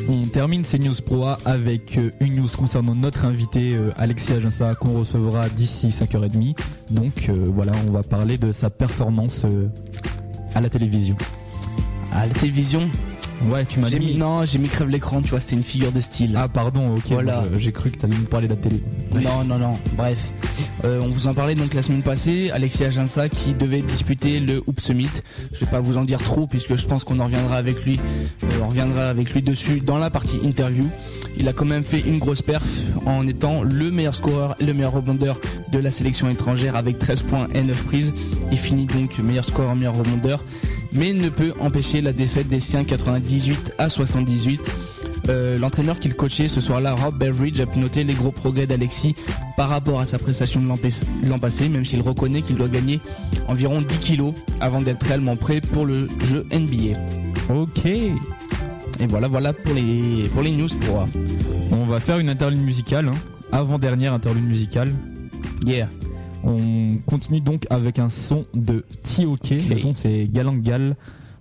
[0.10, 4.76] On termine ces news pro A avec euh, une news concernant notre invité Alexis Aginsa
[4.76, 6.58] qu'on recevra d'ici 5h30.
[6.92, 9.68] Donc euh, voilà, on va parler de sa performance euh,
[10.54, 11.16] à la télévision.
[12.12, 12.90] À la télévision,
[13.50, 15.92] Ouais, tu m'as j'ai mis, non, j'ai mis crève l'écran, tu vois, c'était une figure
[15.92, 16.36] de style.
[16.38, 17.04] Ah pardon, ok.
[17.10, 17.44] Voilà.
[17.58, 18.84] J'ai cru que t'allais nous parler de la télé.
[19.16, 19.78] Non, non, non.
[19.98, 20.32] Bref,
[20.84, 22.50] Euh, on vous en parlait donc la semaine passée.
[22.52, 25.10] Alexis Aginsa qui devait disputer le Hoop Summit.
[25.54, 28.00] Je vais pas vous en dire trop puisque je pense qu'on en reviendra avec lui.
[28.44, 30.88] euh, on reviendra avec lui dessus dans la partie interview.
[31.38, 32.64] Il a quand même fait une grosse perf
[33.06, 35.40] en étant le meilleur scoreur et le meilleur rebondeur
[35.72, 38.14] de la sélection étrangère avec 13 points et 9 prises.
[38.52, 40.44] Il finit donc meilleur scoreur, meilleur rebondeur,
[40.94, 44.62] mais ne peut empêcher la défaite des siens 98 à 78.
[45.30, 49.16] Euh, L'entraîneur qu'il coachait ce soir-là, Rob Beveridge, a pu noter les gros progrès d'Alexis
[49.56, 50.88] par rapport à sa prestation de l'an pas-
[51.24, 53.00] de l'an passé, même s'il reconnaît qu'il doit gagner
[53.48, 56.98] environ 10 kilos avant d'être réellement prêt pour le jeu NBA.
[57.54, 57.86] Ok.
[57.86, 61.08] Et voilà, voilà pour les, pour les news pour
[61.72, 63.08] On va faire une interlude musicale.
[63.08, 63.18] hein.
[63.52, 64.92] Avant-dernière interlude musicale.
[65.66, 65.88] Yeah.
[66.44, 69.50] On continue donc avec un son de T.O.K.
[69.70, 69.80] Le Ok.
[69.80, 70.96] son c'est Galangal.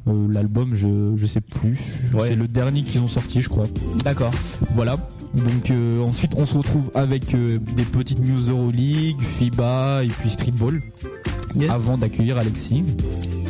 [0.08, 1.78] Euh, L'album, je, je sais plus.
[2.14, 2.28] Ouais.
[2.28, 3.66] C'est le dernier qu'ils ont sorti, je crois.
[4.04, 4.32] D'accord.
[4.74, 4.96] Voilà.
[5.34, 10.30] Donc euh, ensuite, on se retrouve avec euh, des petites news Euroleague, FIBA et puis
[10.30, 10.82] Streetball.
[11.54, 11.70] Yes.
[11.70, 12.82] Avant d'accueillir Alexis.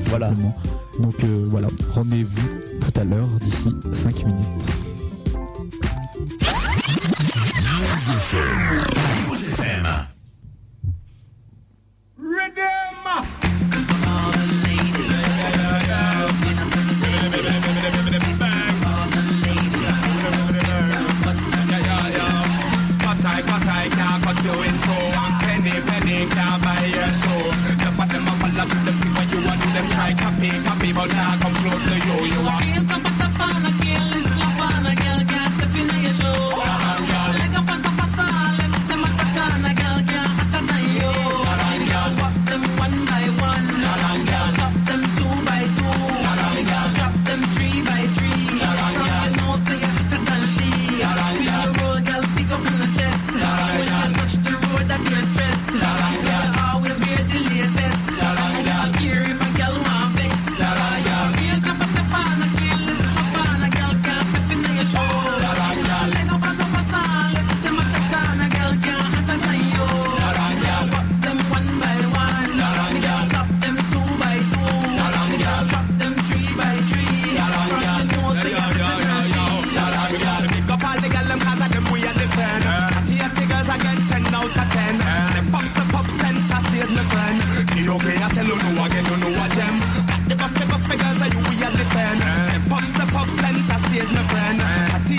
[0.07, 0.29] Voilà.
[0.31, 0.57] Simplement.
[1.01, 2.49] Donc euh, voilà, rendez-vous
[2.81, 4.69] tout à l'heure d'ici 5 minutes.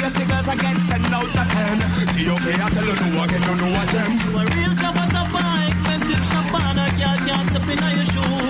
[0.01, 1.77] Catty catty girls I get 10 out of 10.
[2.17, 4.17] See okay, I tell you no again, you know what gem.
[4.17, 5.29] You a real cover top
[5.69, 8.49] expensive champagne, a girl can't step in your shoes.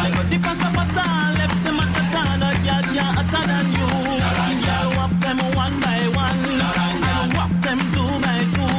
[0.00, 1.04] Like a dip as a passa,
[1.36, 3.90] left them a chat on, a girl can't hotter than you.
[4.64, 8.72] Girl whop them one by one, and whop them two by two.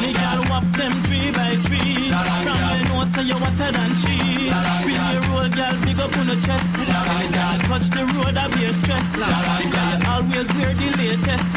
[0.00, 2.08] Me girl whop them three by three.
[2.08, 4.48] From your nose say you hotter than she.
[4.80, 6.72] Spin your roll, girl, big up on the chest.
[6.72, 9.04] And girl touch the road, I be a stress.
[9.12, 11.54] The girl always wear the latest.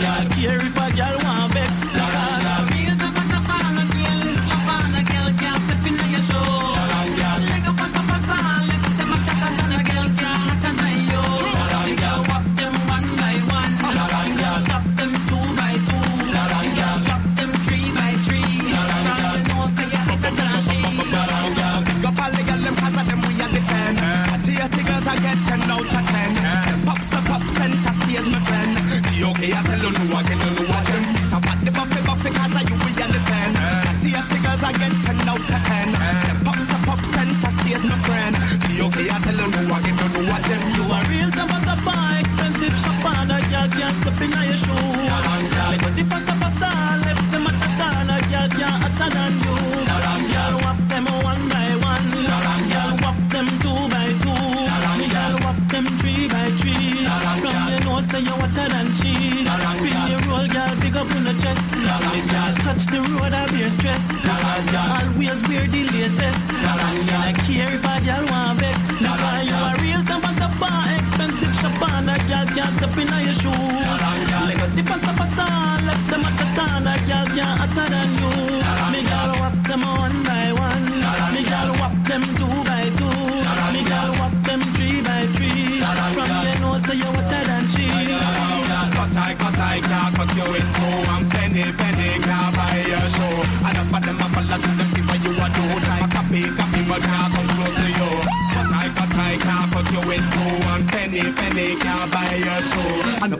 [0.00, 1.87] Girl care if a girl want vex.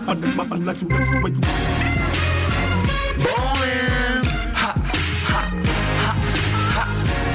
[0.08, 1.40] Show Enough of them a follow to them, see what you
[3.18, 4.24] Ballin',
[4.54, 4.74] ha,
[5.24, 5.50] ha,
[6.02, 6.14] ha,
[6.74, 6.86] ha.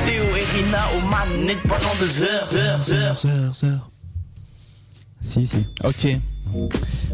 [0.05, 3.25] Théo et Rina au manette pendant deux heures, heures, heures.
[3.25, 3.89] Heures, heures.
[5.21, 5.65] Si, si.
[5.83, 6.17] Ok.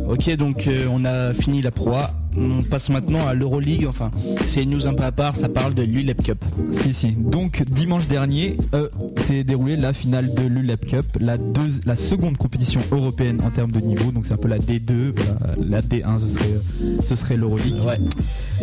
[0.08, 2.12] Ok, donc euh, on a fini la Pro A.
[2.38, 3.88] On passe maintenant à l'Euroleague.
[3.88, 4.12] Enfin,
[4.42, 5.36] c'est une news un peu à part.
[5.36, 6.44] Ça parle de l'ULEP Cup.
[6.72, 7.12] Si, si.
[7.12, 8.90] Donc, dimanche dernier, euh,
[9.30, 13.72] s'est déroulée la finale de l'ULEP Cup, la, deux- la seconde compétition européenne en termes
[13.72, 14.12] de niveau.
[14.12, 15.12] Donc, c'est un peu la D2.
[15.16, 15.56] voilà.
[15.70, 17.76] La D1, ce serait, euh, ce serait l'Euroleague.
[17.86, 18.00] Ouais.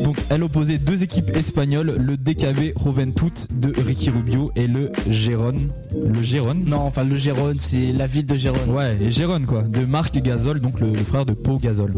[0.03, 5.69] Donc, elle opposait deux équipes espagnoles, le DKV Roventut de Ricky Rubio et le Gérone.
[5.95, 8.69] Le Gérone Non, enfin le Gérone, c'est la ville de Gérone.
[8.71, 11.93] Ouais, et Gérone quoi, de Marc Gasol, donc le, le frère de Pau Gasol.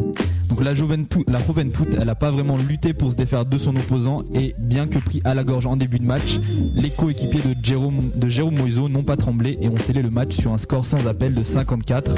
[0.48, 3.76] Donc la Juventus, la Juventud, elle a pas vraiment lutté pour se défaire de son
[3.76, 6.40] opposant et bien que pris à la gorge en début de match,
[6.74, 10.36] les coéquipiers de Jérôme, de Jérôme Moiseau n'ont pas tremblé et ont scellé le match
[10.36, 12.14] sur un score sans appel de 54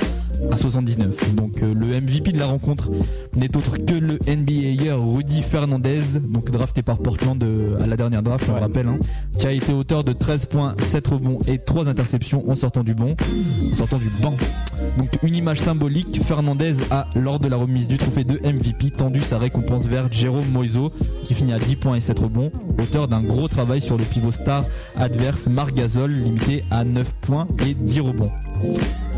[0.51, 1.35] à 79.
[1.35, 2.90] Donc euh, le MVP de la rencontre
[3.36, 8.23] n'est autre que le NBA Rudy Fernandez, donc drafté par Portland euh, à la dernière
[8.23, 8.98] draft, on le rappelle, hein,
[9.39, 12.94] qui a été auteur de 13 points, 7 rebonds et 3 interceptions en sortant du
[12.94, 13.16] bon,
[13.70, 14.35] en sortant du banc.
[14.98, 19.20] Donc une image symbolique, Fernandez a, lors de la remise du trophée de MVP, tendu
[19.20, 20.92] sa récompense vers Jérôme Moiseau,
[21.24, 24.32] qui finit à 10 points et 7 rebonds, auteur d'un gros travail sur le pivot
[24.32, 24.64] star
[24.97, 28.30] adverse Marc Gasol, limité à 9 points et 10 rebonds.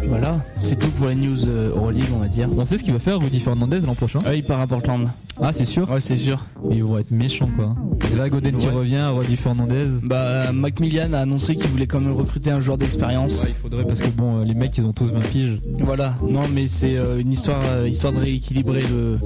[0.09, 2.49] Voilà, c'est tout pour les news euh, Euroleague, on va dire.
[2.57, 5.09] On sait ce qu'il va faire Rudy Fernandez l'an prochain Ah, il part à Portland.
[5.41, 6.45] Ah c'est sûr Ouais, c'est sûr.
[6.71, 7.75] Ils vont être méchants quoi.
[8.19, 8.73] Là Godin qui Ouais.
[8.73, 9.87] revient, Rudy Fernandez.
[10.03, 13.43] Bah, Macmillan a annoncé qu'il voulait quand même recruter un joueur d'expérience.
[13.45, 15.59] Ouais, il faudrait parce que bon, euh, les mecs ils ont tous 20 piges.
[15.81, 19.19] Voilà, non, mais c'est euh, une histoire, euh, histoire de rééquilibrer le,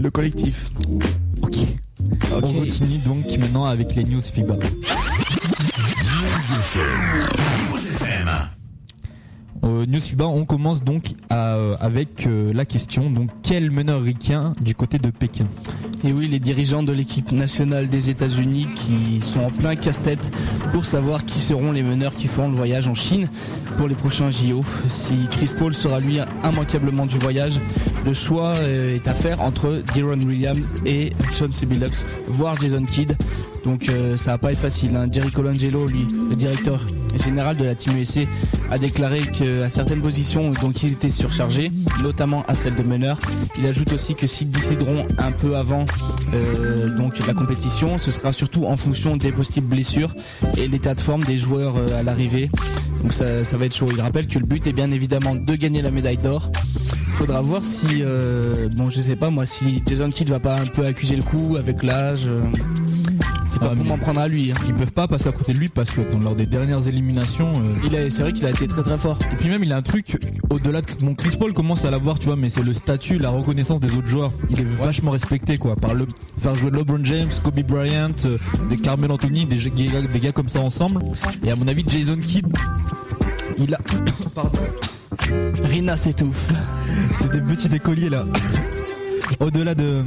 [0.00, 0.70] le collectif.
[1.42, 1.56] Ok.
[2.34, 2.44] Ok.
[2.44, 4.56] On continue donc maintenant avec les news FIBA.
[9.64, 14.54] Euh, News FIBA, on commence donc euh, avec euh, la question donc quel meneur ricain
[14.60, 15.46] du côté de Pékin?
[16.02, 20.32] Et oui, les dirigeants de l'équipe nationale des États-Unis qui sont en plein casse-tête
[20.72, 23.28] pour savoir qui seront les meneurs qui feront le voyage en Chine
[23.76, 24.62] pour les prochains JO.
[24.88, 27.60] Si Chris Paul sera lui immanquablement du voyage,
[28.04, 31.66] le choix est à faire entre Deron Williams et John C.
[31.66, 33.16] Billups, voire Jason Kidd.
[33.64, 34.96] Donc ça va pas être facile.
[34.96, 35.06] Hein.
[35.10, 36.84] Jerry Colangelo, lui, le directeur
[37.18, 38.20] général de la Team USA,
[38.70, 41.70] a déclaré qu'à certaines positions, donc ils étaient surchargés,
[42.02, 43.18] notamment à celle de meneur.
[43.58, 45.84] Il ajoute aussi que s'ils décideront un peu avant
[46.34, 50.14] euh, donc la compétition, ce sera surtout en fonction des possibles blessures
[50.56, 52.50] et l'état de forme des joueurs euh, à l'arrivée.
[53.02, 53.86] Donc ça, ça va être chaud.
[53.92, 56.50] Il rappelle que le but est bien évidemment de gagner la médaille d'or.
[57.14, 60.66] Faudra voir si, euh, bon, je sais pas moi, si Jason Kidd va pas un
[60.66, 62.26] peu accuser le coup avec l'âge.
[63.52, 64.50] C'est pas Ah, pour mais- m'en prendre à lui.
[64.50, 64.54] hein.
[64.66, 67.86] Ils peuvent pas passer à côté de lui parce que lors des dernières éliminations, euh,
[67.86, 69.18] Il a, c'est vrai qu'il a été très très fort.
[69.32, 70.16] et puis même il a un truc
[70.50, 73.30] au-delà de mon Chris Paul commence à l'avoir tu vois mais c'est le statut, la
[73.30, 74.32] reconnaissance des autres joueurs.
[74.50, 76.06] Il est vachement respecté quoi par le
[76.38, 78.38] faire jouer LeBron James, Kobe Bryant, euh,
[78.70, 81.00] des Carmel Anthony, des, gars- des gars comme ça ensemble.
[81.44, 82.46] Et à mon avis Jason Kidd
[83.58, 83.78] il a
[84.34, 84.50] pardon
[85.62, 86.32] Rina, c'est tout.
[87.18, 88.24] c'est des petits écoliers là.
[89.40, 90.02] Au-delà de,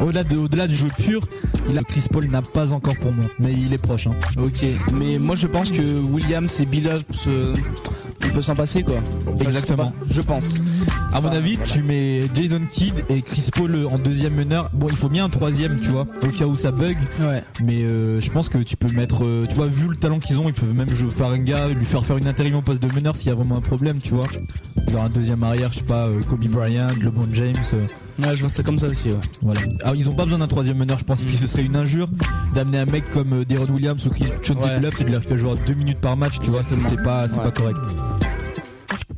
[0.00, 1.26] au-delà de, au-delà du jeu pur,
[1.68, 4.06] il a Chris Paul n'a pas encore pour moi, mais il est proche.
[4.06, 4.12] Hein.
[4.36, 4.64] Ok,
[4.94, 7.54] mais moi je pense que Williams et Billups, euh,
[8.24, 8.96] on peut s'en passer quoi.
[9.40, 9.92] Exactement.
[10.08, 10.54] Je pense.
[11.12, 11.70] À mon avis, voilà.
[11.70, 14.70] tu mets Jason Kidd et Chris Paul en deuxième meneur.
[14.72, 16.96] Bon, il faut bien un troisième, tu vois, au cas où ça bug.
[17.20, 17.42] Ouais.
[17.62, 20.38] Mais euh, je pense que tu peux mettre, euh, tu vois, vu le talent qu'ils
[20.40, 22.82] ont, ils peuvent même jouer faire un gars, lui faire faire une intérim au poste
[22.82, 24.26] de meneur s'il y a vraiment un problème, tu vois.
[24.90, 27.56] Genre un deuxième arrière, je sais pas, euh, Kobe Bryant, LeBron James.
[28.18, 29.08] Ouais, je vois ça comme ça aussi.
[29.08, 29.16] Ouais.
[29.42, 29.60] voilà.
[29.82, 31.22] Alors ils ont pas besoin d'un troisième meneur, je pense.
[31.22, 32.08] Et puis ce serait une injure
[32.54, 34.10] d'amener un mec comme euh, Deron Williams ou
[34.42, 34.78] Chauncey Ouais.
[34.80, 36.62] Billups et de leur faire jouer deux minutes par match, tu vois.
[36.62, 37.78] ça, C'est pas, c'est pas correct.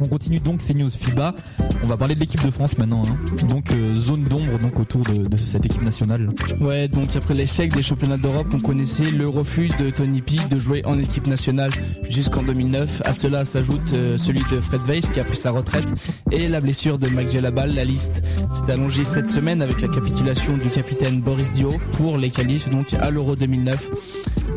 [0.00, 1.34] On continue donc ces news FIBA.
[1.82, 3.02] On va parler de l'équipe de France maintenant.
[3.06, 3.46] hein.
[3.48, 6.30] Donc euh, zone d'ombre donc autour de, cette équipe nationale.
[6.60, 10.58] Ouais, donc après l'échec des championnats d'Europe, on connaissait le refus de Tony Peak de
[10.58, 11.70] jouer en équipe nationale
[12.08, 13.02] jusqu'en 2009.
[13.04, 15.88] À cela s'ajoute euh, celui de Fred Weiss qui a pris sa retraite
[16.30, 17.74] et la blessure de Mike Gelabal.
[17.74, 22.30] La liste s'est allongée cette semaine avec la capitulation du capitaine Boris Dio pour les
[22.30, 23.90] qualifs donc à l'Euro 2009.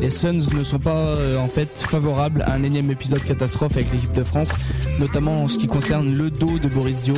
[0.00, 3.92] Les Suns ne sont pas euh, en fait favorables à un énième épisode catastrophe avec
[3.92, 4.50] l'équipe de France,
[5.00, 7.14] notamment en ce qui concerne le dos de Boris Dio.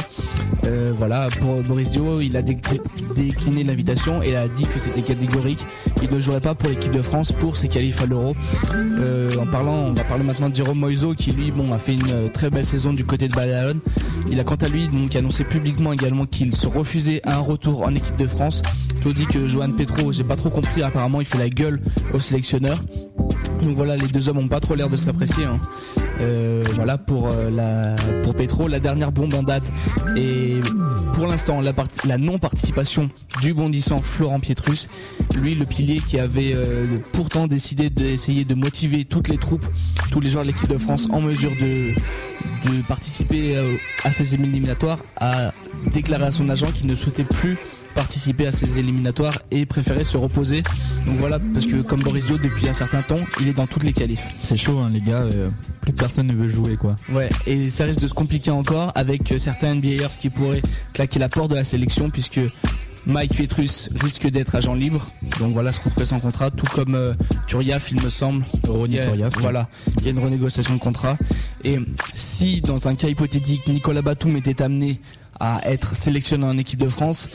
[0.67, 2.81] Euh, voilà, pour Boris Dio, il a décl-
[3.15, 5.65] décliné l'invitation et a dit que c'était catégorique.
[6.03, 8.35] Il ne jouerait pas pour l'équipe de France pour ses qualifs à l'Euro.
[8.75, 11.95] Euh, en parlant, on va parler maintenant de Jérôme Moiseau qui lui, bon, a fait
[11.95, 13.77] une très belle saison du côté de Balaon.
[14.31, 17.83] Il a quant à lui donc annoncé publiquement également qu'il se refusait à un retour
[17.83, 18.63] en équipe de France.
[19.03, 21.81] Tandis que Johan Petro, j'ai pas trop compris, apparemment il fait la gueule
[22.13, 22.79] au sélectionneur.
[23.63, 25.45] Donc voilà, les deux hommes ont pas trop l'air de s'apprécier.
[25.45, 25.61] hein.
[26.21, 29.65] Euh, voilà pour euh, la pour Petro, la dernière bombe en date
[30.17, 30.61] et
[31.15, 33.09] pour l'instant la, parti- la non-participation
[33.41, 34.91] du bondissant Florent Pietrus,
[35.35, 39.65] lui le pilier qui avait euh, pourtant décidé d'essayer de motiver toutes les troupes,
[40.11, 41.93] tous les joueurs de l'équipe de France en mesure de
[42.71, 43.57] de participer
[44.05, 45.53] à ces éliminatoires, a
[45.95, 47.57] déclaré à son agent qu'il ne souhaitait plus
[47.95, 50.63] participer à ces éliminatoires et préférait se reposer.
[51.07, 53.85] Donc voilà, parce que comme Boris Dio, depuis un certain temps, il est dans toutes
[53.85, 54.27] les qualifs.
[54.43, 55.23] C'est chaud hein, les gars.
[55.23, 55.49] euh,
[55.81, 56.97] plus personne ne veut jouer quoi.
[57.11, 60.63] Ouais, et ça risque de se compliquer encore avec euh, certains NBAers qui pourraient
[60.93, 62.41] claquer la porte de la sélection puisque
[63.07, 65.11] Mike Pietrus risque d'être agent libre.
[65.39, 67.15] Donc voilà, se retrouver sans contrat, tout comme euh,
[67.47, 68.45] Turiaf, il me semble.
[68.69, 69.33] Ronny Turiaf.
[69.39, 69.69] Voilà,
[69.99, 71.17] il y a une renégociation de contrat.
[71.65, 71.79] Et
[72.15, 75.01] si, dans un cas hypothétique, Nicolas Batum était amené
[75.39, 77.31] à être sélectionné en équipe de France,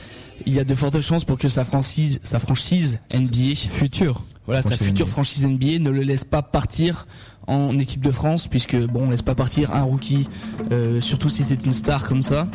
[0.45, 4.23] il y a de fortes chances pour que sa franchise, sa franchise NBA Futur.
[4.45, 5.11] voilà, sa future NBA.
[5.11, 7.07] franchise NBA ne le laisse pas partir
[7.47, 10.27] en équipe de France, puisque bon, on laisse pas partir un rookie,
[10.71, 12.47] euh, surtout si c'est une star comme ça.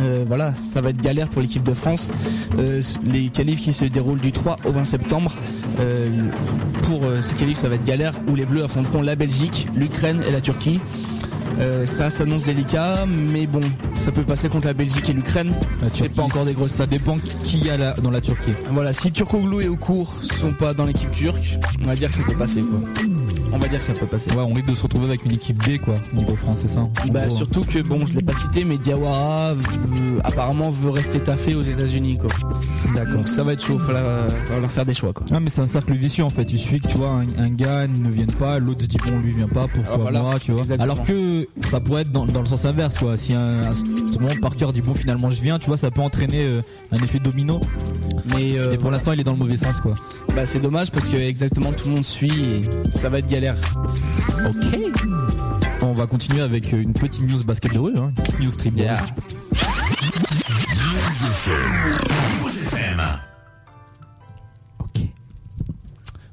[0.00, 2.10] Euh, voilà, ça va être galère pour l'équipe de France.
[2.58, 5.32] Euh, les qualifs qui se déroulent du 3 au 20 septembre.
[5.80, 6.10] Euh,
[6.82, 10.30] pour ces qualifs, ça va être galère où les Bleus affronteront la Belgique, l'Ukraine et
[10.30, 10.80] la Turquie.
[11.58, 13.60] Euh, ça s'annonce délicat, mais bon,
[13.98, 15.54] ça peut passer contre la Belgique et l'Ukraine.
[15.90, 18.52] C'est pas encore des grosses Ça dépend qui y a là, dans la Turquie.
[18.70, 22.22] voilà, si Turkoglu et Okur sont pas dans l'équipe turque, on va dire que ça
[22.22, 22.80] peut passer quoi.
[23.52, 24.30] On va dire que ça peut passer.
[24.32, 26.86] Ouais, on risque de se retrouver avec une équipe B quoi, niveau France, c'est ça.
[27.10, 27.36] Bah, gros.
[27.36, 29.56] surtout que bon, je l'ai pas cité, mais Diawara euh,
[30.24, 32.28] apparemment veut rester taffé aux États-Unis quoi.
[33.12, 35.26] Donc ça va être chaud, la- va leur faire des choix quoi.
[35.32, 36.50] Ah mais c'est un cercle vicieux en fait.
[36.52, 39.18] Il suffit que tu vois un, un gars ne vienne pas, l'autre se dit bon
[39.18, 40.20] lui vient pas, pourquoi Ah, voilà.
[40.22, 40.62] moi, tu vois.
[40.62, 40.92] Exactement.
[40.92, 43.16] Alors que ça pourrait être dans, dans le sens inverse quoi.
[43.16, 46.00] Si un, à ce moment Parker dit bon finalement je viens, tu vois, ça peut
[46.02, 46.60] entraîner euh,
[46.92, 47.60] un effet domino.
[48.34, 49.94] Mais euh, Et pour l'instant il est dans le mauvais sens quoi.
[50.34, 52.60] bah, c'est dommage parce que exactement tout le monde suit et
[52.92, 53.56] ça va être galère.
[54.48, 54.78] Ok.
[55.82, 58.50] On va continuer avec euh, une petite news basket de rue, hein, une petite news
[58.50, 58.76] stream.
[58.76, 58.96] Yeah.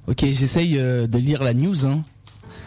[0.07, 1.85] Ok, j'essaye euh, de lire la news.
[1.85, 2.01] Hein.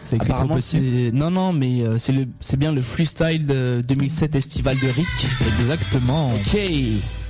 [0.03, 4.77] C'est Apparemment, c'est non non, mais c'est le c'est bien le freestyle de 2007 Estival
[4.79, 5.27] de Rick.
[5.59, 6.31] Exactement.
[6.33, 6.57] Ok.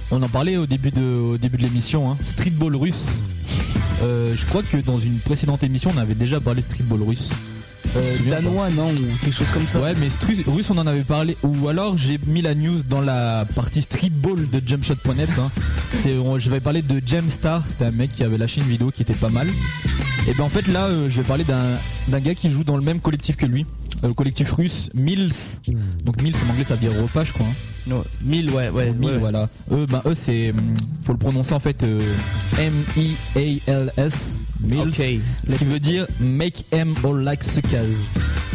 [0.10, 2.18] On en parlait au début de, l'émission, hein.
[2.26, 3.08] streetball russe.
[4.04, 7.30] Euh, je crois que dans une précédente émission, on avait déjà parlé streetball russe.
[7.98, 9.80] Euh, danois non ou quelque chose comme ça.
[9.82, 10.08] Ouais, mais
[10.48, 11.36] russe, on en avait parlé.
[11.44, 15.30] Ou alors, j'ai mis la news dans la partie streetball de jumpshot.net.
[15.40, 15.50] Hein.
[16.38, 17.64] Je vais parler de Gemstar.
[17.66, 19.48] C'était un mec qui avait lâché une vidéo qui était pas mal.
[20.28, 22.84] Et ben en fait, là, euh, je vais parler d'un, gars qui joue dans le
[22.84, 23.66] même collectif que lui.
[24.04, 25.32] Euh, le collectif russe, Mills.
[26.04, 27.46] Donc Mills en anglais, ça veut dire repas, je crois.
[27.46, 28.04] hein.
[28.26, 28.92] 1000 ouais ouais.
[28.92, 29.18] Mille, ouais.
[29.18, 29.48] voilà.
[29.72, 30.50] Eux, ben, eux, c'est.
[30.52, 32.00] hum, Faut le prononcer en fait euh,
[32.60, 34.14] M-I-A-L-S.
[34.60, 34.94] Mills.
[34.94, 37.44] Ce qui veut dire Make M all like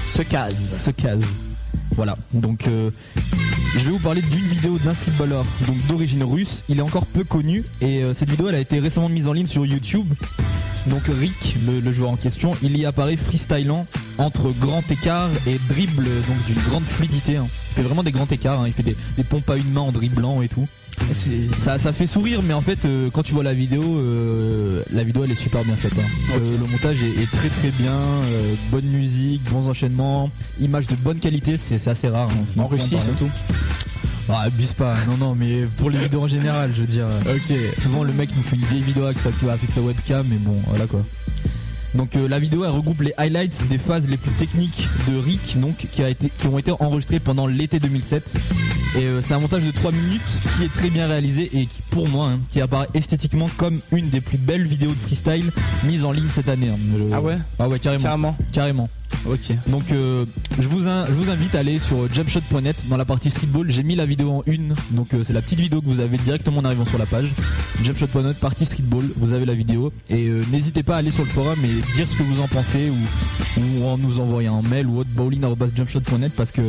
[0.06, 0.14] Sekaz.
[0.14, 0.54] Se case.
[0.84, 1.18] Sekaz.
[1.94, 2.16] Voilà.
[2.34, 2.90] Donc, euh,
[3.76, 6.64] je vais vous parler d'une vidéo d'un streetballer donc d'origine russe.
[6.68, 9.32] Il est encore peu connu et euh, cette vidéo, elle a été récemment mise en
[9.32, 10.06] ligne sur YouTube.
[10.86, 13.86] Donc Rick, le, le joueur en question, il y apparaît freestylant
[14.18, 17.36] entre grand écart et dribble, donc d'une grande fluidité.
[17.36, 17.46] hein.
[17.72, 18.60] Il fait vraiment des grands écarts.
[18.60, 18.64] hein.
[18.66, 20.66] Il fait des, des pompes à une main en dribblant et tout.
[21.58, 25.02] Ça, ça fait sourire, mais en fait, euh, quand tu vois la vidéo, euh, la
[25.02, 25.94] vidéo elle est super bien faite.
[25.98, 26.34] hein.
[26.34, 27.96] Euh, le montage est, est très très bien,
[28.70, 30.30] bonne musique, bons enchaînements,
[30.60, 32.28] images de bonne qualité, c'est assez rare.
[32.30, 32.60] hein.
[32.60, 33.30] En Russie surtout.
[34.28, 37.06] Ah, abuse pas, non, non, mais pour les vidéos en général, je veux dire.
[37.26, 37.56] Ok.
[37.82, 40.56] Souvent, le mec nous fait une vieille vidéo avec sa, avec sa webcam, mais bon,
[40.68, 41.02] voilà quoi.
[41.94, 45.60] Donc euh, la vidéo elle regroupe les highlights des phases les plus techniques de Rick
[45.60, 45.88] donc qui
[46.38, 48.38] qui ont été enregistrées pendant l'été 2007
[48.96, 50.20] et euh, c'est un montage de 3 minutes
[50.56, 54.08] qui est très bien réalisé et qui pour moi hein, qui apparaît esthétiquement comme une
[54.10, 55.50] des plus belles vidéos de freestyle
[55.84, 56.68] mises en ligne cette année.
[56.68, 56.76] hein.
[56.96, 57.38] Le- Ah ouais?
[57.58, 58.36] Ah ouais carrément Carrément.
[58.52, 58.88] carrément.
[59.26, 59.52] Ok.
[59.68, 60.24] Donc euh,
[60.58, 63.70] je, vous in- je vous invite à aller sur jumpshot.net dans la partie streetball.
[63.70, 66.16] J'ai mis la vidéo en une, donc euh, c'est la petite vidéo que vous avez
[66.18, 67.28] directement en arrivant sur la page.
[67.84, 69.92] Jumpshot.net, partie streetball, vous avez la vidéo.
[70.10, 72.48] Et euh, n'hésitez pas à aller sur le forum et dire ce que vous en
[72.48, 76.62] pensez ou, ou en nous envoyer un mail ou autre bowling.jumpshot.net parce que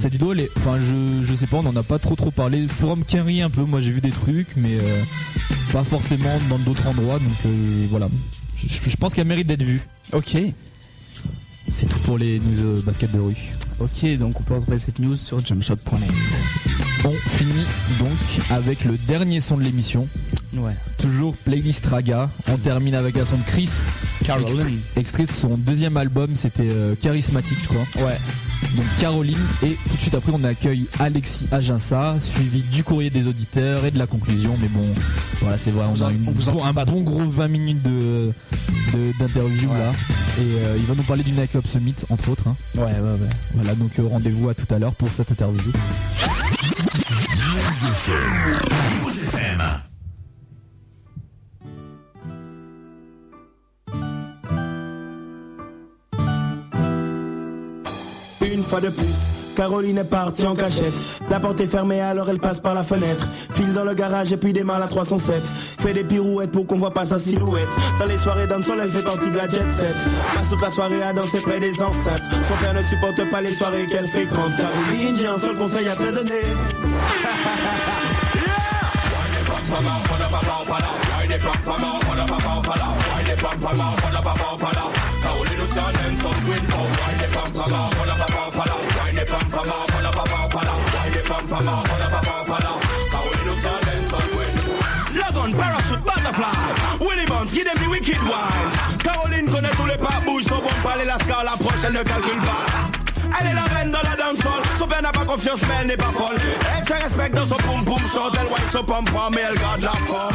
[0.00, 2.30] cette vidéo, elle est, enfin je, je sais pas, on en a pas trop trop
[2.30, 2.66] parlé.
[2.68, 5.02] Forum Kenry un peu, moi j'ai vu des trucs, mais euh,
[5.72, 7.18] pas forcément dans d'autres endroits.
[7.18, 8.08] Donc euh, voilà,
[8.56, 9.80] je, je pense qu'elle mérite d'être vue.
[10.12, 10.36] Ok.
[11.68, 13.36] C'est tout pour les news euh, basket de rue.
[13.80, 16.10] Ok, donc on peut retrouver cette news sur jumpshot.net.
[17.04, 17.64] On finit
[17.98, 18.10] donc
[18.50, 20.06] avec le dernier son de l'émission.
[20.54, 20.72] Ouais.
[20.98, 22.28] Toujours playlist Raga.
[22.48, 23.70] On termine avec un son de Chris.
[24.22, 24.58] Caroline.
[24.96, 28.06] Extrait, extrait de son deuxième album, c'était Charismatique, je crois.
[28.06, 28.18] Ouais.
[28.76, 29.38] Donc Caroline.
[29.62, 33.90] Et tout de suite après, on accueille Alexis Aginsa, suivi du courrier des auditeurs et
[33.90, 34.56] de la conclusion.
[34.60, 34.84] Mais bon,
[35.40, 37.82] voilà, c'est vrai, on a une, on vous en bon- un bon gros 20 minutes
[37.82, 38.32] de
[38.92, 39.78] de- d'interview Ouais.
[39.78, 39.92] là.
[40.38, 42.48] Et euh, il va nous parler du Nightclub Summit, entre autres.
[42.48, 42.56] hein.
[42.74, 43.28] Ouais, ouais, ouais.
[43.54, 45.70] Voilà, donc euh, rendez-vous à tout à l'heure pour cette interview.
[58.72, 59.14] Fois de plus,
[59.54, 60.94] Caroline est partie en cachette.
[61.28, 63.28] La porte est fermée alors elle passe par la fenêtre.
[63.52, 65.42] File dans le garage et puis démarre la 307.
[65.78, 67.68] Fait des pirouettes pour qu'on voit pas sa silhouette.
[67.98, 69.94] Dans les soirées dans le sol, elle fait partie de la jet set.
[70.34, 72.22] Passe toute la soirée à danser près des enceintes.
[72.42, 74.52] Son père ne supporte pas les soirées qu'elle fréquente.
[74.56, 76.40] Caroline, j'ai un seul conseil à te donner.
[95.14, 96.46] Lagon, parachute, butterfly.
[97.00, 98.98] Willy Bones, give them the wicked wine.
[99.02, 102.40] Caroline connaît tous les pas, bouge son bon palais La scar, la prochaine ne calcule
[102.40, 102.92] pas
[103.40, 105.96] elle est la reine dans la dancehall Son père n'a pas confiance mais elle n'est
[105.96, 106.36] pas folle
[106.78, 109.58] Elle se respecte dans son poum poum short Elle white son pom pom mais elle
[109.58, 110.34] garde la forme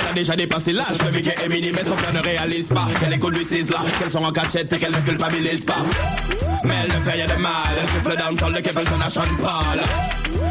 [0.00, 2.86] Elle a déjà dépassé l'âge de Mickey et Minnie Mais son père ne réalise pas
[3.00, 5.84] qu'elle écoute lui là Qu'elles sont en cachette et qu'elle ne culpabilise pas
[6.64, 9.10] Mais elle ne fait rien de mal Elle souffle dans le sol de Kevin son
[9.10, 9.80] Sean Paul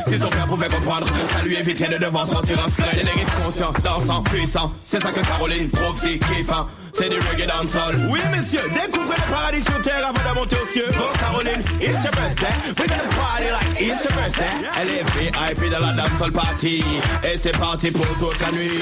[0.08, 3.74] Si son père pouvait comprendre Ça lui éviterait de devoir sortir un scred les conscients,
[3.84, 8.70] dansant, puissant C'est ça que Caroline trouve si kiffant C'est du reggae dancehall Oui messieurs,
[8.74, 12.54] découvrez le paradis sur terre Avant de monter aux cieux Go Caroline, it's your birthday
[12.78, 16.84] We're gonna party like it's your birthday Elle est VIP de la dancehall party
[17.24, 18.82] Et c'est parti pour toute la nuit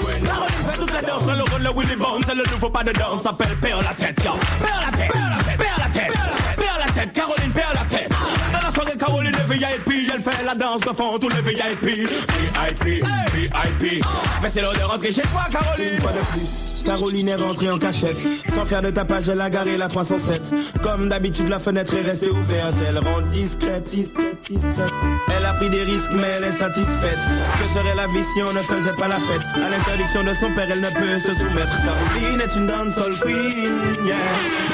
[0.00, 2.82] Queen Caroline fait toute la danse, le rôle, le Willy Bones C'est le nouveau pas
[2.82, 6.12] de danse, s'appelle Père la tête, yo la tête, père la tête,
[6.56, 8.10] père la tête Caroline perd la tête
[8.52, 11.84] Dans la soirée, Caroline est VIP Elle fait la danse que font tous les VIP
[11.84, 13.04] VIP,
[13.34, 14.04] VIP
[14.42, 16.69] Mais c'est l'heure de rentrer chez toi, Caroline.
[16.84, 18.16] Caroline est rentrée en cachette.
[18.54, 20.52] Sans faire de tapage, elle a garé la 307.
[20.82, 22.74] Comme d'habitude, la fenêtre est restée ouverte.
[22.88, 24.92] Elle rentre discrète, discrète, discrète.
[25.36, 27.18] Elle a pris des risques, mais elle est satisfaite.
[27.60, 29.42] Que serait la vie si on ne faisait pas la fête?
[29.54, 31.76] À l'interdiction de son père, elle ne peut se soumettre.
[31.84, 33.68] Caroline est une dancehall queen.
[34.06, 34.70] Caroline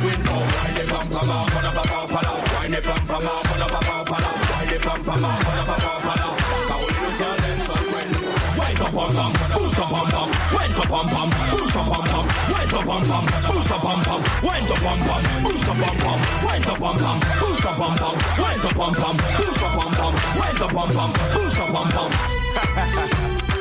[0.00, 0.32] queen
[6.68, 8.10] Caroline aussi amène son queen
[8.56, 12.04] Wine ton pom pom, bouge ton pom pom Wine ton pom pom, bouge ton pom
[12.04, 12.24] pom
[12.54, 15.96] Wine ton pom pom, bouge ton pom pom Wine ton pom pom, bouge ton pom
[15.98, 19.70] pom Wine ton pom pom, bouge ton pom pom Wine ton pom pom, bouge ton
[19.74, 22.10] pom pom Wine ton pom pom, bouge ton pom pom
[22.54, 23.51] Vous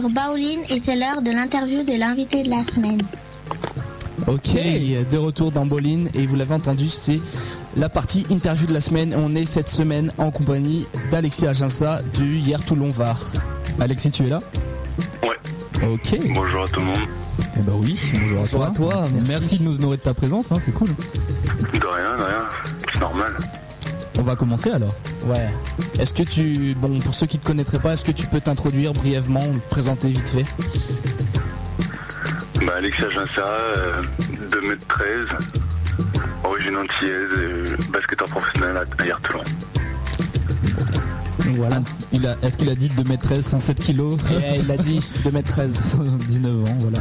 [0.00, 3.02] sur Baoline et c'est l'heure de l'interview de l'invité de la semaine.
[4.26, 7.18] Ok, de retour dans Bolin et vous l'avez entendu, c'est
[7.76, 9.14] la partie interview de la semaine.
[9.16, 13.18] On est cette semaine en compagnie d'Alexis Aginsa du Hier Toulon Var.
[13.80, 14.38] Alexis, tu es là?
[15.22, 15.86] Ouais.
[15.86, 16.18] Ok.
[16.34, 17.08] Bonjour à tout le monde.
[17.56, 18.94] Eh bah oui, bonjour, Bonjour à toi.
[18.94, 19.58] à toi, merci.
[19.58, 20.88] de nous honorer de ta présence, hein, c'est cool.
[20.88, 22.48] De rien, de rien.
[22.92, 23.36] C'est normal.
[24.20, 24.94] On va commencer alors.
[25.24, 25.48] Ouais.
[25.98, 28.92] Est-ce que tu, bon, pour ceux qui te connaîtraient pas, est-ce que tu peux t'introduire
[28.92, 30.44] brièvement, te présenter vite fait?
[32.66, 33.48] Bah, Alexia Ginsera,
[33.78, 34.02] euh,
[34.50, 35.28] 2m13,
[36.44, 39.42] origine antillaise, euh, basketteur professionnel à, Yartelon.
[41.56, 41.80] Voilà.
[42.12, 44.18] Il a, est-ce qu'il a dit 2m13, 107 kilos?
[44.54, 45.96] Et il a dit 2m13.
[46.28, 46.98] 19 ans, voilà.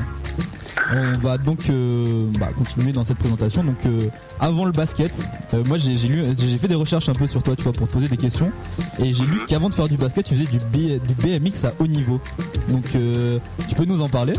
[0.92, 3.64] On va donc euh, bah, continuer dans cette présentation.
[3.64, 4.10] Donc, euh,
[4.40, 5.12] avant le basket,
[5.54, 7.88] euh, moi j'ai lu, j'ai fait des recherches un peu sur toi, tu vois, pour
[7.88, 8.52] te poser des questions.
[8.98, 11.74] Et j'ai lu qu'avant de faire du basket, tu faisais du, B- du BMX à
[11.80, 12.20] haut niveau.
[12.70, 13.38] Donc, euh,
[13.68, 14.34] tu peux nous en parler?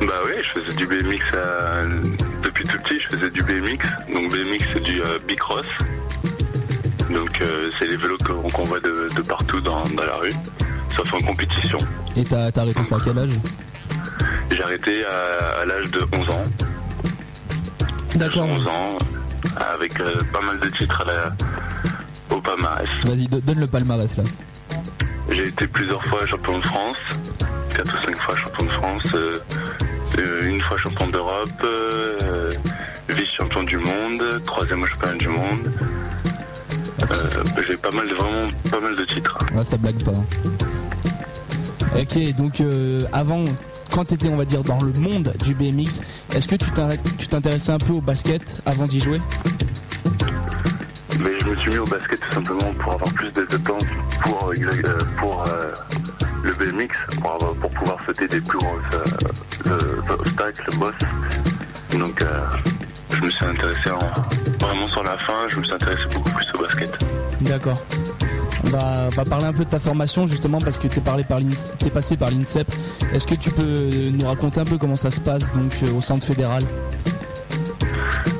[0.00, 1.84] Bah oui, je faisais du BMX à-
[2.44, 3.78] depuis tout petit, je faisais du BMX.
[4.12, 5.66] Donc BMX c'est du bicross.
[7.10, 7.40] Donc
[7.78, 8.18] c'est les vélos
[8.52, 10.32] qu'on voit de, de partout dans, dans la rue,
[10.96, 11.78] sauf en compétition.
[12.16, 13.30] Et t'as arrêté ça à quel âge?
[14.50, 16.42] J'ai arrêté à, à l'âge de 11 ans.
[18.16, 18.46] D'accord.
[18.48, 18.98] 11 ans,
[19.74, 21.36] avec euh, pas mal de titres à la,
[22.36, 22.88] au palmarès.
[23.04, 24.24] Vas-y, do- donne le palmarès là.
[25.30, 26.96] J'ai été plusieurs fois champion de France,
[27.74, 29.38] 4 ou 5 fois champion de France, euh,
[30.18, 32.50] euh, une fois champion d'Europe, euh,
[33.08, 35.72] vice-champion du monde, troisième au championnat du monde.
[37.66, 39.36] J'ai pas mal, de, vraiment pas mal de titres.
[39.54, 40.12] Ouais, ça blague pas.
[41.94, 43.44] Ok, donc euh, avant,
[43.92, 46.00] quand tu étais, on va dire, dans le monde du BMX,
[46.34, 46.88] est-ce que tu t'in-
[47.18, 49.20] tu t'intéressais un peu au basket avant d'y jouer?
[51.20, 53.78] Mais je me suis mis au basket tout simplement pour avoir plus de, temps
[54.22, 54.54] pour, euh,
[54.84, 55.72] euh, pour euh,
[56.42, 56.88] le BMX,
[57.20, 58.58] pour, avoir- pour pouvoir sauter des plus
[59.66, 60.94] euh, obstacles, boss.
[61.96, 62.24] Donc
[63.12, 66.46] je me suis intéressé en- vraiment sur la fin, je me suis intéressé beaucoup plus
[66.54, 66.90] au basket.
[67.42, 67.80] D'accord.
[68.64, 71.90] On va, on va parler un peu de ta formation justement parce que tu es,
[71.90, 72.66] passé par l'INSEP.
[73.12, 76.00] Est-ce que tu peux nous raconter un peu comment ça se passe donc euh, au
[76.00, 76.62] centre fédéral?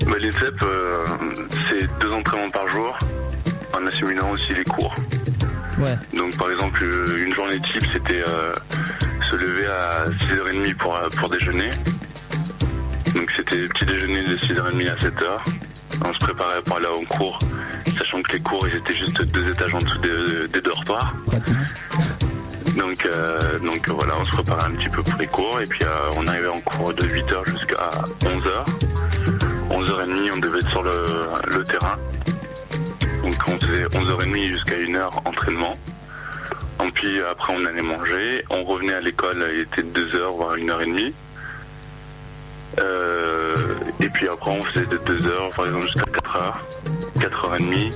[0.06, 1.04] Bah, L'INSEP, euh,
[1.68, 2.98] c'est deux entraînements par jour,
[3.74, 4.94] en assimilant aussi les cours.
[5.78, 5.96] Ouais.
[6.14, 8.54] Donc par exemple, euh, une journée type, c'était euh,
[9.30, 11.68] se lever à 6h30 pour, euh, pour déjeuner.
[13.14, 15.40] Donc c'était petit déjeuner de 6h30 à 7h.
[16.02, 17.38] On se préparait pour aller en cours,
[17.98, 21.14] sachant que les cours, ils étaient juste deux étages en dessous des, des dortoirs.
[21.26, 21.56] Pratique.
[22.76, 25.84] Donc, euh, donc voilà, on se préparait un petit peu pour les cours et puis
[25.84, 27.88] euh, on arrivait en cours de 8h jusqu'à
[28.22, 28.64] 11h.
[29.70, 31.04] 11h30, on devait être sur le,
[31.56, 31.96] le terrain.
[33.22, 35.78] Donc on faisait 11h30 jusqu'à 1h entraînement.
[36.84, 41.12] Et puis après on allait manger, on revenait à l'école, il était 2h voire 1h30.
[42.80, 43.56] Euh,
[44.00, 46.54] et puis après on faisait de 2h par exemple jusqu'à 4h,
[47.18, 47.92] 4h30.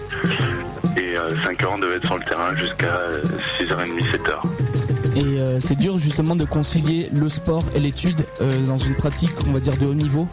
[0.96, 3.22] Et 5h on devait être sur le terrain jusqu'à euh,
[3.56, 4.68] 6h30, 7h.
[5.16, 9.32] Et euh, c'est dur justement de concilier le sport et l'étude euh, dans une pratique,
[9.48, 10.28] on va dire, de haut niveau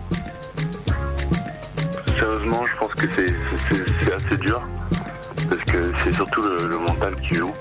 [2.17, 4.61] Sérieusement, je pense que c'est assez dur
[5.49, 7.51] parce que c'est surtout le, le mental qui joue.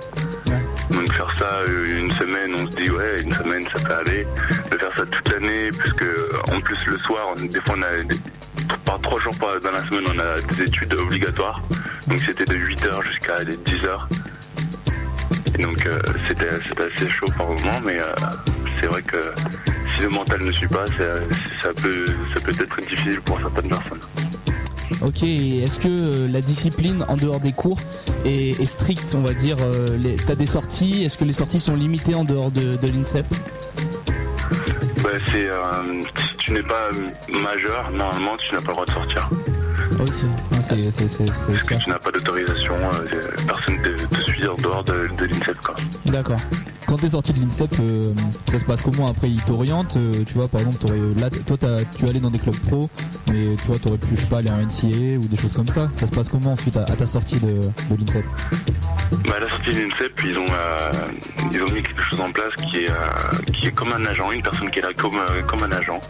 [0.91, 4.27] Donc faire ça euh, une semaine, on se dit ouais, une semaine ça peut aller.
[4.71, 6.05] De faire ça toute l'année, puisque
[6.53, 10.19] en plus le soir, des fois on a par trois jours dans la semaine, on
[10.19, 11.63] a des études obligatoires.
[12.07, 13.97] Donc c'était de 8h jusqu'à 10h.
[15.59, 15.99] Et donc euh,
[16.29, 18.13] c'était assez chaud par moment, mais euh,
[18.77, 19.33] c'est vrai que
[19.97, 24.01] si le mental ne suit pas, peut, ça peut être difficile pour certaines personnes.
[25.07, 27.79] Ok, est-ce que euh, la discipline en dehors des cours
[28.25, 31.77] est, est stricte, on va dire euh, T'as des sorties Est-ce que les sorties sont
[31.77, 33.27] limitées en dehors de, de l'INSEP?
[35.03, 35.61] Bah, c'est euh,
[36.31, 36.89] si tu n'es pas
[37.29, 39.31] majeur, normalement tu n'as pas le droit de sortir.
[40.01, 40.09] Ok.
[40.63, 44.24] C'est c'est- c'est- Parce que tu n'as pas d'autorisation, euh, personne ne te,
[44.55, 45.59] en dehors de, de l'INSEP.
[46.07, 46.39] D'accord.
[46.87, 48.13] Quand t'es sorti de l'INSEP, euh,
[48.47, 50.87] ça se passe comment après Ils t'orientent euh, Tu vois, par exemple,
[51.19, 51.57] là, toi,
[51.97, 52.91] tu es allé dans des clubs pro,
[53.29, 55.69] mais tu vois, t'aurais pu, je sais pas, aller en NCA ou des choses comme
[55.69, 55.91] ça.
[55.95, 57.61] Ça se passe comment ensuite à, à ta sortie de,
[57.91, 58.25] de l'INSEP?
[59.27, 60.91] Bah, à la sortie de l'INSEP, ils ont, euh,
[61.53, 64.43] ils ont mis quelque chose en place qui est, qui est comme un agent, une
[64.43, 66.01] personne qui est là comme, comme un agent.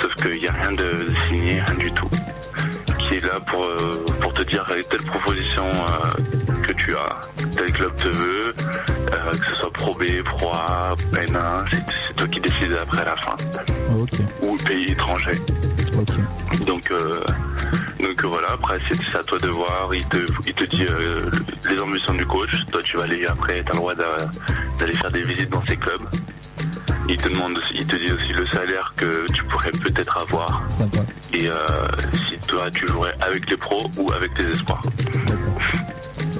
[0.00, 2.08] Sauf qu'il n'y a rien de, de signé, rien du tout.
[3.14, 7.20] Qui est là pour, euh, pour te dire telle proposition euh, que tu as,
[7.56, 8.52] tel club te veut,
[9.12, 13.04] euh, que ce soit Pro B, Pro A, N1, c'est- toi qui décides après à
[13.04, 13.36] la fin.
[13.96, 14.10] Ok.
[14.42, 15.30] Ou pays étranger.
[16.66, 16.90] Donc,
[18.00, 20.84] donc voilà, après c'est à toi de voir, il te, il te dit
[21.70, 24.28] les ambitions du coach, toi tu vas aller après, tu as le droit d'a-
[24.78, 26.02] d'aller faire des visites dans ces clubs.
[27.08, 30.62] Il te demande aussi, il te dit aussi le salaire que tu pourrais peut-être avoir.
[30.68, 31.00] Sympa.
[31.32, 31.54] Et euh,
[32.28, 34.82] si toi tu jouerais avec les pros ou avec tes espoirs.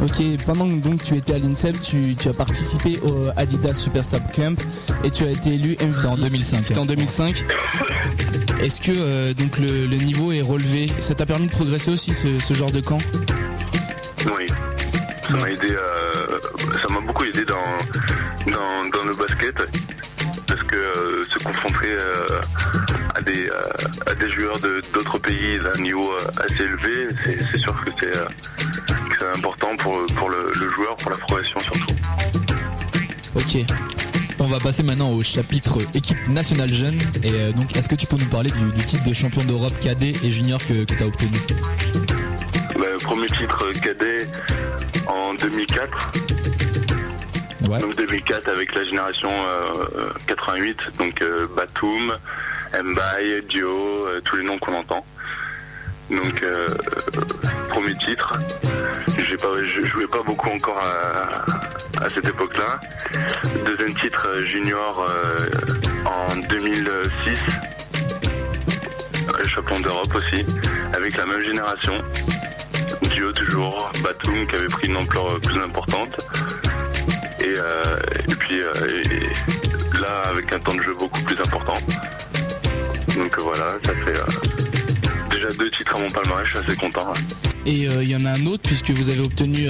[0.03, 4.21] Ok, pendant que donc, tu étais à l'INSEP, tu, tu as participé au Adidas Superstar
[4.33, 4.61] Camp
[5.05, 5.93] et tu as été élu MVP.
[5.93, 6.65] C'était en 2005.
[6.66, 7.45] C'était en 2005.
[8.61, 10.91] Est-ce que euh, donc le, le niveau est relevé?
[11.01, 12.99] Ça t'a permis de progresser aussi ce, ce genre de camp?
[14.27, 14.47] Oui.
[15.23, 16.39] Ça m'a aidé, euh,
[16.83, 19.57] ça m'a beaucoup aidé dans, dans, dans le basket.
[20.75, 22.41] Que euh, se confronter euh,
[23.15, 27.15] à, des, euh, à des joueurs de- d'autres pays d'un niveau assez élevé,
[27.53, 31.95] c'est sûr que c'est que important pour, pour le, le joueur, pour la progression surtout.
[33.37, 33.59] Ok.
[34.41, 36.99] On va passer maintenant au chapitre équipe nationale jeune.
[37.23, 40.13] Et donc, est-ce que tu peux nous parler du, du titre de champion d'Europe cadet
[40.25, 41.39] et junior que, tu as obtenu?
[42.77, 44.27] Bah, premier titre cadet
[45.07, 46.13] en 2004.
[47.65, 52.16] Donc 2004 avec la génération euh, 88, donc euh, Batum,
[52.73, 55.05] Mbaye, Dio, euh, tous les noms qu'on entend.
[56.11, 56.69] Donc euh,
[57.70, 58.35] premier titre.
[59.16, 62.81] Je jouais pas beaucoup encore à, cette époque-là.
[63.65, 65.49] Deuxième titre euh, junior euh,
[66.05, 67.39] en 2006.
[69.39, 70.45] Le champion d'Europe aussi,
[70.93, 71.95] avec la même génération.
[73.03, 76.16] Dio toujours, Batum qui avait pris une ampleur plus importante.
[77.45, 77.97] Et, euh,
[78.29, 78.73] et puis euh,
[80.01, 81.75] là avec un temps de jeu beaucoup plus important.
[83.16, 87.11] Donc euh, voilà, ça fait déjà deux titres à mon palmarès, je suis assez content.
[87.11, 87.21] hein.
[87.66, 89.69] Et il y en a un autre puisque vous avez obtenu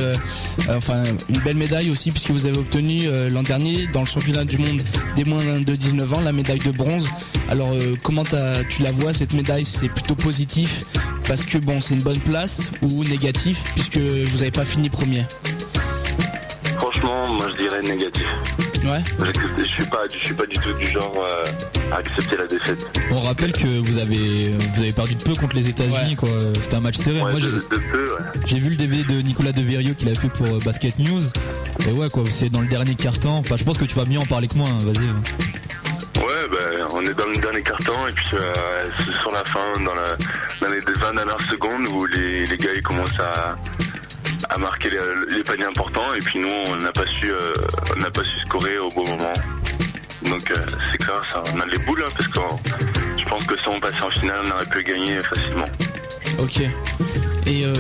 [0.69, 4.59] enfin une belle médaille aussi puisque vous avez obtenu l'an dernier dans le championnat du
[4.59, 4.83] monde
[5.15, 7.09] des moins de 19 ans la médaille de bronze.
[7.49, 7.73] Alors
[8.03, 9.65] comment tu la vois cette médaille?
[9.65, 10.83] C'est plutôt positif
[11.29, 15.25] parce que bon c'est une bonne place ou négatif puisque vous n'avez pas fini premier?
[16.79, 18.27] Franchement, moi je dirais négatif.
[18.85, 19.03] Ouais.
[19.59, 21.45] Je, suis pas, je suis pas du tout du genre euh,
[21.91, 22.91] à accepter la défaite.
[23.11, 26.17] On rappelle que vous avez, vous avez perdu de peu contre les États-Unis.
[26.17, 26.29] quoi.
[26.61, 27.23] C'était un match serré.
[27.23, 28.21] Ouais, Moi, de, j'ai- de peu, ouais.
[28.45, 31.23] J'ai vu le DVD de Nicolas Deverio qu'il a fait pour euh, Basket News.
[31.89, 33.39] Et ouais, quoi, c'est dans le dernier quart-temps.
[33.39, 34.69] Enfin, je pense que tu vas mieux en parler que moi.
[34.69, 35.07] hein, Vas-y.
[36.23, 38.53] Ouais, ben, on est dans le dernier carton et puis euh,
[38.99, 40.17] c'est sur la fin, dans, la,
[40.61, 43.57] dans les 20 dernières secondes où les, les gars ils commencent à,
[44.51, 47.55] à marquer les, paniers importants et puis nous on n'a pas su euh,
[47.97, 49.33] n'a pas su scorer au bon moment.
[50.29, 50.57] Donc euh,
[50.91, 52.41] c'est clair, ça, on a les boules hein, parce que
[53.19, 55.66] je pense que si on passait en finale on aurait pu gagner facilement.
[56.39, 56.61] Ok.
[57.47, 57.75] Et euh,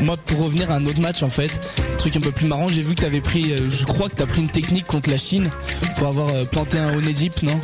[0.00, 1.50] moi, pour revenir à un autre match, en fait,
[1.92, 4.26] un truc un peu plus marrant, j'ai vu que t'avais pris, je crois que t'as
[4.26, 5.50] pris une technique contre la Chine
[5.96, 7.60] pour avoir planté un Onedip, non?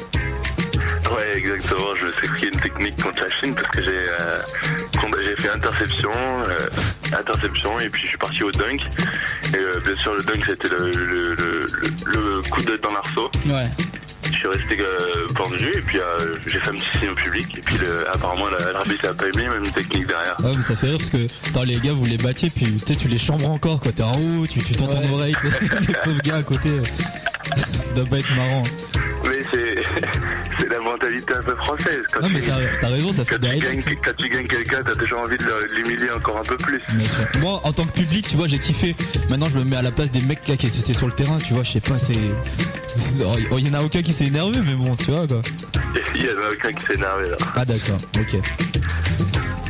[1.10, 1.94] Ouais, exactement.
[1.98, 4.42] Je me suis pris une technique contre la Chine parce que j'ai euh,
[5.38, 6.68] fait interception, euh,
[7.18, 8.80] interception et puis je suis parti au dunk.
[9.52, 12.92] Et euh, bien sûr, le dunk c'était le, le, le, le- le coup de dans
[12.92, 13.30] l'arceau.
[13.46, 13.66] Ouais.
[14.30, 14.78] Je suis resté
[15.34, 15.98] pendu et puis
[16.46, 17.76] j'ai fait un petit signe au public et puis
[18.12, 20.36] apparemment la- l'arbitre a pas aimé même une technique derrière.
[20.42, 22.86] Ouais, mais ça fait rire parce que attends, les gars, vous les battiez, puis tu
[22.94, 23.80] sais, tu les chambres encore.
[23.80, 25.08] Quoi, t'es en haut, tu tu t'entends Ouais.
[25.08, 25.36] l'oreille.
[25.88, 26.70] Les pauvres gars à côté.
[27.74, 28.62] ça doit pas être marrant.
[30.58, 32.02] C'est la mentalité un peu française.
[32.12, 34.46] Quand Non, mais tu, t'as t'as raison, ça fait quand tu gagnes, quand tu gagnes
[34.46, 36.80] quelqu'un, t'as toujours envie de l'humilier encore un peu plus.
[37.40, 38.94] Moi, en tant que public, tu vois, j'ai kiffé.
[39.30, 41.38] Maintenant, je me mets à la place des mecs là, qui étaient sur le terrain,
[41.38, 42.14] tu vois, je sais pas, c'est.
[43.50, 45.42] Oh, Il y en a aucun qui s'est énervé, mais bon, tu vois, quoi.
[46.14, 47.36] Il y en a aucun qui s'est énervé là.
[47.56, 48.38] Ah, d'accord, ok.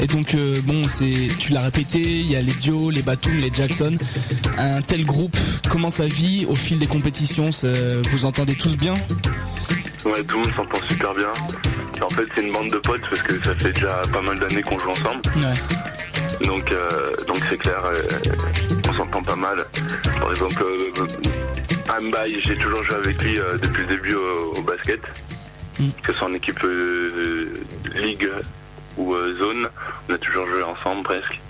[0.01, 3.39] Et donc euh, bon, c'est, tu l'as répété, il y a les Dio, les Batum,
[3.39, 3.97] les Jackson.
[4.59, 5.36] Un tel groupe,
[5.70, 7.51] comment ça vit au fil des compétitions
[8.10, 8.94] Vous entendez tous bien?
[10.05, 11.33] Ouais, tout le monde s'entend super bien.
[12.01, 14.62] En fait, c'est une bande de potes parce que ça fait déjà pas mal d'années
[14.62, 15.23] qu'on joue ensemble.
[15.37, 16.47] Ouais.
[16.47, 17.95] Donc, euh, donc c'est clair, euh,
[18.89, 19.65] on s'entend pas mal.
[20.19, 21.07] Par exemple, euh,
[21.89, 25.01] Ambaye, j'ai toujours joué avec lui depuis le début au, au basket,
[25.77, 26.61] que ce soit en équipe
[27.95, 28.29] ligue
[28.97, 29.69] ou zone,
[30.09, 31.41] on a toujours joué ensemble presque.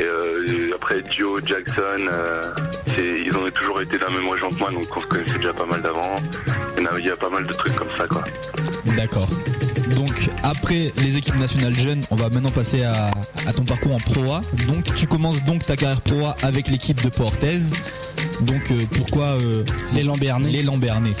[0.00, 2.42] Et euh, après Dio, Jackson, euh,
[2.98, 5.52] ils ont toujours été dans la même région que moi, donc on se connaissait déjà
[5.52, 6.16] pas mal d'avant.
[6.78, 8.24] Il y a- il y a pas mal de trucs comme ça, quoi.
[8.96, 9.28] D'accord.
[9.96, 13.10] Donc après les équipes nationales jeunes, on va maintenant passer à,
[13.46, 14.40] à ton parcours en Pro A.
[14.68, 17.58] Donc tu commences donc ta carrière Pro A avec l'équipe de Portez.
[18.42, 21.14] Donc euh, pourquoi euh, les Lambernais Les Lambernais.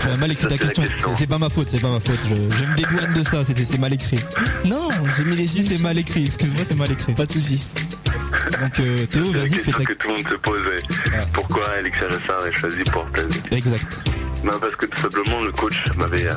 [0.00, 0.84] Tu as mal écrit ta question.
[1.16, 2.18] C'est- pas ma faute, c'est pas ma faute.
[2.28, 3.44] Je, je me dédouane de ça.
[3.44, 4.18] C'était c'est mal écrit.
[4.64, 6.24] Non, j'ai mis les Si c'est mal écrit.
[6.26, 7.12] Excuse-moi, c'est mal écrit.
[7.14, 7.66] Pas de souci.
[8.60, 9.84] Donc euh, Théo, vas-y, fais ta.
[9.84, 10.60] que tout le monde se pose.
[10.66, 11.20] ouais.
[11.32, 14.04] Pourquoi Alex Alassar a choisi Portez Exact.
[14.44, 16.32] Ben, Parce que tout simplement le coach m'avait euh,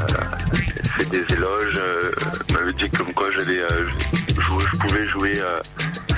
[0.98, 2.12] fait des éloges, euh,
[2.54, 3.88] m'avait dit comme quoi j'allais euh,
[4.40, 5.60] jouer, je pouvais jouer euh,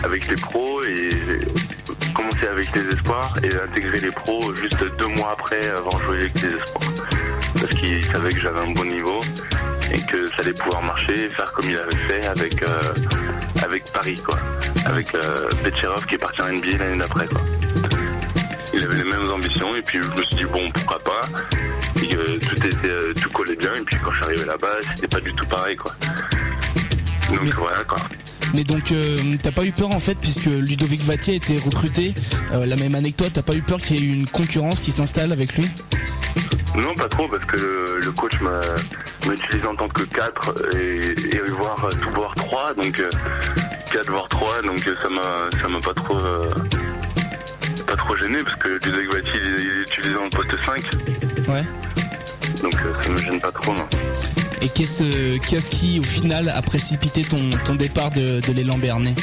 [0.04, 1.10] avec les pros et
[2.14, 6.42] commencer avec les espoirs et intégrer les pros juste deux mois après avoir joué avec
[6.42, 6.92] les espoirs.
[7.60, 9.20] Parce qu'il savait que j'avais un bon niveau
[9.92, 12.94] et que ça allait pouvoir marcher, faire comme il avait fait avec, euh,
[13.64, 14.38] avec Paris, quoi.
[14.86, 17.42] Avec euh, Petcherov qui est parti en NBA l'année d'après, quoi.
[18.76, 21.22] Il avait les mêmes ambitions et puis je me suis dit bon pourquoi pas.
[22.02, 24.80] Et, euh, tout était euh, tout collait bien et puis quand je suis arrivé là-bas
[24.96, 25.92] c'était pas du tout pareil quoi.
[27.30, 28.00] Donc voilà quoi.
[28.54, 32.14] Mais donc, euh, t'as pas eu peur en fait, puisque Ludovic Vatier a été recruté
[32.52, 34.80] euh, la même année que toi, t'as pas eu peur qu'il y ait une concurrence
[34.80, 35.68] qui s'installe avec lui?
[36.76, 38.34] Non, pas trop, parce que le, le coach
[39.32, 43.10] utilisé en tant que 4 et, et voire tout voire 3, donc euh,
[43.92, 46.52] 4 voire 3, donc ça m'a ça m'a pas trop euh,
[47.88, 50.84] pas trop gêné parce que Ludovic Vatier il, il est utilisé en poste 5,
[51.48, 51.64] Ouais.
[52.62, 53.88] donc ça me gêne pas trop non.
[54.64, 59.14] Et qu'est-ce qu'est-ce qui, au final, a précipité ton, ton départ de, de l'élan Bernet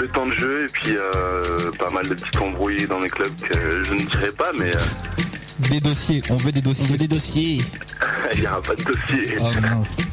[0.00, 3.34] Le temps de jeu et puis euh, pas mal de petites embrouilles dans les clubs
[3.42, 6.86] que je ne dirais pas, mais euh, Des dossiers, on veut des dossiers.
[6.88, 7.60] On veut des dossiers.
[8.34, 9.36] il n'y aura pas de dossier.
[9.38, 9.96] Oh mince.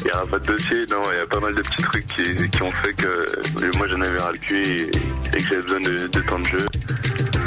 [0.00, 2.06] Il n'y aura pas de dossier, non, il y a pas mal de petits trucs
[2.06, 4.90] qui, qui ont fait que euh, moi j'en avais ras le cul et,
[5.32, 6.66] et que j'avais besoin de, de temps de jeu.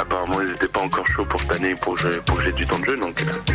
[0.00, 2.52] Apparemment ils n'étaient pas encore chauds pour cette année pour que j'ai pour que j'ai
[2.52, 3.54] du temps de jeu, donc euh,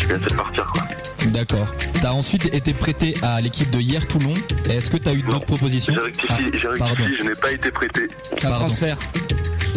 [0.00, 0.82] je viens de partir quoi.
[1.26, 1.74] D'accord.
[2.00, 4.32] T'as ensuite été prêté à l'équipe de hier Toulon.
[4.70, 6.36] Est-ce que t'as eu d'autres propositions J'ai rectifié,
[6.80, 8.08] Ah, rectifié, je n'ai pas été prêté.
[8.38, 8.96] C'est un transfert.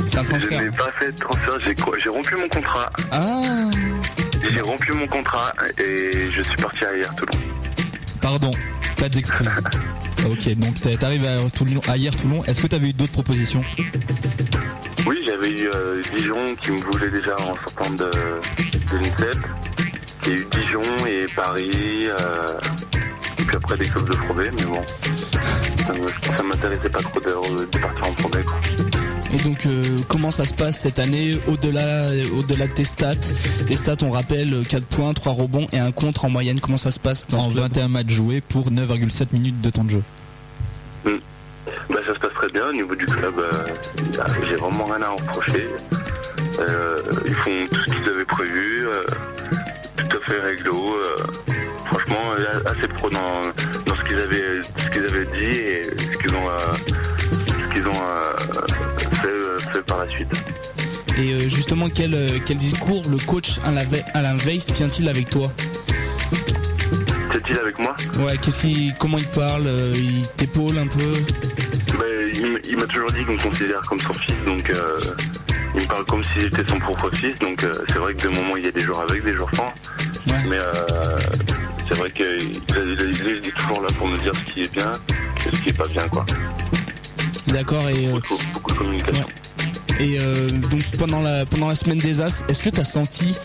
[0.08, 0.62] C'est un Je transfert.
[0.62, 2.92] n'ai pas fait de transfert, j'ai j'ai rompu mon contrat.
[3.12, 3.42] Ah
[4.54, 7.38] J'ai rompu mon contrat et je suis parti à hier Toulon.
[8.22, 8.52] Pardon,
[8.98, 9.48] pas d'excuses.
[10.26, 12.42] ok, donc t'es- t'arrives à, Toulon, à hier Toulon.
[12.46, 13.64] Est-ce que t'avais eu d'autres propositions?
[15.06, 19.38] Oui, j'avais eu euh, Dijon qui me voulait déjà en sortant de, de l'INSEP.
[20.26, 22.48] Il y a eu Dijon et Paris, euh,
[23.40, 24.82] et puis après des clubs de Pro B, mais bon,
[25.78, 25.94] ça
[26.38, 28.60] ça m'intéressait pas trop de, de partir en Pro B, quoi.
[29.34, 32.06] Et donc, euh, comment ça se passe cette année au-delà
[32.38, 33.16] au-delà de tes stats?
[33.68, 36.60] Tes stats, on rappelle, 4 points, 3 rebonds et un contre en moyenne.
[36.60, 37.64] Comment ça se passe dans En ce club?
[37.64, 40.04] 21 matchs joués pour 9,7 minutes de temps de jeu.
[41.06, 43.34] Bah, ça se passe très bien au niveau du club.
[43.40, 43.52] euh,
[44.18, 45.68] bah, J'ai vraiment rien à en reprocher.
[46.60, 49.04] Euh, ils font tout ce qu'ils avaient prévu, euh,
[50.34, 50.96] fait réglo.
[50.96, 51.18] euh,
[51.86, 52.22] franchement,
[52.66, 53.42] assez pro dans,
[53.86, 56.74] dans ce qu'ils avaient, ce qu'ils avaient dit et ce qu'ils ont, euh,
[57.38, 58.38] ce qu'ils ont euh,
[59.22, 60.30] fait, fait par la suite.
[61.18, 65.52] Et justement, quel, quel discours le coach Alain Weiss tient-il avec toi?
[67.32, 67.96] C'est-il avec moi?
[68.20, 71.14] Ouais, qu'est-ce qu'il, comment il parle Il t'épaule un peu?
[71.98, 72.06] Bah,
[72.68, 74.98] il m'a toujours dit qu'on me considère comme son fils, donc euh,
[75.76, 77.38] il me parle comme si j'étais son propre fils.
[77.40, 79.50] Donc euh, c'est vrai que de moments il y a des jours avec, des jours
[79.56, 79.72] sans.
[80.28, 81.18] Mais euh,
[81.88, 84.74] c'est vrai qu'il il, il- il est toujours là pour me dire ce qui est
[84.74, 84.92] bien
[85.46, 86.26] et ce qui est pas bien, quoi.
[87.48, 87.88] D'accord.
[87.90, 89.26] Et euh, Beaucoup, beaucoup de communication.
[90.00, 93.38] Et euh, donc pendant la pendant la semaine des As, est-ce que tu as senti,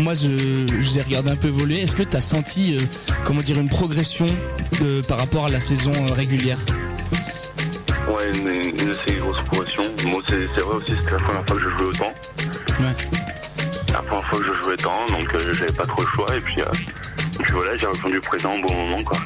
[0.00, 2.80] moi je j'ai regardé un peu évoluer, est-ce que tu as senti euh,
[3.24, 4.26] comment dire une progression
[5.06, 6.56] par rapport à la saison régulière?
[8.08, 8.48] Ouais, une,
[8.80, 9.82] une assez grosse progression.
[10.06, 12.12] Moi, c'est c'est vrai aussi, c'était la première fois que je jouais autant.
[12.80, 12.96] Ouais.
[14.02, 16.36] La première fois que je jouais tant, donc euh, j'avais pas trop le choix.
[16.36, 16.64] Et puis, euh,
[17.38, 19.18] et puis voilà, j'ai répondu présent au bon moment, quoi.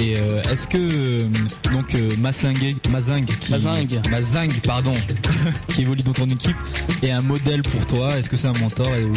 [0.00, 1.28] Et euh, est-ce que euh,
[1.72, 4.00] donc euh, Mazingue, Mazingue, qui, Mazingue.
[4.10, 4.92] Mazingue, pardon,
[5.68, 6.56] qui évolue dans ton équipe,
[7.02, 8.16] est un modèle pour toi?
[8.16, 8.86] Est-ce que c'est un mentor?
[8.94, 9.10] Et-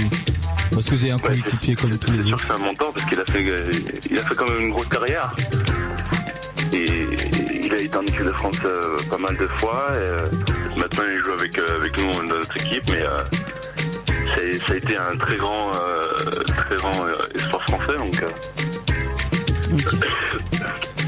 [0.78, 2.48] est-ce que c'est un coéquipier comme tous les C'est sûr autres?
[2.48, 3.70] que c'est un mentor parce qu'il a fait, euh,
[4.10, 5.36] il a fait quand même une grosse carrière.
[6.74, 6.86] Et
[7.64, 9.88] il a été en équipe de France euh, pas mal de fois.
[9.92, 10.30] Et, euh,
[10.78, 13.18] maintenant, il joue avec, euh, avec nous dans notre équipe, mais euh,
[14.68, 17.98] ça a été un très grand, euh, très grand euh, espoir français.
[17.98, 18.30] Donc, euh,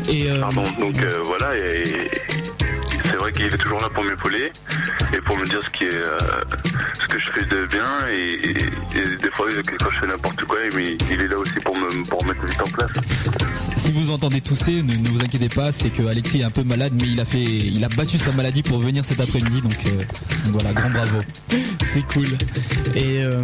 [0.10, 0.64] Et euh, pardon.
[0.80, 1.56] Donc euh, voilà.
[1.58, 2.10] Et,
[3.14, 4.52] c'est vrai qu'il est toujours là pour m'épauler
[5.16, 6.18] et pour me dire ce qui est, euh,
[7.00, 7.86] ce que je fais de bien.
[8.10, 9.48] Et, et- et des fois,
[9.80, 12.60] quand je fais n'importe quoi, il, il est là aussi pour me pour mettre vite
[12.62, 12.90] en place.
[13.78, 16.64] Si vous entendez tousser, ne, ne vous inquiétez pas, c'est que Alexis est un peu
[16.64, 19.76] malade, mais il a fait, il a battu sa maladie pour venir cet après-midi, donc,
[19.88, 19.98] euh,
[20.46, 21.20] donc voilà, grand bravo.
[21.94, 22.28] c'est cool.
[22.96, 23.44] Et euh,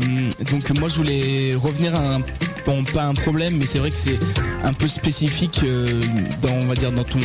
[0.51, 2.19] donc moi je voulais revenir à un
[2.65, 4.17] bon pas un problème, mais c'est vrai que c'est
[4.63, 5.85] un peu spécifique euh,
[6.41, 7.19] dans on va dire dans ton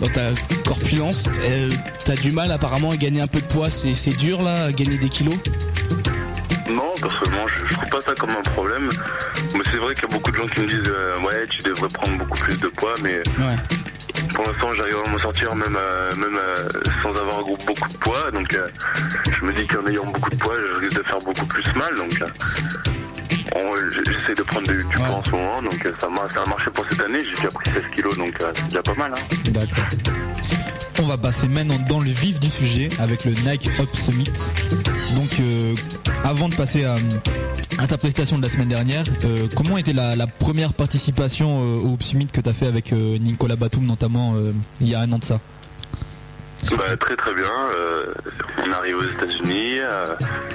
[0.00, 0.30] dans ta
[0.64, 1.24] corpulence.
[1.42, 1.67] Euh,
[2.04, 4.98] T'as du mal apparemment à gagner un peu de poids, c'est dur là, à gagner
[4.98, 5.34] des kilos.
[6.68, 8.88] Non, personnellement, je, je trouve pas ça comme un problème.
[9.54, 11.62] Mais c'est vrai qu'il y a beaucoup de gens qui me disent euh, ouais, tu
[11.62, 13.54] devrais prendre beaucoup plus de poids, mais Ouais.
[14.34, 16.68] pour l'instant, j'arrive à m'en sortir même euh, même euh,
[17.02, 18.30] sans avoir beaucoup de poids.
[18.32, 18.54] Donc,
[19.38, 21.94] je me dis qu'en ayant beaucoup de poids, je risque de faire beaucoup plus mal.
[21.96, 22.22] Donc,
[23.56, 25.62] on- j'essaie de prendre du, poids en ce moment.
[25.62, 27.20] Donc, ça, ça a marché pour cette année.
[27.22, 29.12] J'ai déjà pris 16 kilos, donc c'est déjà pas mal.
[29.16, 29.36] Hein.
[29.46, 29.84] D'accord.
[31.00, 34.32] On va passer maintenant dans le vif du sujet avec le Nike Up Summit.
[35.14, 35.74] Donc, euh,
[36.24, 36.96] avant de passer à,
[37.86, 42.26] ta prestation de la semaine dernière, euh, comment était la, première participation euh, au Summit
[42.26, 44.34] que tu as fait avec Nicolas Batum notamment
[44.80, 45.38] il y a un an de ça?
[46.76, 47.46] Bah, très très bien.
[48.66, 49.78] On arrive aux États-Unis,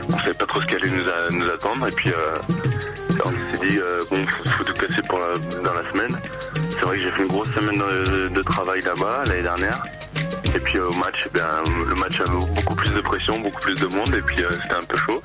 [0.09, 2.11] on savait pas trop ce qu'allait nous, nous attendre et puis
[3.23, 3.77] on s'est dit
[4.09, 5.01] bon faut, tout casser
[5.63, 6.19] dans la semaine.
[6.69, 7.81] C'est vrai que j'ai fait une grosse semaine
[8.33, 9.81] de travail là-bas l'année dernière.
[10.55, 11.37] Et puis euh, au match, eh
[11.89, 14.75] le match avait beaucoup plus de pression, beaucoup plus de monde et puis euh, c'était
[14.75, 15.21] un peu chaud.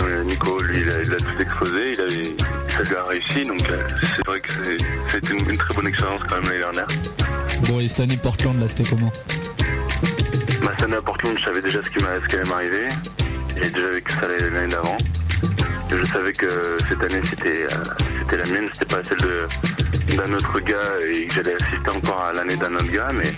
[0.00, 3.44] Euh, Nico, lui, il a, il a tout explosé, il a, ça lui a réussi,
[3.44, 6.58] donc euh, c'est vrai que c'est- c'était une, une très bonne expérience quand même l'année
[6.58, 6.86] dernière.
[7.68, 9.10] Bon, et cette année Portland, là, c'était comment?
[10.62, 12.88] Ma cette année à Portland, je savais déjà ce qui, ce qui allait m'arriver.
[13.56, 14.98] J'ai déjà vécu ça l'année l'année d'avant.
[15.90, 17.68] Je savais que cette année, c'était euh,
[18.20, 19.46] c'était la mienne, c'était pas celle de-
[20.16, 20.74] d'un autre gars
[21.12, 23.08] et que j'allais assister encore à l'année d'un autre gars.
[23.14, 23.32] Mais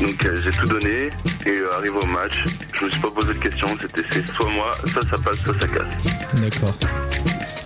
[0.00, 1.10] donc euh, j'ai tout donné
[1.46, 2.44] et euh, arrivé au match,
[2.74, 3.68] je me suis pas posé de questions.
[3.80, 6.40] C'était c'est soit moi, soit ça passe, soit ça casse.
[6.42, 6.74] D'accord.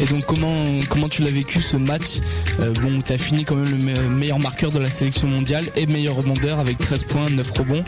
[0.01, 2.19] Et donc comment comment tu l'as vécu ce match?
[2.61, 5.65] Euh, Bon, tu as fini quand même le me- meilleur marqueur de la sélection mondiale
[5.77, 7.85] et meilleur rebondeur avec 13 points, 9 rebonds,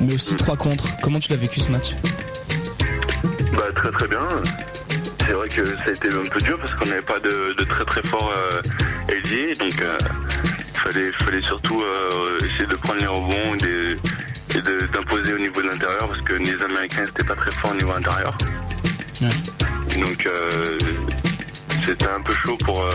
[0.00, 0.84] mais aussi 3 contre.
[1.02, 1.92] Comment tu l'as vécu ce match?
[3.52, 4.20] Bah très très bien.
[5.26, 7.64] C'est vrai que ça a été un peu dur parce qu'on n'avait pas de, de
[7.64, 8.32] très très fort
[9.08, 9.98] ailier, donc euh,
[10.86, 13.98] fallait fallait surtout euh, essayer de prendre les rebonds et, de-
[14.56, 17.72] et de- d'imposer au niveau de l'intérieur parce que les Américains c'était pas très fort
[17.72, 18.36] au niveau intérieur.
[19.20, 20.78] Donc euh,
[21.84, 22.90] c'était un peu chaud pour euh,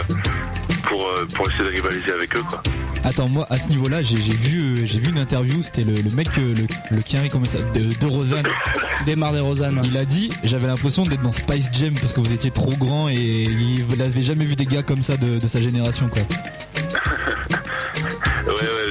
[0.84, 2.62] pour pour essayer de rivaliser avec eux quoi.
[3.04, 6.12] Attends, moi à ce niveau-là, j'ai j'ai vu, j'ai vu une interview, c'était le, le
[6.12, 6.54] mec, le,
[6.92, 8.46] le Kiari, comment ça, de, de Rosanne.
[9.08, 9.82] Desmar de Rosanne.
[9.84, 13.10] Il a dit, j'avais l'impression d'être dans Spice Jam parce que vous étiez trop grand
[13.10, 16.22] et il n'avait jamais vu des gars comme ça de, de sa génération, quoi.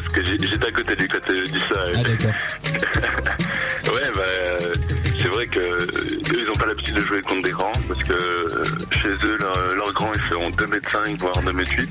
[0.02, 1.80] Parce que j'étais à côté de lui quand elle dit ça.
[1.94, 2.34] Ah d'accord.
[3.92, 4.22] Ouais, bah,
[5.18, 5.86] c'est vrai que eux,
[6.38, 8.62] ils n'ont pas l'habitude de jouer contre des grands parce que euh,
[8.92, 9.36] chez eux,
[9.76, 11.88] leurs grands, ils feront 2m5 voire 2m8.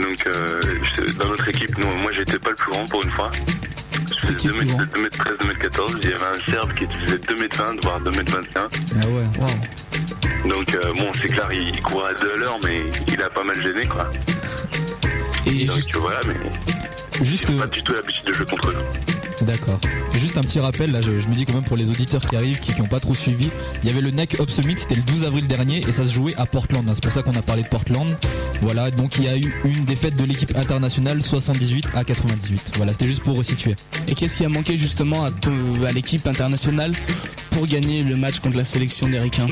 [0.00, 0.60] Donc, euh,
[0.94, 3.30] je- dans notre équipe, nous, moi, j'étais pas le plus grand pour une fois.
[4.20, 5.98] Je faisais 2m13, 2m14.
[6.02, 8.44] Il y avait un Serbe qui faisait 2m20 voire 2m21.
[9.02, 10.48] Ah ouais.
[10.48, 12.82] Donc, euh, bon, c'est clair, il, courait à 2 à l'heure, mais
[13.12, 14.08] il a pas mal gêné, quoi.
[15.48, 18.76] Et Donc, voilà, mais Juste, ils ont pas du tout l'habitude de jouer contre eux.
[19.42, 19.80] D'accord.
[20.14, 22.36] Juste un petit rappel, là, je, je me dis quand même pour les auditeurs qui
[22.36, 23.50] arrivent, qui n'ont pas trop suivi,
[23.82, 26.12] il y avait le NEC Up Summit, c'était le 12 avril dernier et ça se
[26.12, 26.84] jouait à Portland.
[26.88, 26.92] hein.
[26.94, 28.08] C'est pour ça qu'on a parlé de Portland.
[28.62, 32.72] Voilà, donc il y a eu une défaite de l'équipe internationale 78 à 98.
[32.76, 33.74] Voilà, c'était juste pour resituer.
[34.08, 36.92] Et qu'est-ce qui a manqué justement à, l'équipe internationale
[37.50, 39.48] pour gagner le match contre la sélection des Ricains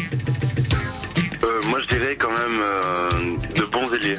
[1.44, 3.10] Euh, moi, je dirais quand même euh,
[3.54, 4.16] de bons ailiers.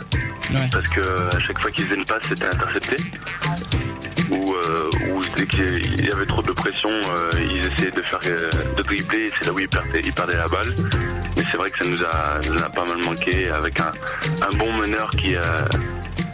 [0.72, 2.98] Parce que à chaque fois qu'ils faisaient une passe, c'était intercepté.
[4.30, 8.20] Ou, euh, ou dès qu'il y avait trop de pression, euh, ils essayaient de faire
[8.26, 9.26] euh, de dribbler.
[9.26, 10.74] et C'est là où ils perdaient, ils perdaient la balle.
[11.36, 13.92] Mais c'est vrai que ça nous a, ça nous a pas mal manqué avec un,
[14.42, 15.42] un bon meneur qui, euh,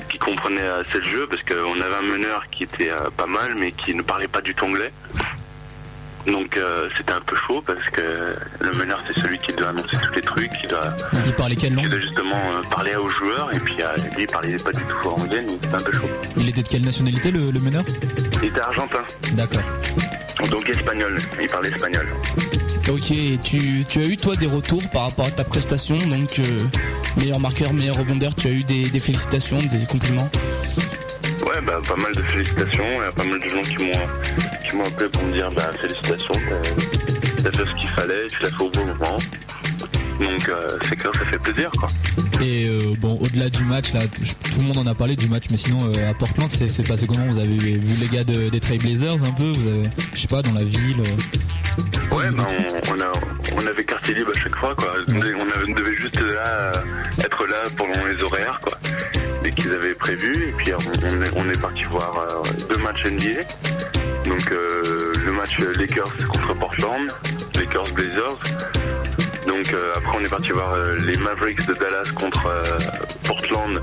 [0.09, 1.27] qui comprenait assez le jeu.
[1.27, 4.41] Parce qu'on avait un meneur qui était euh, pas mal, mais qui ne parlait pas
[4.41, 4.91] du tout anglais.
[6.25, 9.97] Donc euh, c'était un peu chaud parce que le meneur c'est celui qui doit annoncer
[10.01, 10.95] tous les trucs, qui doit,
[11.25, 14.23] Il parlait quelle qui langue doit justement euh, parler aux joueurs et puis euh, lui
[14.23, 16.07] il parlait pas du tout anglais donc c'était un peu chaud.
[16.37, 17.83] Il était de quelle nationalité le, le meneur?
[18.41, 19.61] Il était argentin, D'accord.
[20.49, 22.07] donc espagnol, il parlait espagnol.
[22.89, 23.13] Ok,
[23.43, 26.43] tu, tu as eu toi des retours par rapport à ta prestation, donc euh,
[27.19, 30.29] meilleur marqueur, meilleur rebondeur, tu as eu des, des félicitations, des compliments?
[31.45, 34.07] Ouais bah pas mal de félicitations, il y a pas mal de gens qui m'ont
[34.69, 36.33] qui m'ont appelé pour me dire bah félicitations,
[37.43, 39.17] t'as fait ce qu'il fallait, tu l'as fait au bon moment.
[40.21, 41.89] Donc euh, c'est clair ça fait plaisir quoi.
[42.41, 45.45] Et euh, bon, au-delà du match, là, tout le monde en a parlé du match,
[45.51, 47.25] mais sinon euh, à Portland, c'est passé comment?
[47.27, 49.51] Vous avez vu les gars de- des Trailblazers un peu?
[49.51, 49.83] Vous avez,
[50.13, 53.11] je sais pas, dans la ville euh, Ouais, bah on, on, a,
[53.55, 54.93] on avait quartier libre à chaque fois, quoi.
[55.09, 56.71] On, devait- on avait- on devait juste là,
[57.23, 58.77] être là pendant les horaires, quoi.
[59.55, 60.49] Qu'ils avaient prévu.
[60.49, 63.43] Et puis on, est, on est parti voir euh, deux matchs NBA.
[64.29, 67.09] Donc euh, le match Lakers contre Portland,
[67.55, 68.39] Lakers Blazers.
[69.47, 72.47] Donc euh, après on est parti voir euh, les Mavericks de Dallas contre
[73.27, 73.81] Portland.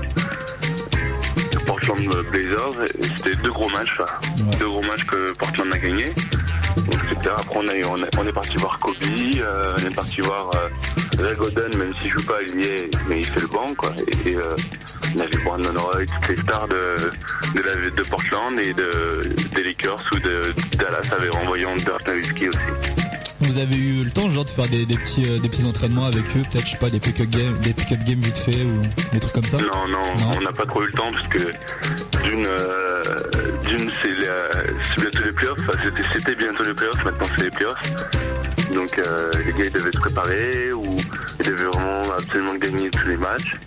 [1.65, 2.83] Portland Blazers.
[2.99, 3.97] Et C'était deux gros matchs,
[4.59, 6.05] deux gros matchs que Portland a gagné.
[6.77, 10.21] Donc c'était après on, a, on, est- on est parti voir Kobe, on est parti
[10.21, 10.49] voir
[11.19, 13.93] Ray Godden, même s'il joue pas, il y est, mais il fait le banc quoi.
[14.25, 14.37] Et, et,
[15.15, 17.11] vu Brandon Roy, toutes les stars de,
[17.55, 22.49] de, la, de Portland et de, des Lakers ou de Dallas avaient renvoyé Dirk Nowitzki
[22.49, 22.59] aussi.
[23.41, 26.05] Vous avez eu le temps genre de faire des, des petits euh, des petits entraînements
[26.05, 28.79] avec eux, peut-être je sais pas des pick-up games, des pick-up games vite fait ou
[29.11, 29.57] des trucs comme ça?
[29.57, 29.99] Non, non,
[30.37, 31.39] on n'a pas trop eu le temps parce que
[32.23, 33.03] d'une, euh,
[33.67, 37.81] d'une c'est bientôt les playoffs, Enfin, c'était, c'était bientôt les playoffs, maintenant c'est les playoffs.
[38.73, 40.95] Donc euh, les gars ils devaient se préparer ou
[41.39, 43.57] ils devaient vraiment absolument gagner tous les matchs.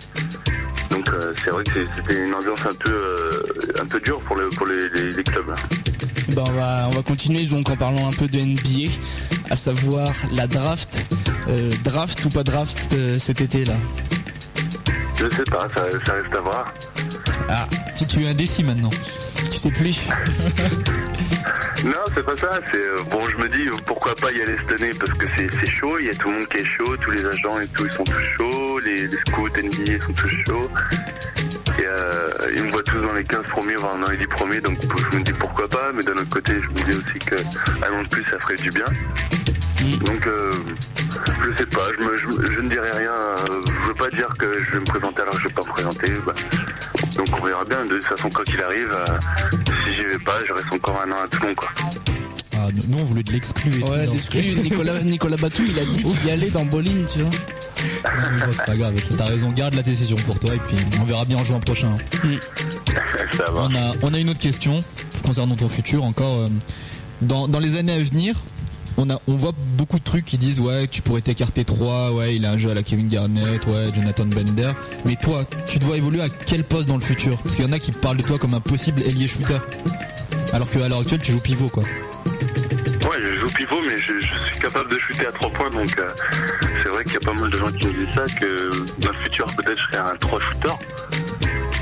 [0.94, 3.42] Donc euh, c'est vrai que c'était une ambiance un peu, euh,
[3.82, 5.52] un peu dure pour, le, pour les, les- les clubs.
[6.28, 8.92] Ben, on, va, on va continuer donc en parlant un peu de NBA,
[9.50, 11.04] à savoir la draft.
[11.48, 13.74] Euh, draft ou pas draft euh, cet été là
[15.16, 16.72] Je sais pas, ça, ça reste à voir.
[17.48, 17.66] Ah,
[17.96, 18.90] tu, tu es indécis maintenant.
[19.50, 20.00] Tu sais plus
[21.84, 22.60] Non, c'est pas ça.
[22.72, 25.26] C'est euh, bon, je me dis euh, pourquoi pas y aller cette année parce que
[25.36, 25.98] c'est chaud.
[26.00, 27.92] Il y a tout le monde qui est chaud, tous les agents et tout, ils
[27.92, 28.78] sont tous chauds.
[28.80, 30.70] Les, les scouts NBA sont tous chauds.
[31.78, 34.60] Et euh, ils me voient tous dans les 15 premiers, voire dans les 10 premiers.
[34.62, 34.78] Donc
[35.12, 35.92] je me dis pourquoi pas.
[35.94, 38.70] Mais d'un autre côté, je me dis aussi que an de plus, ça ferait du
[38.70, 38.86] bien.
[40.06, 40.52] Donc euh,
[41.44, 41.86] je sais pas.
[42.00, 43.12] Je, me- je- je ne dirai rien.
[43.66, 45.68] je veux pas dire que je vais me présenter alors que je vais pas me
[45.72, 46.12] présenter.
[46.24, 46.32] Bah,
[47.16, 47.84] donc on verra bien.
[47.84, 49.04] De toute façon, quoi qu'il arrive, euh,
[49.86, 51.68] si j'y vais pas, je reste encore un an à Toulon, quoi.
[52.56, 54.12] Ah, nous on voulait de l'exclu et Ouais, tout.
[54.12, 57.30] l'exclu, Nicolas, Nicolas Batou, il a dit qu'il y allait dans Bowling, tu vois.
[57.30, 60.76] Non, mais bon, c'est pas grave, t'as raison, garde la décision pour toi et puis
[61.00, 61.94] on verra bien en juin prochain.
[63.56, 64.80] On a, on a une autre question
[65.24, 66.40] concernant ton futur encore.
[66.40, 66.48] euh,
[67.22, 68.36] Dans, dans les années à venir,
[68.96, 72.50] on, voit beaucoup de trucs qui disent ouais tu pourrais t'écarter 3, ouais il a
[72.50, 74.72] un jeu à la Kevin Garnett, ouais Jonathan Bender.
[75.04, 77.36] Mais toi, tu dois évoluer à quel poste dans le futur?
[77.38, 79.58] Parce qu'il y en a qui parlent de toi comme un possible ailier shooter.
[80.52, 81.82] Alors qu'à l'heure actuelle tu joues pivot quoi.
[81.82, 86.10] Ouais, je joue pivot, mais je, suis capable de shooter à 3 points, donc euh,
[86.82, 89.12] c'est vrai qu'il y a pas mal de gens qui me disent ça, que dans
[89.12, 90.74] le futur, peut-être, je serai un 3 shooter.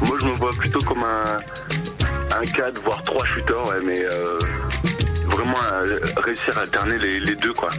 [0.06, 1.38] Moi, je me vois plutôt comme un,
[2.36, 4.38] un 4, voire 3 shooters, ouais, mais euh,
[5.32, 5.58] vraiment
[6.24, 7.70] réussir à alterner les, les deux, quoi.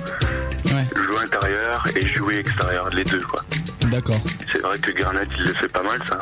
[0.96, 3.42] Jouer intérieur et jouer extérieur, les deux, quoi.
[3.90, 4.20] D'accord.
[4.52, 6.18] C'est vrai que Garnett, il le fait pas mal, ça.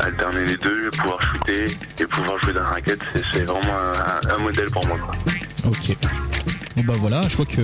[0.00, 1.66] Alterner les deux, pouvoir shooter
[2.00, 5.14] et pouvoir jouer dans la raquette, c'est- c'est vraiment un, un modèle pour moi, quoi.
[5.66, 5.96] Ok.
[6.76, 7.60] Et bah voilà, je crois que.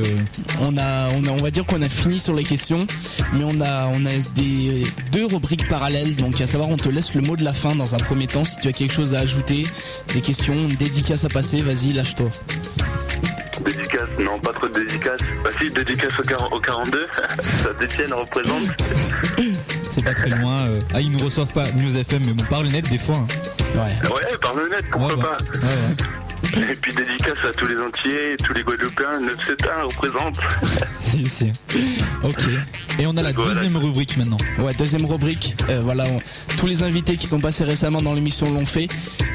[0.61, 2.87] On a, on a, on va dire qu'on a fini sur les questions,
[3.33, 6.15] mais on a, on a des deux rubriques parallèles.
[6.17, 8.45] Donc à savoir, on te laisse le mot de la fin dans un premier temps.
[8.45, 9.65] Si tu as quelque chose à ajouter,
[10.15, 12.29] des questions, une dédicace à passer, vas-y, lâche-toi.
[13.65, 15.21] Dédicace, non, pas trop de dédicace.
[15.45, 17.07] Bah si, dédicace au, au 42,
[17.63, 18.63] ça détienne représente.
[19.91, 20.67] C'est pas très loin.
[20.69, 20.81] euh.
[20.95, 23.17] Ah, ils nous reçoivent pas News FM, mais bon, parle net des fois.
[23.17, 23.27] hein.
[23.75, 24.09] Ouais.
[24.09, 25.23] Ouais, parle net, pourquoi Ouais, ouais.
[25.23, 30.37] pas Et puis dédicace à tous les entiers, tous les Guadeloupéens, 971 représente.
[30.99, 31.53] si, si.
[32.23, 32.37] Ok.
[33.01, 34.37] Et on a la deuxième rubrique maintenant.
[34.59, 35.57] Ouais, deuxième rubrique.
[35.71, 36.21] Euh, voilà, on-
[36.59, 38.89] tous les invités qui sont passés récemment dans l'émission l'ont fait.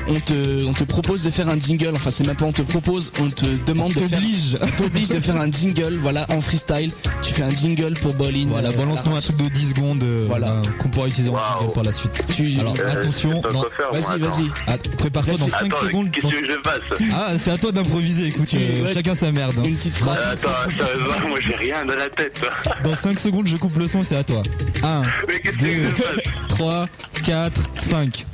[0.07, 1.93] On te, on te propose de faire un jingle.
[1.95, 4.19] Enfin, c'est même pas on te propose, on te demande de faire.
[4.61, 5.97] On t'oblige de faire un jingle.
[5.99, 6.91] Voilà, en freestyle.
[7.23, 8.45] Tu fais un jingle pour Bolin.
[8.49, 10.51] Voilà, balance-nous un truc de 10 secondes euh, Voilà.
[10.51, 12.23] euh, qu'on pourra utiliser en jingle par la suite.
[12.59, 14.47] Alors Euh, attention, vas-y, vas-y.
[14.67, 16.09] Ah, Prépare-toi dans 5 Attends, secondes.
[16.21, 19.55] dans- que je fasse Ah, c'est à toi d'improviser, écoute, euh, ouais, chacun sa merde.
[19.57, 19.63] hein.
[19.65, 22.39] Une petite Euh, Attends, sérieusement, moi j'ai rien dans la tête.
[22.83, 24.41] Dans 5 secondes, je coupe le son, c'est à toi.
[24.83, 26.87] 1, Mais qu'est-ce que 2, je fasse 3,
[27.23, 28.25] 4, 5.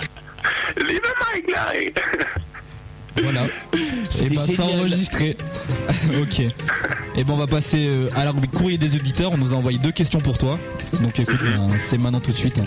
[0.77, 1.71] Leave the mic là
[3.21, 3.41] Voilà.
[4.23, 4.79] Et bah ça génial.
[4.79, 5.37] enregistré.
[6.21, 6.39] ok.
[6.39, 9.31] Et ben on va passer euh, à la rubrique courrier des auditeurs.
[9.33, 10.57] On nous a envoyé deux questions pour toi.
[11.01, 12.61] Donc écoute, ben, c'est maintenant tout de suite.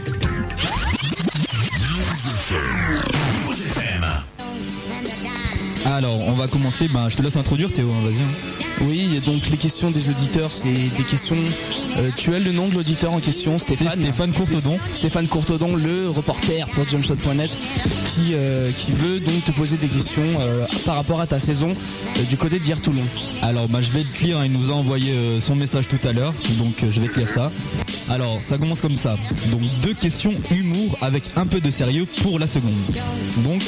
[5.85, 6.89] Alors, on va commencer.
[6.89, 8.23] Ben, je te laisse introduire Théo, hein, vas-y.
[8.23, 8.87] hein.
[8.89, 11.37] Oui, donc les questions des auditeurs, c'est des questions.
[11.99, 13.89] euh, tu as le nom de l'auditeur en question, Stéphane.
[13.95, 14.79] C'est Stéphane Courtodon.
[14.93, 17.51] Stéphane Courtodon, le reporter pour Jumpshot.net,
[18.15, 21.75] qui, euh, qui veut donc te poser des questions euh, par rapport à ta saison
[22.29, 23.05] du côté d'hier Toulon.
[23.43, 24.39] Alors, bah, je vais te lire.
[24.39, 26.33] hein, il nous a envoyé son message tout à l'heure.
[26.59, 27.53] Donc, je vais te lire ça.
[28.11, 29.17] Alors, ça commence comme ça.
[29.51, 32.73] Donc, deux questions humour avec un peu de sérieux pour la seconde.
[33.45, 33.63] Donc,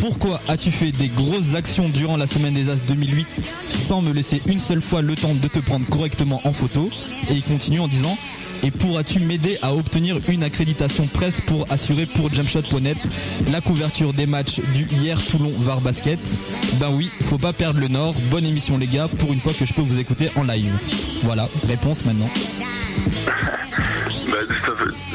[0.00, 1.54] pourquoi as-tu fait des grosses
[1.92, 3.26] durant la semaine des As 2008
[3.68, 6.88] sans me laisser une seule fois le temps de te prendre correctement en photo.
[7.30, 8.16] Et il continue en disant
[8.64, 12.96] et pourras-tu m'aider à obtenir une accréditation presse pour assurer pour Jumpshot.net
[13.52, 16.18] la couverture des matchs du hier Toulon Var Basket?
[16.74, 18.14] Ben oui, faut pas perdre le nord.
[18.30, 20.72] Bonne émission les gars, pour une fois que je peux vous écouter en live.
[21.24, 22.28] Voilà, réponse maintenant.
[24.30, 24.36] Bah,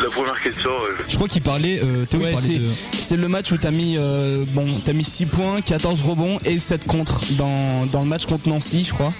[0.01, 2.61] la première question, euh, Je crois qu'il parlait, euh, Théo, il Ouais, parlait
[2.93, 3.21] c'est, de...
[3.21, 6.87] le match où t'as mis, euh, bon, t'as mis 6 points, 14 rebonds et 7
[6.87, 9.13] contre dans, dans le match contre Nancy, je crois.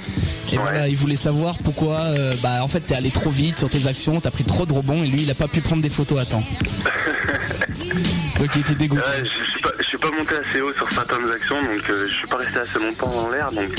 [0.52, 3.70] Et voilà, il voulait savoir pourquoi, euh, bah, en fait, t'es allé trop vite sur
[3.70, 5.90] tes actions, t'as pris trop de rebonds et lui, il a pas pu prendre des
[5.90, 6.44] photos à temps.
[8.40, 9.04] Donc il était dégoûté.
[9.20, 12.08] Je, je suis pas, je suis pas monté assez haut sur certaines actions, donc euh,
[12.08, 13.70] je suis pas resté assez longtemps dans l'air, donc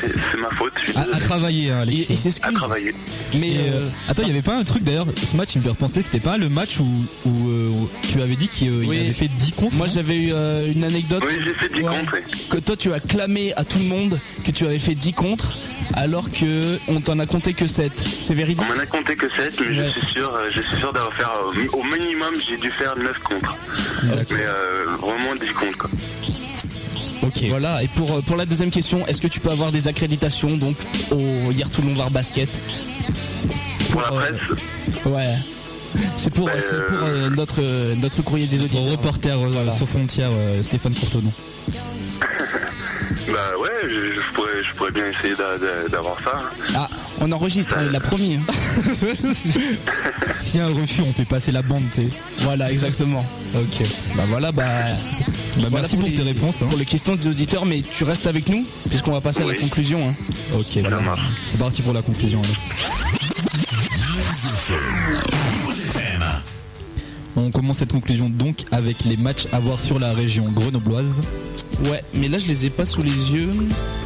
[0.00, 0.72] c'est ma faute.
[0.84, 2.06] je suis À, à travailler, hein, Alexis.
[2.08, 2.48] Il, il s'excuse.
[2.48, 2.94] À travailler.
[3.34, 5.64] Mais euh, euh, attends, il y avait pas un truc d'ailleurs, ce match, il me
[5.64, 6.84] fait repenser, c'était pas le match où,
[7.28, 9.00] où, euh, où tu avais dit qu'il euh, il Oui.
[9.00, 11.96] avait fait 10 contre moi j'avais eu euh, une anecdote Oui, j'ai fait 10 Ouais.
[11.98, 12.16] contre.
[12.50, 15.52] que toi tu as clamé à tout le monde que tu avais fait 10 contre
[15.94, 17.92] alors que on t'en a compté que 7.
[18.20, 19.84] C'est véridique On m'en a compté que 7, mais Ouais.
[19.94, 21.24] je suis sûr, je suis sûr d'avoir fait
[21.72, 23.56] au minimum, j'ai dû faire 9 contre.
[24.04, 25.90] Mais euh, vraiment 10 contre quoi.
[27.22, 27.44] Ok.
[27.48, 30.56] Voilà, et pour, euh, pour la deuxième question, est-ce que tu peux avoir des accréditations
[30.56, 30.76] donc
[31.10, 32.48] au Hier Toulon Var Basket?
[33.90, 35.34] Pour la euh, presse, Ouais.
[36.16, 38.84] C'est pour, Bah, c'est pour euh, notre, euh, notre courrier des auditeurs.
[38.84, 39.72] reporter euh, Voilà.
[39.72, 41.32] sans frontières, euh, Stéphane Courtonon.
[43.28, 46.36] bah ouais, je, je pourrais, je pourrais bien essayer d'a- d'a- d'avoir ça.
[46.76, 46.88] Ah,
[47.20, 48.36] on enregistre, hein, il l'a promis.
[48.36, 48.52] hein.
[50.42, 52.08] S'il y a un refus, on fait passer la bande, tu sais.
[52.38, 53.24] Voilà, exactement.
[53.54, 53.86] Ok.
[54.16, 54.62] Bah voilà, bah.
[54.64, 56.62] Bah, voilà merci pour, les- tes réponses.
[56.62, 56.66] hein.
[56.68, 59.54] Pour les questions des auditeurs, mais tu restes avec nous, puisqu'on va passer à la
[59.54, 60.08] conclusion.
[60.10, 60.14] hein.
[60.54, 61.00] Ok, Ça voilà.
[61.00, 61.22] marche.
[61.46, 62.40] C'est parti pour la conclusion.
[62.42, 62.56] alors.
[67.36, 71.20] On commence cette conclusion donc avec les matchs à voir sur la région grenobloise.
[71.84, 73.48] Ouais, mais là je les ai pas sous les yeux.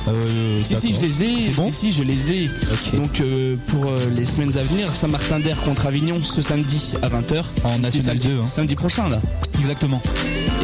[0.08, 1.50] Euh, Si, si, je les ai.
[1.50, 2.50] Bon si, si, je les ai.
[2.92, 7.08] Donc euh, pour euh, les semaines à venir, Saint-Martin d'Air contre Avignon ce samedi à
[7.08, 7.44] 20h.
[7.64, 8.46] En National samedi, 2, hein.
[8.46, 9.20] Samedi prochain là.
[9.58, 10.00] Exactement.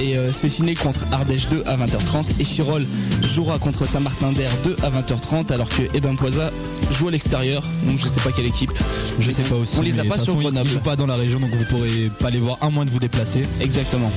[0.00, 2.24] Et Cessiné contre Ardèche 2 à 20h30.
[2.38, 2.86] Et Chirol
[3.22, 6.50] jouera contre Saint-Martin d'Air 2 à 20h30 alors que Eben Poisa
[6.92, 7.62] joue à l'extérieur.
[7.84, 8.70] Donc je sais pas quelle équipe.
[9.18, 9.76] Je sais pas aussi.
[9.78, 10.66] On les a pas sur Grenoble.
[10.68, 12.90] Ils jouent pas dans la région, donc vous pourrez pas les voir à moins de
[12.90, 13.42] vous déplacer.
[13.60, 14.10] Exactement.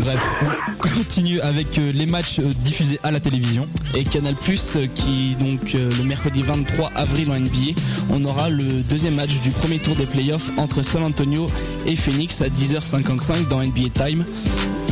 [0.00, 3.66] Bref, on continue avec euh, les matchs euh, diffusés à la télévision.
[3.94, 7.80] Et Canal Plus euh, qui donc le mercredi 23 avril en NBA,
[8.10, 11.46] on aura le deuxième match du premier tour des playoffs entre San Antonio
[11.86, 14.24] et Phoenix à 10h55 dans NBA Time.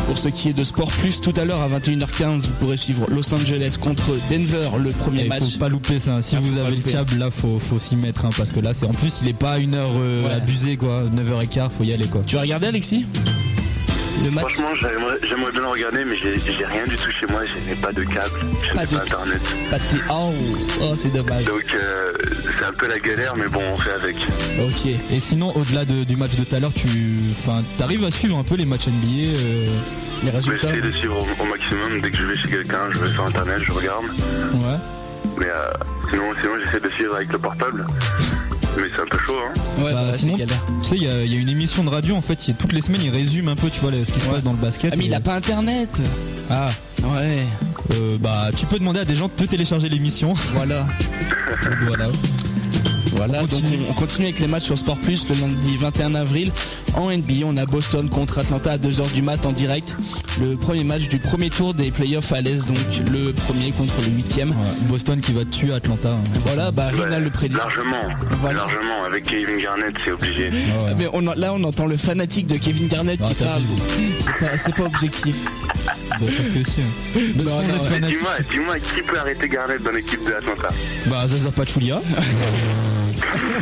[0.06, 3.06] Pour ce qui est de Sport Plus, tout à l'heure à 21h15, vous pourrez suivre
[3.10, 5.52] Los Angeles contre Denver, le premier Il match.
[5.55, 6.20] faut pas louper ça.
[6.20, 8.74] Si Ah, vous avez le câble, là, faut, faut s'y mettre, hein, parce que là,
[8.74, 10.35] c'est en plus, il est pas à une heure euh, Ouais.
[10.35, 11.05] abusée, quoi.
[11.09, 12.22] 9h15, faut y aller, quoi.
[12.26, 13.06] Tu as regardé Alexis?
[14.24, 14.74] Le match Franchement,
[15.22, 17.42] j'aimerais bien le regarder, mais j'ai rien du tout chez moi.
[17.44, 19.40] Je n'ai pas de câble, je Pas n'ai pas internet.
[19.70, 20.32] Pas de thé- Oh,
[20.80, 21.44] oh, c'est dommage.
[21.44, 22.12] Donc euh,
[22.59, 24.16] c'est un peu la galère, mais bon, on fait avec.
[24.60, 24.86] Ok.
[25.12, 26.88] Et sinon, au-delà de- du match de tout à l'heure, tu
[27.46, 29.66] enfin, arrives à suivre un peu les matchs NBA euh,
[30.24, 32.01] Les résultats essayer de suivre au, au maximum.
[32.01, 34.05] Dès que je vais chez quelqu'un, je vais sur internet, je regarde.
[34.55, 34.78] Ouais.
[35.36, 35.70] Mais euh,
[36.10, 37.86] sinon, sinon j'essaie de suivre avec le portable.
[38.76, 39.82] Mais c'est un peu chaud, hein.
[39.82, 40.36] Ouais, Bah, bah, sinon.
[40.36, 40.44] Tu
[40.84, 42.55] sais, il y, a- il y a une émission de radio, en fait, il y
[42.55, 44.32] a- toutes les semaines, il résume un peu, tu vois, ce qui se Ouais.
[44.34, 44.90] passe dans le basket.
[44.92, 45.88] Ah, mais il a pas internet
[46.51, 46.70] Ah,
[47.05, 47.44] Ouais,
[47.94, 50.34] euh, bah, tu peux demander à des gens de te télécharger l'émission.
[50.55, 50.86] voilà.
[51.82, 52.09] voilà.
[53.15, 53.78] Voilà, On donc continue.
[53.89, 56.51] on, on continue avec les matchs sur Sport Plus le lundi 21 avril.
[56.97, 59.97] En NBA, on a Boston contre Atlanta à 2h du mat en direct.
[60.41, 62.77] Le premier match du premier tour des playoffs à l'Est, donc
[63.12, 64.51] le premier contre le huitième.
[64.51, 64.57] Ouais,
[64.89, 66.11] Boston qui va tuer Atlanta.
[66.11, 66.24] hein.
[66.47, 67.57] Voilà, bah Rina Ouais, le prédit.
[67.57, 67.97] Largement,
[68.41, 68.59] Voilà.
[68.61, 69.05] largement.
[69.07, 70.49] Avec Kevin Garnett, c'est obligé.
[70.53, 70.95] Ah ouais.
[70.99, 73.61] Mais on là, on entend le fanatique de Kevin Garnett Ah, qui parle.
[73.62, 74.12] vu.
[74.19, 75.36] C'est pas, c'est pas objectif.
[76.20, 76.81] Bien sûr que si.
[76.81, 76.85] hein.
[77.36, 77.89] Mais Non, sans non, être ouais.
[77.89, 78.16] fanatique.
[78.19, 80.69] Dis-moi, dis-moi, qui peut arrêter Garnett dans l'équipe de Atlanta
[81.06, 82.01] Bah, Zaza Pachulia.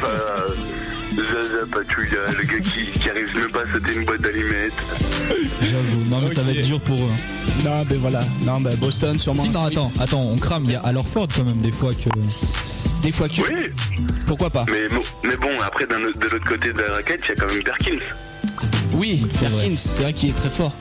[0.05, 0.49] euh,
[1.15, 4.73] Zaza Pachulia, le gars qui, qui arrive même pas à sauter une boîte d'allumettes.
[5.61, 6.05] J'avoue.
[6.11, 6.59] Non, mais ça va Ok.
[6.59, 7.11] être dur pour eux.
[7.65, 8.20] Non, ben voilà.
[8.43, 9.43] Non, ben Boston sûrement.
[9.44, 10.65] Si, non, attends, attends, on crame.
[10.66, 12.09] Il y a Alorford quand même des fois que.
[13.03, 13.43] Des fois que.
[13.43, 13.70] Oui,
[14.27, 14.65] Pourquoi pas?
[14.70, 17.32] Mais, bon- mais bon, après, d'un autre- de l'autre côté de la raquette, il y
[17.32, 17.99] a quand même Perkins.
[18.94, 19.62] Oui, C'est vrai.
[19.62, 20.74] Perkins, c'est vrai qu'il est très fort.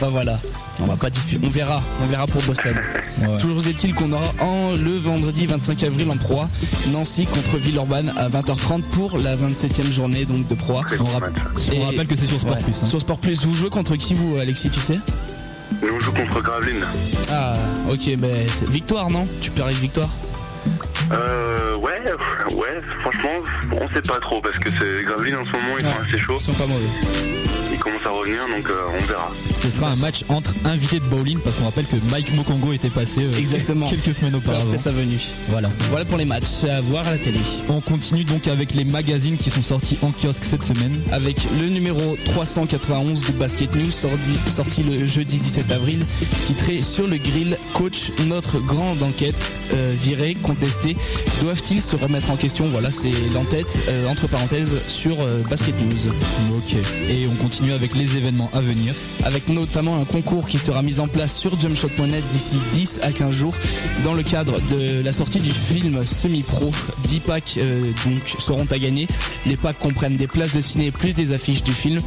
[0.00, 0.38] Bah voilà,
[0.80, 1.40] on va pas disputer.
[1.46, 2.74] On verra, on verra pour Boston.
[3.20, 3.36] Ouais.
[3.36, 6.48] Toujours est-il qu'on aura en, le vendredi 25 avril en Pro A,
[6.90, 10.82] Nancy contre Villeurbanne à 20h30 pour la 27e journée donc de Pro A.
[10.84, 11.32] Très On, rapp-
[11.76, 12.82] on rappelle que c'est sur Sport Ouais, Plus.
[12.82, 12.86] hein.
[12.86, 14.98] Sur Sport Plus, vous jouez contre qui vous Alexis, tu sais?
[15.82, 16.82] Nous, on joue contre Graveline.
[17.30, 17.54] Ah,
[17.90, 19.26] ok, ben c'est victoire non?
[19.40, 20.08] Tu perds avec victoire?
[21.12, 22.00] Euh, ouais,
[22.54, 23.30] ouais, franchement,
[23.80, 25.92] on sait pas trop parce que c'est Graveline en ce moment, ils Ouais.
[25.92, 26.36] sont assez chauds.
[26.38, 27.59] Ils sont pas mauvais.
[27.80, 29.30] Ils commencent à revenir, donc euh, on verra.
[29.62, 32.90] Ce sera un match entre invités de bowling parce qu'on rappelle que Mike Mokongo était
[32.90, 33.86] passé euh, Exactement.
[33.90, 34.64] quelques semaines auparavant.
[34.66, 35.18] Après sa venue.
[35.48, 35.70] Voilà.
[35.88, 37.38] Voilà pour les matchs à voir à la télé.
[37.70, 41.00] On continue donc avec les magazines qui sont sortis en kiosque cette semaine.
[41.10, 46.04] avec le numéro 391 du Basket News sorti, sorti le jeudi 17 avril
[46.44, 49.34] titré sur le grill coach notre grande enquête
[49.72, 50.96] euh, virée contestée
[51.40, 52.66] doivent-ils se remettre en question?
[52.70, 56.12] Voilà c'est l'entête euh, entre parenthèses sur euh, Basket News
[56.58, 56.76] Ok.
[57.08, 58.94] Et on continue avec les événements à venir.
[59.24, 63.34] avec notamment un concours qui sera mis en place sur jumpshot.net d'ici 10 à 15
[63.34, 63.54] jours
[64.04, 66.72] dans le cadre de la sortie du film semi-pro
[67.08, 69.06] 10 packs euh, donc seront à gagner
[69.46, 72.00] les packs comprennent des places de ciné plus des affiches du film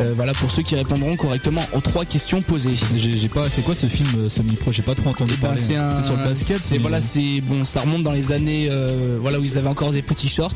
[0.00, 2.74] Euh, voilà pour ceux qui répondront correctement aux trois questions posées.
[2.96, 3.48] J'ai pas.
[3.48, 5.62] C'est quoi ce film euh, semi-pro J'ai pas trop entendu Eh ben, parler.
[5.62, 6.58] c'est un- sur le basket.
[6.60, 9.92] c'est- voilà, c'est bon, ça remonte dans les années, euh, voilà où ils avaient encore
[9.92, 10.54] des petits shorts,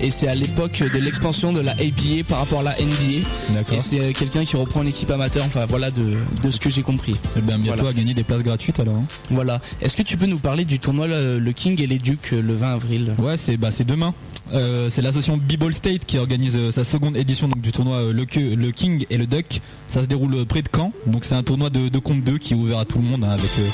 [0.00, 3.26] et c'est à l'époque de l'expansion de la ABA par rapport à la NBA.
[3.50, 3.74] D'accord.
[3.76, 5.44] Et c'est quelqu'un qui reprend une équipe amateur.
[5.44, 7.16] Enfin voilà de, de ce que j'ai compris.
[7.36, 7.90] Eh bien, bientôt Voilà.
[7.90, 8.94] à gagner des places gratuites alors.
[8.96, 9.04] hein.
[9.30, 9.60] Voilà.
[9.82, 12.72] Est-ce que tu peux nous parler du tournoi le, King et les Ducs le 20
[12.74, 13.14] avril?
[13.18, 14.14] Ouais, c'est bah, c'est demain.
[14.54, 18.24] Euh, c'est l'association B-Ball State qui organise sa seconde édition donc, du tournoi le,
[18.54, 19.60] le King et le Duck.
[19.88, 20.92] Ça se déroule près de Caen.
[21.06, 23.24] Donc c'est un tournoi de, de contre 2 qui est ouvert à tout le monde
[23.24, 23.68] hein, avec euh,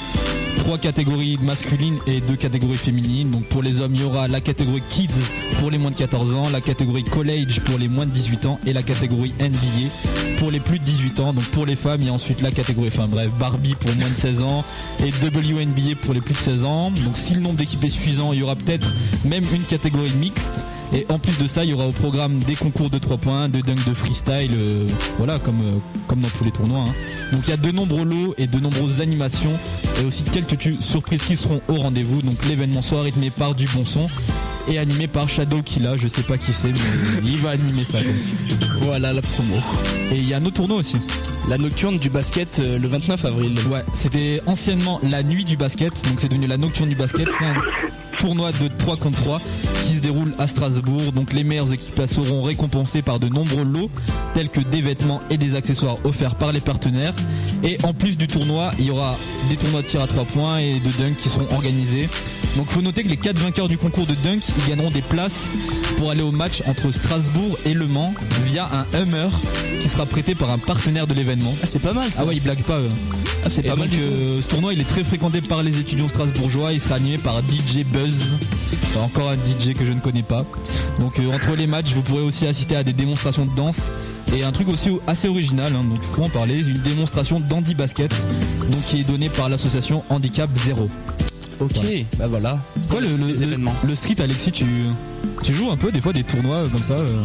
[0.56, 3.30] trois catégories masculines et deux catégories féminines.
[3.30, 5.10] Donc pour les hommes, il y aura la catégorie Kids
[5.58, 8.58] pour les moins de 14 ans, la catégorie College pour les moins de 18 ans
[8.66, 11.32] et la catégorie NBA pour les plus de 18 ans.
[11.34, 14.08] Donc pour les femmes, il y a ensuite la catégorie, enfin bref, Barbie pour moins
[14.08, 14.64] de 16 ans
[15.04, 16.90] et WNBA pour les plus de 16 ans.
[16.90, 18.94] Donc si le nombre d'équipes est suffisant, il y aura peut-être
[19.26, 20.64] même une catégorie mixte.
[20.92, 23.48] Et en plus de ça, il y aura au programme des concours de 3 points,
[23.48, 24.86] de dunk de freestyle, euh,
[25.18, 26.84] voilà, comme, euh, comme dans tous les tournois.
[26.86, 26.92] hein.
[27.32, 29.50] Donc il y a de nombreux lots et de nombreuses animations
[30.00, 32.22] et aussi quelques surprises qui seront au rendez-vous.
[32.22, 34.08] Donc l'événement sera rythmé par du bon son
[34.68, 36.78] et animé par Shadow Killa, je sais pas qui c'est, mais
[37.30, 37.98] il va animer ça.
[38.82, 39.56] Voilà la promo.
[40.12, 40.96] Et il y a un autre tournoi aussi.
[41.48, 43.58] La nocturne du basket euh, le 29 avril.
[43.70, 47.28] Ouais, c'était anciennement la nuit du basket, donc c'est devenu la nocturne du basket.
[47.38, 47.54] C'est un
[48.18, 49.40] tournoi de 3 contre 3
[49.84, 51.12] qui se déroule à Strasbourg.
[51.12, 53.90] Donc les meilleures équipes seront récompensées par de nombreux lots
[54.32, 57.14] tels que des vêtements et des accessoires offerts par les partenaires.
[57.62, 59.14] Et en plus du tournoi, il y aura
[59.48, 62.08] des tournois de tir à 3 points et de dunk qui seront organisés.
[62.56, 65.40] Donc faut noter que les 4 vainqueurs du concours de dunk, ils gagneront des places
[65.96, 68.14] pour aller au match entre Strasbourg et Le Mans
[68.44, 69.28] via un Hummer
[69.82, 71.52] qui sera prêté par un partenaire de l'événement.
[71.62, 72.20] Ah, c'est pas mal ça.
[72.22, 72.78] Ah ouais, ils blaguent pas.
[72.78, 72.88] eux.
[73.44, 76.08] Ah, c'est pas mal du euh, ce tournoi il est très fréquenté par les étudiants
[76.08, 76.72] strasbourgeois.
[76.72, 78.36] Il sera animé par DJ Buzz,
[78.84, 80.44] Enfin, encore un DJ que je ne connais pas.
[81.00, 83.90] Donc euh, entre les matchs, vous pourrez aussi assister à des démonstrations de danse
[84.34, 85.74] et un truc aussi assez original.
[85.74, 88.10] hein, donc il faut en parler, une démonstration d'Andy Basket,
[88.70, 90.88] donc qui est donnée par l'association Handicap Zéro.
[91.60, 91.76] Ok,
[92.18, 92.58] bah voilà.
[92.90, 93.74] Toi le, C'est le- des le- événements.
[93.86, 94.66] le street, Alexis, tu
[95.42, 96.94] tu joues un peu des fois des tournois euh, comme ça.
[96.94, 97.22] euh,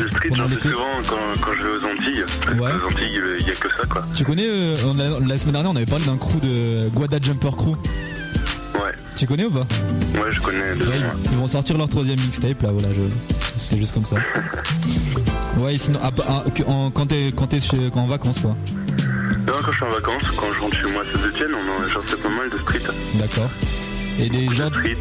[0.00, 0.68] Le street, j'en fais l'été.
[0.68, 2.24] souvent quand, quand je vais aux Antilles.
[2.42, 2.70] Parce Ouais.
[2.80, 4.04] qu'aux Antilles, il n'y a que ça, quoi.
[4.14, 7.18] Tu connais euh, on a- la semaine dernière on avait parlé d'un crew de Guada
[7.20, 7.70] Jumper Crew.
[8.74, 8.80] Ouais.
[9.16, 9.60] Tu connais ou pas?
[10.14, 13.02] Ouais, je connais deux Ouais, ils, ils vont sortir leur troisième mixtape là, voilà, je...
[13.60, 14.16] c'était juste comme ça.
[15.58, 18.56] ouais, sinon, ah, bah, ah, en- quand t'es quand t'es chez- quand en vacances toi?
[19.46, 21.23] Non, quand je suis en vacances, quand je rentre chez moi Saint-Etienne,
[21.56, 22.92] on fais pas mal de street.
[23.14, 23.50] D'accord.
[24.20, 24.68] Et des gens.
[24.68, 24.96] Street,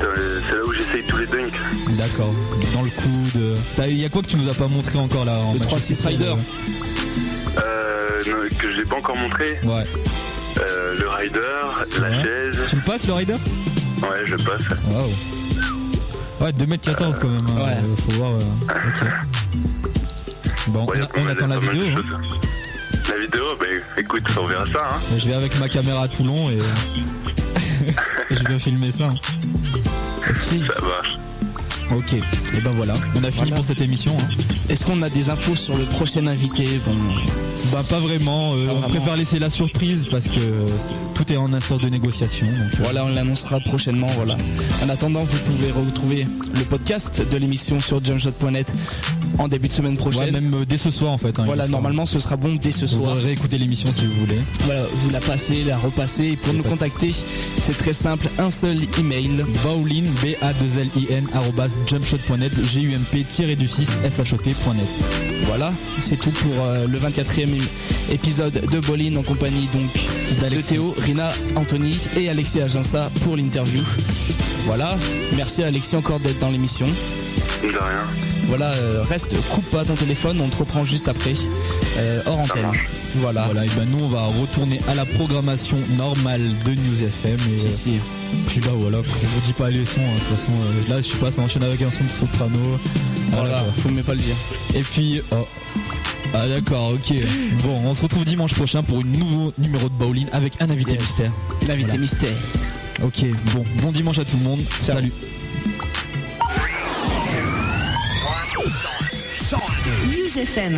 [0.49, 1.53] c'est là où j'essaye tous les dunks.
[1.97, 2.33] D'accord.
[2.73, 3.57] Dans le coude.
[3.87, 5.93] Il y a quoi que tu nous as pas montré encore là en Le Manchester
[5.95, 6.33] 3-6 Rider.
[7.57, 9.59] Euh, non, que je n'ai pas encore montré.
[9.63, 9.83] Ouais.
[10.59, 11.39] Euh, le rider,
[11.99, 12.23] la Ouais.
[12.23, 12.57] chaise.
[12.69, 13.33] Tu le passes le rider?
[13.33, 14.61] Ouais, je passe.
[14.91, 15.09] Waouh.
[16.41, 17.45] Ouais, 2m14 quand même.
[17.49, 17.77] hein, Ouais.
[17.77, 18.31] euh, Faut voir.
[18.31, 19.07] euh, Ok.
[20.67, 21.83] Bon, Ouais, a on, attend la vidéo.
[21.97, 22.01] hein.
[23.23, 23.65] Vidéo, bah
[23.97, 24.89] écoute, on verra ça.
[24.93, 24.99] Hein.
[25.17, 26.57] Je vais avec ma caméra à Toulon et,
[28.29, 29.11] je vais filmer ça.
[30.21, 31.22] Ça va.
[31.91, 33.55] Ok, et ben voilà, on a fini Voilà.
[33.57, 34.15] pour cette émission.
[34.19, 34.27] hein.
[34.69, 36.65] Est-ce qu'on a des infos sur le prochain invité?
[36.85, 36.93] Bon,
[37.71, 38.87] Bah pas vraiment, euh, Pas on vraiment.
[38.87, 40.39] préfère laisser la surprise parce que
[41.13, 42.47] tout est en instance de négociation.
[42.47, 44.07] Donc, euh, Voilà, on l'annoncera prochainement.
[44.15, 44.37] Voilà.
[44.83, 48.73] En attendant, vous pouvez retrouver le podcast de l'émission sur jumpshot.net
[49.39, 50.31] en début de semaine ouais, prochaine.
[50.31, 51.37] même euh, dès ce soir en fait.
[51.39, 53.11] hein, voilà, normalement, ce sera bon dès ce Vous soir.
[53.11, 54.39] pourrez réécouter l'émission si vous voulez.
[54.65, 56.23] Voilà, vous la passez, la repassez.
[56.23, 57.11] Et pour nous contacter,
[57.59, 58.27] c'est très simple.
[58.39, 59.43] Un seul email.
[59.63, 63.87] Bowlin, b a 2 l i n arrobas jumpshot.net, g u m p du 6
[64.03, 64.55] s h o t.net.
[65.45, 67.49] Voilà, c'est tout pour euh, le 24e
[68.11, 73.81] épisode de Bolin en compagnie donc de Théo, Rina, Anthony et Alexis Aginsa pour l'interview.
[74.65, 74.95] Voilà,
[75.35, 76.87] merci à Alexis encore d'être dans l'émission.
[77.61, 78.32] De rien.
[78.47, 81.33] Voilà, euh, reste, coupe pas ton téléphone, on te reprend juste après,
[81.97, 82.65] euh, hors antenne.
[83.15, 83.43] Voilà.
[83.45, 87.37] Voilà, et ben nous on va retourner à la programmation normale de News FM.
[87.53, 87.91] Et, Si, euh, si.
[88.47, 91.01] Puis bah voilà, je vous dis pas les sons, hein, de toute façon euh, là
[91.01, 92.59] je sais pas, ça enchaîne avec un son de soprano.
[93.31, 93.73] Voilà, quoi.
[93.77, 94.35] faut même pas le dire.
[94.75, 95.47] Et puis, oh.
[96.35, 97.15] Ah d'accord, ok.
[97.63, 100.91] Bon, on se retrouve dimanche prochain pour un nouveau numéro de bowling avec un invité
[100.93, 101.01] Yes.
[101.01, 101.31] mystère.
[101.67, 102.01] L'invité Voilà.
[102.01, 102.35] mystère.
[103.03, 104.59] Ok, bon, bon dimanche à tout le monde.
[104.83, 104.95] Ciao.
[104.97, 105.11] Salut.
[108.55, 110.73] News FM.